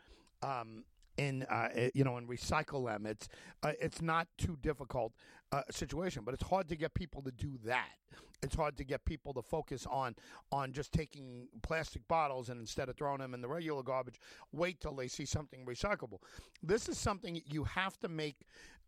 Um, 0.42 0.85
in 1.18 1.44
uh, 1.44 1.68
you 1.94 2.04
know 2.04 2.18
and 2.18 2.28
recycle 2.28 2.87
them. 2.87 3.06
It's 3.06 3.28
uh, 3.62 3.72
it's 3.80 4.02
not 4.02 4.28
too 4.37 4.59
difficult 4.61 5.14
uh, 5.50 5.62
situation, 5.70 6.22
but 6.24 6.35
it's 6.35 6.42
hard 6.42 6.68
to 6.68 6.76
get 6.76 6.92
people 6.94 7.22
to 7.22 7.30
do 7.30 7.59
that. 7.64 7.88
It's 8.42 8.54
hard 8.54 8.76
to 8.76 8.85
get 8.85 9.04
people 9.04 9.32
to 9.35 9.42
focus 9.42 9.87
on 9.90 10.14
on 10.52 10.72
just 10.72 10.92
taking 10.92 11.48
plastic 11.62 12.06
bottles 12.06 12.50
and 12.50 12.61
instead 12.61 12.88
of 12.88 12.96
throwing 12.96 13.20
them 13.20 13.32
in 13.32 13.40
the 13.40 13.48
regular 13.48 13.82
garbage, 13.82 14.20
wait 14.52 14.80
till 14.80 14.94
they 14.94 15.09
see 15.09 15.24
something 15.24 15.64
recyclable. 15.64 16.18
This 16.62 16.88
is 16.88 16.98
something 16.98 17.40
you 17.46 17.64
have 17.64 17.98
to 18.00 18.09
make 18.09 18.37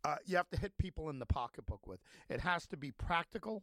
uh, 0.05 0.17
you 0.25 0.37
have 0.37 0.49
to 0.51 0.59
hit 0.59 0.77
people 0.79 1.11
in 1.11 1.19
the 1.19 1.27
pocketbook 1.27 1.87
with. 1.87 2.01
It 2.29 2.41
has 2.41 2.67
to 2.69 2.77
be 2.77 2.91
practical 2.91 3.63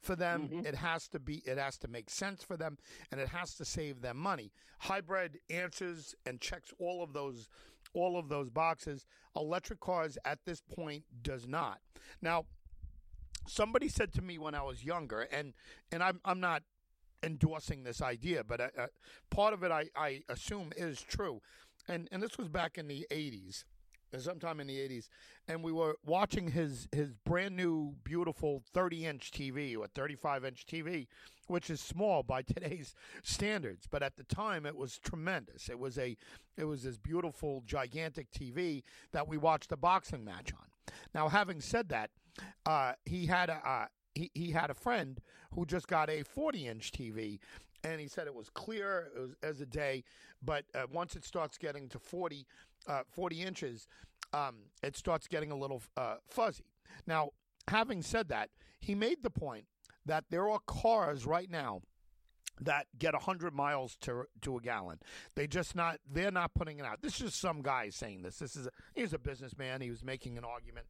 for 0.00 0.16
them. 0.16 0.48
Mm-hmm. 0.48 0.66
It 0.66 0.74
has 0.74 1.08
to 1.08 1.18
be. 1.18 1.42
It 1.46 1.58
has 1.58 1.76
to 1.78 1.88
make 1.88 2.10
sense 2.10 2.42
for 2.42 2.56
them, 2.56 2.78
and 3.10 3.20
it 3.20 3.28
has 3.28 3.54
to 3.56 3.64
save 3.64 4.00
them 4.00 4.16
money. 4.16 4.52
Hybrid 4.78 5.38
answers 5.50 6.14
and 6.26 6.40
checks 6.40 6.72
all 6.78 7.02
of 7.02 7.12
those 7.12 7.48
all 7.92 8.18
of 8.18 8.28
those 8.28 8.50
boxes. 8.50 9.06
Electric 9.36 9.80
cars 9.80 10.18
at 10.24 10.38
this 10.44 10.60
point 10.60 11.04
does 11.22 11.46
not. 11.46 11.80
Now, 12.20 12.46
somebody 13.46 13.88
said 13.88 14.12
to 14.14 14.22
me 14.22 14.38
when 14.38 14.54
I 14.54 14.62
was 14.62 14.84
younger, 14.84 15.22
and 15.22 15.52
and 15.92 16.02
I'm 16.02 16.20
I'm 16.24 16.40
not 16.40 16.62
endorsing 17.22 17.84
this 17.84 18.02
idea, 18.02 18.44
but 18.44 18.60
uh, 18.60 18.68
uh 18.78 18.86
part 19.30 19.54
of 19.54 19.62
it 19.62 19.70
I, 19.70 19.88
I 19.96 20.22
assume 20.28 20.72
is 20.76 21.02
true, 21.02 21.40
and 21.88 22.08
and 22.10 22.22
this 22.22 22.38
was 22.38 22.48
back 22.48 22.78
in 22.78 22.88
the 22.88 23.06
'80s 23.10 23.64
sometime 24.20 24.60
in 24.60 24.66
the 24.66 24.76
80s 24.76 25.08
and 25.48 25.62
we 25.62 25.72
were 25.72 25.96
watching 26.04 26.48
his 26.48 26.88
his 26.92 27.12
brand 27.24 27.56
new 27.56 27.94
beautiful 28.04 28.62
30 28.72 29.06
inch 29.06 29.30
tv 29.30 29.76
or 29.76 29.86
35 29.86 30.44
inch 30.44 30.66
tv 30.66 31.06
which 31.46 31.70
is 31.70 31.80
small 31.80 32.22
by 32.22 32.42
today's 32.54 32.94
standards 33.22 33.86
but 33.90 34.02
at 34.02 34.16
the 34.16 34.24
time 34.24 34.66
it 34.66 34.76
was 34.76 34.98
tremendous. 34.98 35.68
It 35.68 35.78
was 35.78 35.98
a 35.98 36.16
it 36.56 36.64
was 36.64 36.82
this 36.82 36.98
beautiful 36.98 37.62
gigantic 37.66 38.30
tv 38.30 38.82
that 39.12 39.26
we 39.28 39.36
watched 39.36 39.72
a 39.72 39.76
boxing 39.76 40.24
match 40.24 40.52
on. 40.52 40.94
Now 41.14 41.28
having 41.28 41.60
said 41.60 41.88
that 41.90 42.10
uh, 42.66 42.92
he 43.04 43.26
had 43.26 43.50
a 43.50 43.60
uh, 43.68 43.86
he, 44.14 44.30
he 44.34 44.50
had 44.50 44.70
a 44.70 44.74
friend 44.74 45.20
who 45.54 45.66
just 45.66 45.88
got 45.88 46.08
a 46.08 46.22
40 46.22 46.66
inch 46.66 46.92
TV 46.92 47.38
and 47.82 48.00
he 48.00 48.08
said 48.08 48.26
it 48.26 48.34
was 48.34 48.48
clear 48.48 49.10
as 49.42 49.60
a 49.60 49.66
day 49.66 50.04
but 50.42 50.64
uh, 50.74 50.86
once 50.92 51.16
it 51.16 51.24
starts 51.24 51.58
getting 51.58 51.88
to 51.88 51.98
40 51.98 52.46
uh, 52.86 53.02
40 53.10 53.42
inches, 53.42 53.86
um, 54.32 54.56
it 54.82 54.96
starts 54.96 55.26
getting 55.28 55.50
a 55.50 55.56
little 55.56 55.82
uh, 55.96 56.16
fuzzy. 56.28 56.64
Now, 57.06 57.30
having 57.68 58.02
said 58.02 58.28
that, 58.28 58.50
he 58.80 58.94
made 58.94 59.22
the 59.22 59.30
point 59.30 59.66
that 60.06 60.24
there 60.30 60.48
are 60.48 60.58
cars 60.66 61.24
right 61.26 61.50
now 61.50 61.82
that 62.60 62.86
get 62.98 63.14
100 63.14 63.52
miles 63.52 63.96
to 64.02 64.24
to 64.42 64.56
a 64.56 64.60
gallon. 64.60 64.98
They 65.34 65.46
just 65.46 65.74
not 65.74 65.98
they're 66.10 66.30
not 66.30 66.54
putting 66.54 66.78
it 66.78 66.84
out. 66.84 67.02
This 67.02 67.20
is 67.20 67.34
some 67.34 67.62
guy 67.62 67.88
saying 67.88 68.22
this. 68.22 68.38
This 68.38 68.54
is 68.54 68.66
a, 68.66 68.70
he's 68.94 69.12
a 69.12 69.18
businessman. 69.18 69.80
He 69.80 69.90
was 69.90 70.04
making 70.04 70.38
an 70.38 70.44
argument 70.44 70.86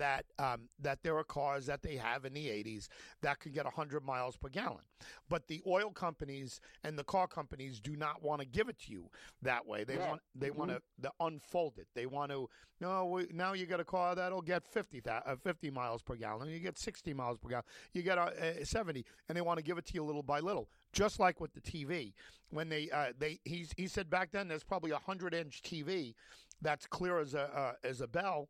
that 0.00 0.24
um, 0.38 0.62
that 0.80 1.02
there 1.02 1.16
are 1.16 1.24
cars 1.24 1.66
that 1.66 1.82
they 1.82 1.94
have 1.96 2.24
in 2.24 2.32
the 2.32 2.46
80s 2.46 2.88
that 3.20 3.38
can 3.38 3.52
get 3.52 3.64
100 3.64 4.02
miles 4.02 4.36
per 4.36 4.48
gallon. 4.48 4.82
But 5.28 5.46
the 5.46 5.62
oil 5.66 5.90
companies 5.90 6.60
and 6.84 6.98
the 6.98 7.04
car 7.04 7.26
companies 7.28 7.80
do 7.80 7.96
not 7.96 8.22
want 8.22 8.40
to 8.40 8.46
give 8.46 8.68
it 8.70 8.78
to 8.86 8.92
you 8.92 9.10
that 9.42 9.66
way. 9.66 9.84
They 9.84 9.96
Yeah. 9.96 10.08
want 10.08 10.22
they 10.34 10.48
Mhm. 10.50 10.56
want 10.56 10.82
to 11.02 11.12
unfold 11.20 11.78
it. 11.78 11.86
They 11.94 12.06
want 12.06 12.32
to 12.32 12.48
no 12.80 13.04
we, 13.06 13.26
now 13.32 13.52
you 13.52 13.66
get 13.66 13.78
a 13.78 13.84
car 13.84 14.14
that'll 14.14 14.40
get 14.42 14.64
50 14.64 15.00
thou- 15.00 15.22
uh, 15.26 15.36
50 15.36 15.70
miles 15.70 16.02
per 16.02 16.16
gallon. 16.16 16.48
You 16.48 16.58
get 16.60 16.78
60 16.78 17.12
miles 17.12 17.36
per 17.38 17.50
gallon. 17.50 17.64
You 17.92 18.02
get 18.02 18.16
uh, 18.18 18.30
uh, 18.40 18.64
70 18.64 19.04
and 19.28 19.36
they 19.36 19.42
want 19.42 19.58
to 19.58 19.62
give 19.62 19.76
it 19.78 19.84
to 19.86 19.94
you 19.94 20.02
little 20.02 20.22
by 20.22 20.40
little. 20.40 20.70
Just 20.92 21.20
like 21.20 21.40
with 21.40 21.52
the 21.52 21.60
TV 21.60 22.14
when 22.48 22.68
they 22.70 22.90
uh, 22.90 23.12
they 23.18 23.38
he's, 23.44 23.72
he 23.76 23.86
said 23.86 24.08
back 24.08 24.30
then 24.32 24.48
there's 24.48 24.64
probably 24.64 24.90
a 24.92 24.94
100 24.94 25.34
inch 25.34 25.60
TV 25.62 26.14
that's 26.62 26.86
clear 26.86 27.18
as 27.20 27.34
a 27.34 27.42
uh, 27.56 27.72
as 27.84 28.00
a 28.00 28.06
bell 28.08 28.48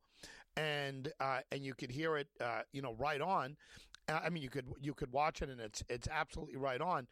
and 0.57 1.13
uh, 1.21 1.41
and 1.53 1.65
you 1.65 1.75
could 1.75 1.91
hear 1.91 2.17
it, 2.17 2.29
uh, 2.41 2.63
you 2.73 2.83
know, 2.83 2.95
right 2.95 3.21
on. 3.21 3.57
Uh, 4.09 4.21
I 4.25 4.31
mean, 4.31 4.43
you 4.43 4.51
could 4.51 4.67
you 4.81 4.95
could 4.95 5.13
watch 5.13 5.43
it, 5.43 5.49
and 5.49 5.61
it's 5.61 5.83
it's 5.89 6.09
absolutely 6.09 6.57
right 6.57 6.81
on. 6.81 7.07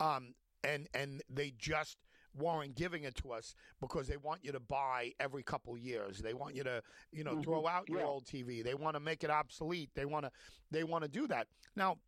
Um, 0.00 0.34
and 0.64 0.88
and 0.94 1.22
they 1.28 1.52
just 1.58 1.96
weren't 2.36 2.76
giving 2.76 3.02
it 3.02 3.16
to 3.16 3.32
us 3.32 3.54
because 3.80 4.06
they 4.06 4.16
want 4.16 4.44
you 4.44 4.52
to 4.52 4.60
buy 4.60 5.12
every 5.18 5.42
couple 5.42 5.76
years. 5.76 6.18
They 6.18 6.34
want 6.34 6.54
you 6.54 6.62
to 6.64 6.82
you 7.12 7.24
know 7.24 7.36
Mhm. 7.36 7.44
throw 7.44 7.66
out 7.66 7.88
your 7.88 8.00
Yeah. 8.00 8.06
old 8.06 8.26
TV. 8.26 8.62
They 8.62 8.74
want 8.74 8.94
to 8.94 9.00
make 9.00 9.24
it 9.24 9.30
obsolete. 9.30 9.90
They 9.94 10.04
want 10.04 10.26
to 10.26 10.32
they 10.70 10.84
want 10.84 11.02
to 11.04 11.08
do 11.08 11.26
that 11.28 11.48
now. 11.76 11.98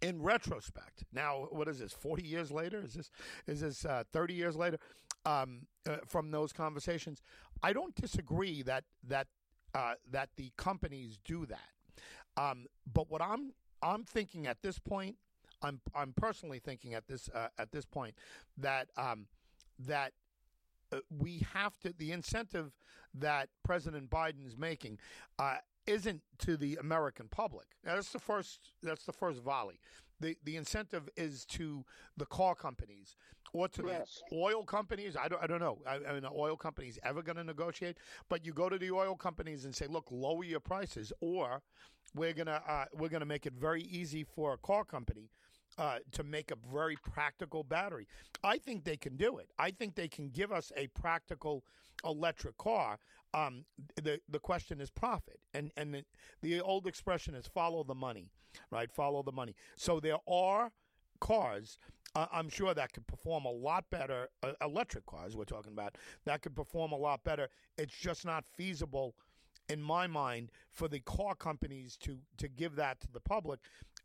In 0.00 0.20
retrospect, 0.22 1.04
now 1.12 1.46
what 1.50 1.68
is 1.68 1.78
this? 1.78 1.92
Forty 1.92 2.26
years 2.26 2.50
later? 2.50 2.82
Is 2.82 2.94
this 2.94 3.10
is 3.46 3.60
this 3.60 3.84
uh, 3.84 4.04
thirty 4.12 4.34
years 4.34 4.56
later? 4.56 4.78
Um, 5.26 5.66
uh, 5.88 5.98
from 6.06 6.30
those 6.30 6.52
conversations, 6.52 7.22
I 7.62 7.72
don't 7.72 7.94
disagree 7.94 8.62
that 8.62 8.84
that 9.04 9.28
uh, 9.74 9.94
that 10.10 10.30
the 10.36 10.52
companies 10.56 11.18
do 11.24 11.46
that. 11.46 11.58
Um, 12.36 12.66
but 12.92 13.10
what 13.10 13.22
I'm 13.22 13.52
I'm 13.82 14.04
thinking 14.04 14.46
at 14.46 14.62
this 14.62 14.78
point, 14.78 15.16
I'm 15.62 15.80
I'm 15.94 16.12
personally 16.16 16.58
thinking 16.58 16.94
at 16.94 17.06
this 17.06 17.28
uh, 17.34 17.48
at 17.58 17.72
this 17.72 17.84
point 17.84 18.14
that 18.58 18.88
um, 18.96 19.26
that 19.78 20.12
uh, 20.92 20.98
we 21.18 21.46
have 21.52 21.78
to 21.80 21.94
the 21.96 22.12
incentive 22.12 22.72
that 23.14 23.48
President 23.62 24.10
Biden's 24.10 24.56
making 24.56 24.98
uh, 25.38 25.56
isn't 25.86 26.22
to 26.38 26.56
the 26.56 26.76
American 26.76 27.28
public. 27.28 27.66
Now, 27.84 27.94
that's 27.94 28.12
the 28.12 28.18
first 28.18 28.60
that's 28.82 29.04
the 29.04 29.12
first 29.12 29.42
volley. 29.42 29.80
The 30.20 30.36
the 30.44 30.56
incentive 30.56 31.08
is 31.16 31.44
to 31.46 31.84
the 32.16 32.26
car 32.26 32.54
companies 32.54 33.16
or 33.54 33.68
to 33.68 33.84
Yes. 33.86 34.22
the 34.30 34.36
oil 34.36 34.64
companies. 34.64 35.16
I 35.16 35.28
don't 35.28 35.42
I 35.42 35.46
don't 35.46 35.60
know. 35.60 35.78
I, 35.86 35.94
I 36.06 36.12
mean, 36.12 36.22
the 36.22 36.30
oil 36.32 36.56
companies 36.56 36.98
ever 37.02 37.22
going 37.22 37.36
to 37.36 37.44
negotiate? 37.44 37.96
But 38.28 38.44
you 38.44 38.52
go 38.52 38.68
to 38.68 38.76
the 38.76 38.90
oil 38.90 39.16
companies 39.16 39.64
and 39.64 39.74
say, 39.74 39.86
look, 39.86 40.06
lower 40.10 40.44
your 40.44 40.60
prices, 40.60 41.12
or 41.20 41.62
we're 42.14 42.34
gonna 42.34 42.60
uh, 42.68 42.84
we're 42.92 43.08
gonna 43.08 43.24
make 43.24 43.46
it 43.46 43.54
very 43.54 43.82
easy 43.82 44.24
for 44.24 44.52
a 44.52 44.58
car 44.58 44.84
company 44.84 45.30
uh, 45.78 45.98
to 46.12 46.22
make 46.22 46.50
a 46.50 46.56
very 46.72 46.96
practical 46.96 47.62
battery. 47.64 48.06
I 48.42 48.58
think 48.58 48.84
they 48.84 48.96
can 48.96 49.16
do 49.16 49.38
it. 49.38 49.48
I 49.58 49.70
think 49.70 49.94
they 49.94 50.08
can 50.08 50.28
give 50.28 50.52
us 50.52 50.70
a 50.76 50.88
practical 50.88 51.64
electric 52.04 52.58
car. 52.58 52.98
Um, 53.32 53.64
the 54.02 54.20
the 54.28 54.38
question 54.40 54.80
is 54.80 54.90
profit, 54.90 55.38
and 55.54 55.70
and 55.76 55.94
the, 55.94 56.04
the 56.42 56.60
old 56.60 56.86
expression 56.86 57.34
is 57.34 57.46
follow 57.46 57.84
the 57.84 57.94
money, 57.94 58.30
right? 58.70 58.90
Follow 58.92 59.22
the 59.22 59.32
money. 59.32 59.54
So 59.76 60.00
there 60.00 60.18
are 60.28 60.72
cars. 61.20 61.78
Uh, 62.14 62.26
I'm 62.32 62.48
sure 62.48 62.74
that 62.74 62.92
could 62.92 63.06
perform 63.06 63.44
a 63.44 63.50
lot 63.50 63.84
better. 63.90 64.28
Uh, 64.42 64.52
electric 64.62 65.04
cars, 65.06 65.36
we're 65.36 65.44
talking 65.44 65.72
about, 65.72 65.96
that 66.24 66.42
could 66.42 66.54
perform 66.54 66.92
a 66.92 66.96
lot 66.96 67.24
better. 67.24 67.48
It's 67.76 67.94
just 67.96 68.24
not 68.24 68.44
feasible 68.56 69.14
in 69.70 69.82
my 69.82 70.06
mind, 70.06 70.50
for 70.70 70.88
the 70.88 71.00
car 71.00 71.34
companies 71.34 71.96
to 71.96 72.18
to 72.36 72.48
give 72.48 72.76
that 72.76 73.00
to 73.00 73.08
the 73.10 73.20
public 73.20 73.60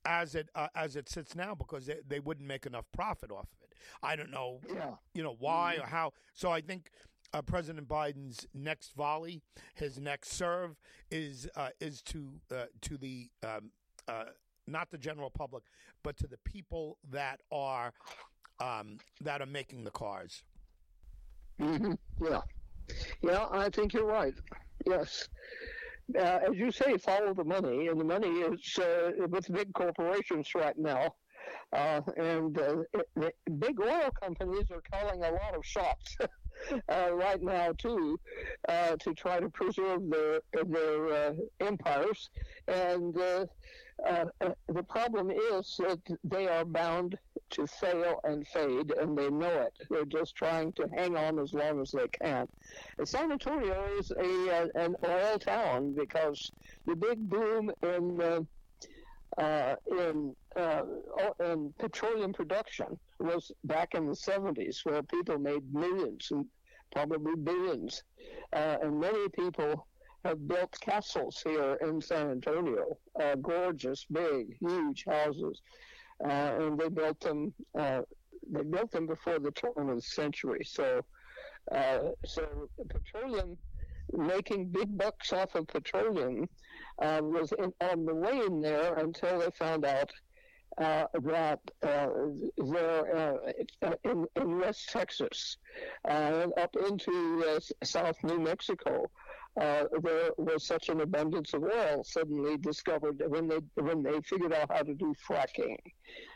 as 0.06 0.34
it 0.34 0.48
uh, 0.56 0.70
as 0.74 0.96
it 0.96 1.10
sits 1.10 1.36
now 1.36 1.54
because 1.54 1.86
they, 1.86 1.98
they 2.08 2.20
wouldn't 2.22 2.48
make 2.48 2.66
enough 2.66 2.86
profit 2.94 3.30
off 3.30 3.50
of 3.52 3.64
it. 3.64 3.74
I 4.02 4.16
don't 4.16 4.32
know, 4.32 4.62
Yeah. 4.74 4.92
you 5.14 5.22
know 5.22 5.36
why 5.38 5.76
or 5.76 5.86
how. 5.86 6.14
So 6.34 6.50
I 6.50 6.62
think 6.62 6.92
uh, 7.34 7.42
President 7.42 7.90
Biden's 7.90 8.48
next 8.54 8.94
volley, 8.96 9.42
his 9.76 10.00
next 10.00 10.32
serve, 10.32 10.78
is 11.12 11.46
uh, 11.58 11.72
is 11.82 12.02
to 12.04 12.40
uh, 12.56 12.66
to 12.84 12.98
the 12.98 13.30
um, 13.44 13.72
uh, 14.08 14.24
not 14.70 14.90
the 14.92 14.98
general 14.98 15.30
public, 15.30 15.64
but 16.04 16.18
to 16.18 16.28
the 16.28 16.38
people 16.46 16.98
that 17.12 17.42
are 17.52 17.94
um, 18.60 18.98
that 19.22 19.42
are 19.42 19.46
making 19.48 19.84
the 19.84 19.92
cars. 19.92 20.44
hmm 21.60 21.94
Yeah. 22.22 22.42
Yeah, 23.22 23.48
I 23.52 23.70
think 23.70 23.94
you're 23.94 24.06
right. 24.06 24.34
Yes. 24.86 25.30
Uh, 26.18 26.40
as 26.50 26.56
you 26.56 26.72
say, 26.72 26.98
follow 26.98 27.34
the 27.34 27.44
money, 27.44 27.88
and 27.88 28.00
the 28.00 28.04
money 28.06 28.30
is 28.30 28.78
uh, 28.80 29.12
with 29.30 29.52
big 29.52 29.74
corporations 29.74 30.54
right 30.56 30.78
now. 30.78 31.16
Uh, 31.74 32.02
and 32.18 32.58
uh, 32.60 32.78
it, 33.16 33.36
big 33.60 33.80
oil 33.80 34.10
companies 34.22 34.70
are 34.72 34.82
calling 34.92 35.24
a 35.24 35.32
lot 35.32 35.56
of 35.56 35.66
shots 35.66 36.18
uh, 36.90 37.10
right 37.14 37.42
now 37.42 37.72
too, 37.78 38.20
uh, 38.68 38.96
to 38.98 39.14
try 39.14 39.40
to 39.40 39.50
preserve 39.50 40.02
their 40.10 40.42
their 40.66 41.34
empires. 41.60 42.30
And 42.68 43.16
uh, 44.08 44.26
uh, 44.42 44.50
the 44.68 44.84
problem 44.84 45.32
is 45.32 45.76
that 45.80 46.00
they 46.24 46.48
are 46.48 46.66
bound 46.66 47.18
to 47.52 47.66
fail 47.68 48.20
and 48.24 48.48
fade, 48.48 48.92
and 48.92 49.18
they 49.18 49.30
know 49.30 49.62
it. 49.62 49.74
They're 49.90 50.06
just 50.06 50.36
trying 50.36 50.74
to 50.74 50.88
hang 50.96 51.16
on 51.18 51.40
as 51.40 51.54
long 51.54 51.82
as 51.82 51.92
they 51.92 52.08
can. 52.08 52.48
San 53.04 53.32
Antonio 53.32 53.88
is 53.98 54.12
a 54.12 54.64
uh, 54.64 54.68
an 54.76 54.96
oil 55.06 55.40
town 55.40 55.94
because 55.94 56.52
the 56.86 56.96
big 56.96 57.30
boom 57.30 57.72
in 57.84 58.22
uh, 58.22 58.42
uh, 59.42 59.76
in 59.88 60.36
in 61.40 61.74
petroleum 61.80 62.34
production 62.34 63.00
was 63.20 63.52
back 63.64 63.96
in 63.96 64.06
the 64.06 64.14
70s, 64.14 64.86
where 64.86 65.04
people 65.04 65.38
made 65.38 65.74
millions 65.74 66.28
and 66.32 66.46
probably 66.92 67.36
billions, 67.36 68.04
and 68.54 69.00
many 69.00 69.30
people 69.30 69.88
have 70.26 70.48
built 70.48 70.78
castles 70.82 71.42
here 71.44 71.78
in 71.82 72.02
San 72.02 72.32
Antonio, 72.32 72.98
uh, 73.22 73.36
gorgeous, 73.36 74.06
big, 74.12 74.58
huge 74.60 75.06
houses, 75.06 75.62
uh, 76.24 76.28
and 76.60 76.80
they 76.80 76.90
built 76.90 77.20
them. 77.22 77.54
Uh, 77.78 78.02
they 78.52 78.64
built 78.64 78.92
them 78.92 79.06
before 79.06 79.40
the 79.40 79.52
turn 79.52 79.90
of 79.90 79.96
the 79.96 80.02
century, 80.02 80.64
so 80.66 81.02
uh, 81.72 82.00
so 82.26 82.70
petroleum, 82.90 83.58
making 84.14 84.68
big 84.68 84.98
bucks 84.98 85.32
off 85.34 85.56
of 85.56 85.68
petroleum, 85.68 86.50
uh, 87.02 87.22
was 87.22 87.54
in, 87.60 87.72
on 87.82 88.06
the 88.06 88.16
way 88.16 88.42
in 88.46 88.60
there 88.60 88.96
until 88.96 89.40
they 89.40 89.52
found 89.52 89.86
out 89.86 90.12
uh, 90.80 91.06
that 91.22 91.60
there 91.82 92.12
in, 94.04 94.26
in 94.36 94.60
West 94.60 94.90
Texas 94.90 95.58
up 96.08 96.76
into 96.88 97.60
South 97.84 98.18
New 98.24 98.40
Mexico. 98.40 99.10
Uh, 99.60 99.86
there 100.02 100.30
was 100.38 100.66
such 100.66 100.90
an 100.90 101.02
abundance 101.02 101.54
of 101.54 101.64
oil 101.64 102.04
suddenly 102.04 102.58
discovered 102.58 103.22
when 103.28 103.48
they 103.48 103.60
when 103.76 104.04
they 104.04 104.22
figured 104.22 104.54
out 104.54 104.72
how 104.72 104.82
to 104.82 104.94
do 104.94 105.14
fracking, 105.28 105.78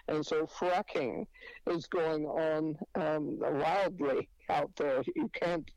and 0.07 0.25
so 0.25 0.45
fracking 0.45 1.25
is 1.69 1.87
going 1.87 2.25
on 2.25 2.75
um, 2.95 3.37
wildly 3.39 4.27
out 4.49 4.71
there. 4.75 5.03
You 5.15 5.29
can't 5.33 5.69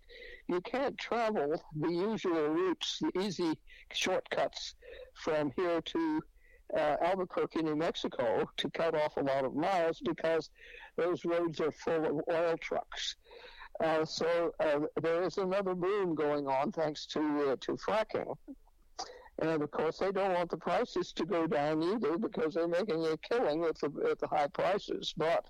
you 0.48 0.60
can't 0.60 0.96
travel 0.98 1.62
the 1.78 1.90
usual 1.90 2.48
routes, 2.48 3.00
the 3.00 3.20
easy 3.20 3.58
shortcuts 3.92 4.74
from 5.14 5.52
here 5.56 5.80
to 5.80 6.22
uh, 6.76 6.96
Albuquerque, 7.02 7.62
New 7.62 7.76
Mexico, 7.76 8.48
to 8.56 8.70
cut 8.70 8.94
off 8.94 9.16
a 9.16 9.22
lot 9.22 9.44
of 9.44 9.54
miles 9.54 10.00
because 10.04 10.50
those 10.96 11.24
roads 11.24 11.60
are 11.60 11.72
full 11.72 12.04
of 12.04 12.24
oil 12.30 12.56
trucks. 12.58 13.16
Uh, 13.82 14.04
so 14.04 14.52
uh, 14.60 14.80
there 15.02 15.22
is 15.22 15.38
another 15.38 15.74
boom 15.74 16.14
going 16.14 16.46
on 16.46 16.72
thanks 16.72 17.06
to 17.06 17.20
uh, 17.50 17.56
to 17.60 17.72
fracking. 17.72 18.34
And 19.38 19.62
of 19.62 19.70
course, 19.70 19.98
they 19.98 20.12
don't 20.12 20.32
want 20.32 20.50
the 20.50 20.56
prices 20.56 21.12
to 21.12 21.26
go 21.26 21.46
down 21.46 21.82
either 21.82 22.16
because 22.16 22.54
they're 22.54 22.68
making 22.68 23.04
a 23.04 23.16
killing 23.18 23.60
with 23.60 23.78
the, 23.80 23.90
with 23.90 24.18
the 24.18 24.26
high 24.26 24.46
prices. 24.46 25.12
But 25.14 25.44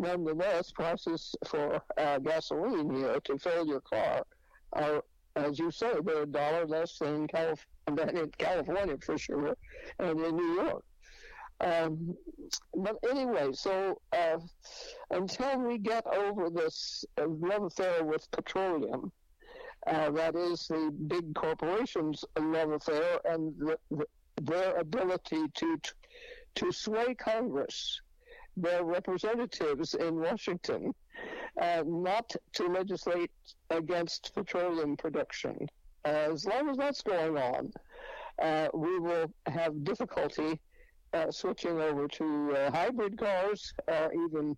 nonetheless, 0.00 0.72
prices 0.72 1.36
for 1.46 1.80
uh, 1.96 2.18
gasoline 2.18 2.92
here 2.92 3.20
to 3.20 3.38
fill 3.38 3.66
your 3.66 3.82
car 3.82 4.24
are, 4.72 5.04
as 5.36 5.60
you 5.60 5.70
say, 5.70 5.92
they're 6.04 6.22
a 6.22 6.26
dollar 6.26 6.66
less 6.66 6.98
than, 6.98 7.28
Calif- 7.28 7.66
than 7.86 8.16
in 8.16 8.30
California 8.36 8.96
for 9.00 9.16
sure, 9.16 9.56
and 10.00 10.20
in 10.20 10.36
New 10.36 10.54
York. 10.54 10.82
Um, 11.60 12.16
but 12.74 12.96
anyway, 13.08 13.50
so 13.52 14.00
uh, 14.12 14.38
until 15.10 15.58
we 15.58 15.78
get 15.78 16.06
over 16.06 16.48
this 16.48 17.04
uh, 17.20 17.26
love 17.28 17.64
affair 17.64 18.02
with 18.04 18.30
petroleum, 18.30 19.12
uh, 19.86 20.10
that 20.10 20.36
is 20.36 20.66
the 20.68 20.92
big 21.06 21.34
corporations' 21.34 22.24
love 22.38 22.70
affair 22.70 23.20
and 23.24 23.54
the, 23.58 23.78
the, 23.90 24.06
their 24.42 24.76
ability 24.76 25.44
to 25.54 25.78
to 26.56 26.72
sway 26.72 27.14
Congress 27.14 28.00
their 28.56 28.84
representatives 28.84 29.94
in 29.94 30.16
Washington 30.16 30.92
uh, 31.60 31.82
not 31.86 32.34
to 32.54 32.66
legislate 32.66 33.30
against 33.70 34.34
petroleum 34.34 34.96
production. 34.96 35.68
as 36.04 36.44
long 36.46 36.68
as 36.68 36.76
that's 36.76 37.02
going 37.02 37.36
on, 37.36 37.72
uh, 38.42 38.68
we 38.74 38.98
will 38.98 39.30
have 39.46 39.84
difficulty 39.84 40.58
uh, 41.12 41.30
switching 41.30 41.80
over 41.80 42.08
to 42.08 42.56
uh, 42.56 42.70
hybrid 42.70 43.18
cars 43.18 43.72
or 43.88 44.12
even 44.12 44.56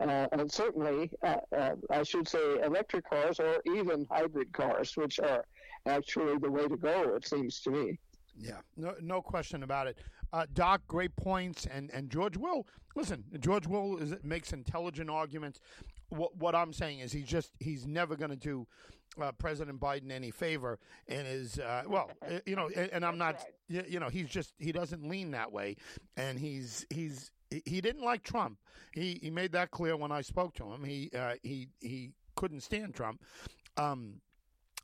uh, 0.00 0.28
and 0.32 0.50
certainly, 0.50 1.10
uh, 1.24 1.36
uh, 1.56 1.72
I 1.90 2.02
should 2.02 2.28
say, 2.28 2.60
electric 2.62 3.08
cars 3.08 3.40
or 3.40 3.60
even 3.66 4.06
hybrid 4.10 4.52
cars, 4.52 4.96
which 4.96 5.18
are 5.18 5.44
actually 5.86 6.38
the 6.38 6.50
way 6.50 6.68
to 6.68 6.76
go, 6.76 7.16
it 7.16 7.26
seems 7.26 7.60
to 7.60 7.70
me. 7.70 7.98
Yeah, 8.38 8.58
no, 8.76 8.94
no 9.00 9.20
question 9.20 9.64
about 9.64 9.88
it. 9.88 9.98
Uh, 10.32 10.46
Doc, 10.52 10.82
great 10.86 11.16
points, 11.16 11.66
and 11.66 11.90
and 11.90 12.10
George 12.10 12.36
Will. 12.36 12.66
Listen, 12.94 13.24
George 13.40 13.66
Will 13.66 13.96
is, 13.98 14.14
makes 14.22 14.52
intelligent 14.52 15.10
arguments. 15.10 15.60
What, 16.10 16.36
what 16.36 16.54
I'm 16.54 16.72
saying 16.72 17.00
is, 17.00 17.10
he's 17.10 17.26
just 17.26 17.50
he's 17.58 17.86
never 17.86 18.14
going 18.14 18.30
to 18.30 18.36
do 18.36 18.66
uh, 19.20 19.32
President 19.32 19.80
Biden 19.80 20.10
any 20.10 20.30
favor, 20.30 20.78
and 21.08 21.26
is 21.26 21.58
uh, 21.58 21.82
well, 21.86 22.10
you 22.46 22.56
know, 22.56 22.68
and, 22.74 22.90
and 22.92 23.04
I'm 23.04 23.18
not, 23.18 23.36
right. 23.68 23.88
you 23.88 24.00
know, 24.00 24.08
he's 24.08 24.28
just 24.28 24.52
he 24.58 24.72
doesn't 24.72 25.08
lean 25.08 25.32
that 25.32 25.52
way, 25.52 25.76
and 26.16 26.38
he's 26.38 26.86
he's 26.90 27.30
he 27.50 27.80
didn't 27.80 28.02
like 28.02 28.22
Trump. 28.22 28.58
He 28.92 29.18
he 29.22 29.30
made 29.30 29.52
that 29.52 29.70
clear 29.70 29.96
when 29.96 30.12
I 30.12 30.22
spoke 30.22 30.54
to 30.54 30.64
him. 30.64 30.84
He 30.84 31.10
uh, 31.16 31.34
he 31.42 31.68
he 31.80 32.12
couldn't 32.36 32.60
stand 32.60 32.94
Trump. 32.94 33.22
Um, 33.76 34.20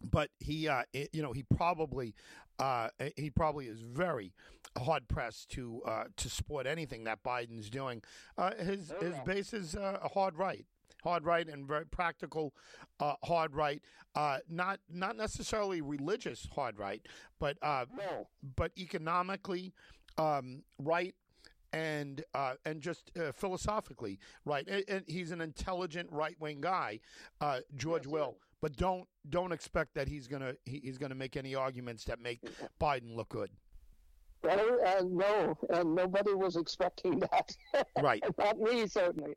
but 0.03 0.30
he, 0.41 0.68
uh, 0.68 0.82
it, 0.93 1.11
you 1.12 1.22
know, 1.22 1.32
he 1.32 1.43
probably, 1.43 2.14
uh, 2.59 2.89
he 3.16 3.30
probably 3.30 3.66
is 3.66 3.80
very 3.80 4.32
hard 4.76 5.09
pressed 5.09 5.51
to 5.51 5.82
uh, 5.87 6.05
to 6.16 6.28
support 6.28 6.66
anything 6.66 7.05
that 7.05 7.22
Biden's 7.22 7.70
doing. 7.70 8.03
Uh, 8.37 8.55
his 8.55 8.93
oh, 8.93 9.05
his 9.05 9.14
base 9.24 9.53
is 9.53 9.74
uh, 9.76 9.99
a 10.03 10.09
hard 10.09 10.37
right, 10.37 10.66
hard 11.05 11.24
right, 11.24 11.46
and 11.48 11.66
very 11.68 11.86
practical 11.86 12.55
uh, 12.98 13.14
hard 13.24 13.55
right. 13.55 13.82
Uh, 14.14 14.38
not 14.48 14.80
not 14.90 15.16
necessarily 15.16 15.80
religious 15.80 16.48
hard 16.55 16.78
right, 16.78 17.07
but 17.38 17.57
uh, 17.62 17.84
no. 17.96 18.26
but 18.57 18.72
economically 18.78 19.72
um, 20.18 20.62
right 20.78 21.14
and 21.72 22.24
uh, 22.34 22.55
and 22.64 22.80
just 22.80 23.11
uh, 23.18 23.32
philosophically 23.32 24.18
right. 24.44 24.66
And, 24.66 24.84
and, 24.88 25.05
he's 25.07 25.30
an 25.30 25.40
intelligent 25.40 26.11
right 26.11 26.36
wing 26.40 26.61
guy, 26.61 27.00
uh, 27.40 27.61
George 27.76 28.07
yes, 28.07 28.12
Will. 28.12 28.36
But 28.62 28.76
don't 28.76 29.07
don't 29.28 29.52
expect 29.52 29.94
that 29.94 30.09
he's 30.09 30.26
gonna 30.26 30.55
he, 30.64 30.80
he's 30.82 30.98
gonna 30.98 31.14
make 31.14 31.36
any 31.36 31.55
arguments 31.55 32.05
that 32.05 32.20
make 32.20 32.40
Biden 32.80 33.14
look 33.14 33.28
good. 33.28 33.50
Well, 34.45 34.78
uh, 34.84 35.03
no, 35.09 35.59
and 35.70 35.95
nobody 35.95 36.34
was 36.34 36.57
expecting 36.57 37.18
that. 37.20 37.57
Right. 38.01 38.22
Not 38.38 38.61
me, 38.61 38.86
certainly. 38.86 39.34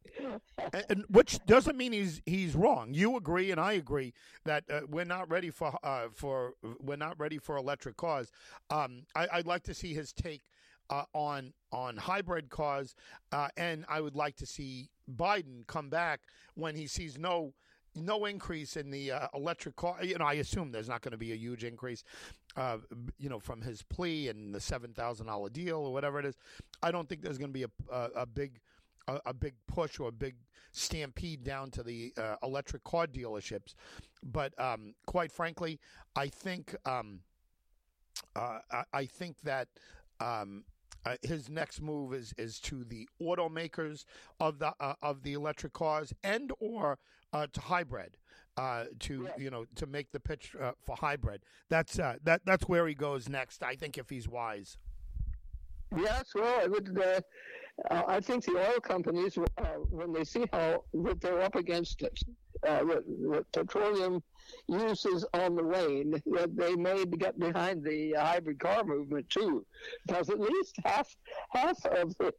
and, 0.73 0.85
and, 0.89 1.05
which 1.09 1.39
doesn't 1.45 1.77
mean 1.77 1.93
he's 1.93 2.21
he's 2.25 2.55
wrong. 2.55 2.93
You 2.93 3.15
agree, 3.15 3.51
and 3.51 3.59
I 3.59 3.73
agree 3.73 4.13
that 4.43 4.65
uh, 4.69 4.81
we're 4.89 5.05
not 5.05 5.29
ready 5.29 5.49
for 5.49 5.77
uh, 5.83 6.07
for 6.13 6.53
we're 6.79 6.97
not 6.97 7.19
ready 7.19 7.37
for 7.37 7.55
electric 7.55 7.95
cars. 7.97 8.31
Um, 8.69 9.03
I, 9.15 9.37
would 9.37 9.47
like 9.47 9.63
to 9.63 9.73
see 9.73 9.93
his 9.93 10.11
take 10.11 10.41
uh, 10.89 11.03
on 11.13 11.53
on 11.71 11.97
hybrid 11.97 12.49
cars, 12.49 12.95
uh, 13.31 13.47
and 13.55 13.85
I 13.87 14.01
would 14.01 14.15
like 14.15 14.35
to 14.37 14.45
see 14.45 14.89
Biden 15.15 15.65
come 15.67 15.89
back 15.89 16.21
when 16.55 16.75
he 16.75 16.87
sees 16.87 17.17
no 17.17 17.53
no 17.95 18.25
increase 18.25 18.77
in 18.77 18.91
the 18.91 19.11
uh, 19.11 19.27
electric 19.33 19.75
car. 19.75 20.03
You 20.03 20.17
know, 20.17 20.25
I 20.25 20.33
assume 20.33 20.71
there's 20.71 20.89
not 20.89 21.01
going 21.01 21.11
to 21.11 21.17
be 21.17 21.31
a 21.31 21.35
huge 21.35 21.63
increase. 21.63 22.03
Uh, 22.55 22.77
you 23.19 23.29
know, 23.29 23.39
from 23.39 23.61
his 23.61 23.83
plea 23.83 24.29
and 24.29 24.53
the 24.53 24.59
seven 24.59 24.93
thousand 24.93 25.27
dollar 25.27 25.49
deal 25.49 25.77
or 25.77 25.93
whatever 25.93 26.19
it 26.19 26.25
is. 26.25 26.35
I 26.81 26.91
don't 26.91 27.07
think 27.07 27.21
there's 27.21 27.37
going 27.37 27.49
to 27.49 27.53
be 27.53 27.63
a, 27.63 27.93
a, 27.93 28.09
a 28.21 28.25
big 28.25 28.59
a, 29.07 29.19
a, 29.27 29.33
big 29.33 29.53
push 29.67 29.99
or 29.99 30.09
a 30.09 30.11
big 30.11 30.35
stampede 30.71 31.43
down 31.43 31.71
to 31.71 31.83
the 31.83 32.13
uh, 32.17 32.35
electric 32.43 32.83
car 32.83 33.07
dealerships. 33.07 33.73
But 34.23 34.59
um, 34.59 34.93
quite 35.05 35.31
frankly, 35.31 35.79
I 36.15 36.27
think 36.27 36.75
um, 36.85 37.21
uh, 38.35 38.59
I, 38.71 38.83
I, 38.93 39.05
think 39.05 39.41
that 39.43 39.67
um, 40.19 40.63
uh, 41.07 41.15
his 41.21 41.49
next 41.49 41.81
move 41.81 42.13
is 42.13 42.33
is 42.37 42.59
to 42.59 42.83
the 42.83 43.07
automakers 43.21 44.05
of 44.39 44.59
the 44.59 44.73
uh, 44.79 44.93
of 45.01 45.23
the 45.23 45.33
electric 45.33 45.73
cars 45.73 46.13
and 46.23 46.51
or 46.59 46.97
uh, 47.33 47.47
to 47.53 47.61
hybrid. 47.61 48.17
Uh, 48.57 48.85
to 48.99 49.23
yeah. 49.23 49.43
you 49.43 49.51
know 49.51 49.65
to 49.75 49.85
make 49.85 50.11
the 50.11 50.19
pitch 50.19 50.55
uh, 50.59 50.71
for 50.83 50.95
hybrid. 50.95 51.43
That's 51.69 51.99
uh, 51.99 52.15
that 52.23 52.41
that's 52.43 52.67
where 52.67 52.87
he 52.87 52.95
goes 52.95 53.29
next. 53.29 53.61
I 53.63 53.75
think 53.75 53.99
if 53.99 54.09
he's 54.09 54.27
wise. 54.27 54.77
Yes, 55.95 56.31
well, 56.33 56.59
I 56.61 56.67
would. 56.67 56.99
I 57.91 58.19
think 58.19 58.43
the 58.43 58.57
oil 58.57 58.79
companies, 58.81 59.37
when 59.91 60.11
they 60.11 60.23
see 60.23 60.45
how 60.51 60.83
that 60.95 61.21
they're 61.21 61.41
up 61.43 61.55
against 61.55 62.01
it, 62.01 62.19
uh, 62.67 62.83
petroleum 63.51 64.21
uses 64.67 65.25
on 65.33 65.55
the 65.55 65.63
wane, 65.63 66.21
that 66.25 66.55
they 66.55 66.75
may 66.75 67.05
get 67.05 67.39
behind 67.39 67.83
the 67.83 68.13
hybrid 68.13 68.59
car 68.59 68.83
movement 68.83 69.29
too, 69.29 69.65
because 70.05 70.29
at 70.29 70.39
least 70.39 70.75
half 70.85 71.15
half 71.49 71.83
of 71.85 72.15
the 72.17 72.33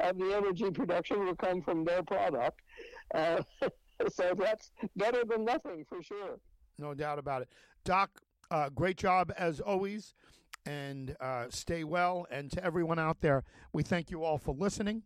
of 0.00 0.18
the 0.18 0.36
energy 0.36 0.70
production 0.70 1.24
will 1.24 1.36
come 1.36 1.62
from 1.62 1.84
their 1.84 2.02
product. 2.02 2.60
Uh, 3.14 3.42
so 4.12 4.34
that's 4.36 4.70
better 4.96 5.24
than 5.24 5.44
nothing 5.44 5.84
for 5.88 6.02
sure. 6.02 6.38
No 6.78 6.94
doubt 6.94 7.18
about 7.18 7.42
it, 7.42 7.48
Doc. 7.84 8.10
Uh, 8.50 8.70
great 8.70 8.96
job 8.96 9.32
as 9.36 9.60
always, 9.60 10.14
and 10.64 11.14
uh, 11.20 11.46
stay 11.50 11.84
well. 11.84 12.26
And 12.30 12.50
to 12.52 12.64
everyone 12.64 12.98
out 12.98 13.20
there, 13.20 13.44
we 13.72 13.82
thank 13.82 14.10
you 14.10 14.24
all 14.24 14.38
for 14.38 14.54
listening. 14.54 15.02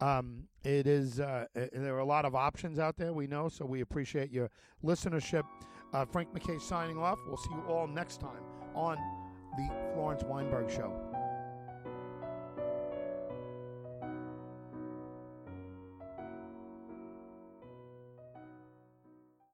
Um, 0.00 0.44
it 0.64 0.86
is 0.86 1.20
uh, 1.20 1.46
there 1.54 1.94
are 1.94 2.00
a 2.00 2.04
lot 2.04 2.24
of 2.24 2.34
options 2.34 2.78
out 2.78 2.96
there. 2.96 3.12
We 3.12 3.26
know, 3.26 3.48
so 3.48 3.64
we 3.64 3.80
appreciate 3.80 4.30
your 4.30 4.50
listenership. 4.84 5.44
Uh, 5.92 6.04
Frank 6.04 6.32
MacKay 6.34 6.58
signing 6.58 6.98
off. 6.98 7.18
We'll 7.26 7.36
see 7.36 7.50
you 7.52 7.62
all 7.68 7.86
next 7.86 8.20
time 8.20 8.42
on 8.74 8.96
the 9.56 9.92
Florence 9.94 10.24
Weinberg 10.24 10.70
Show. 10.70 11.13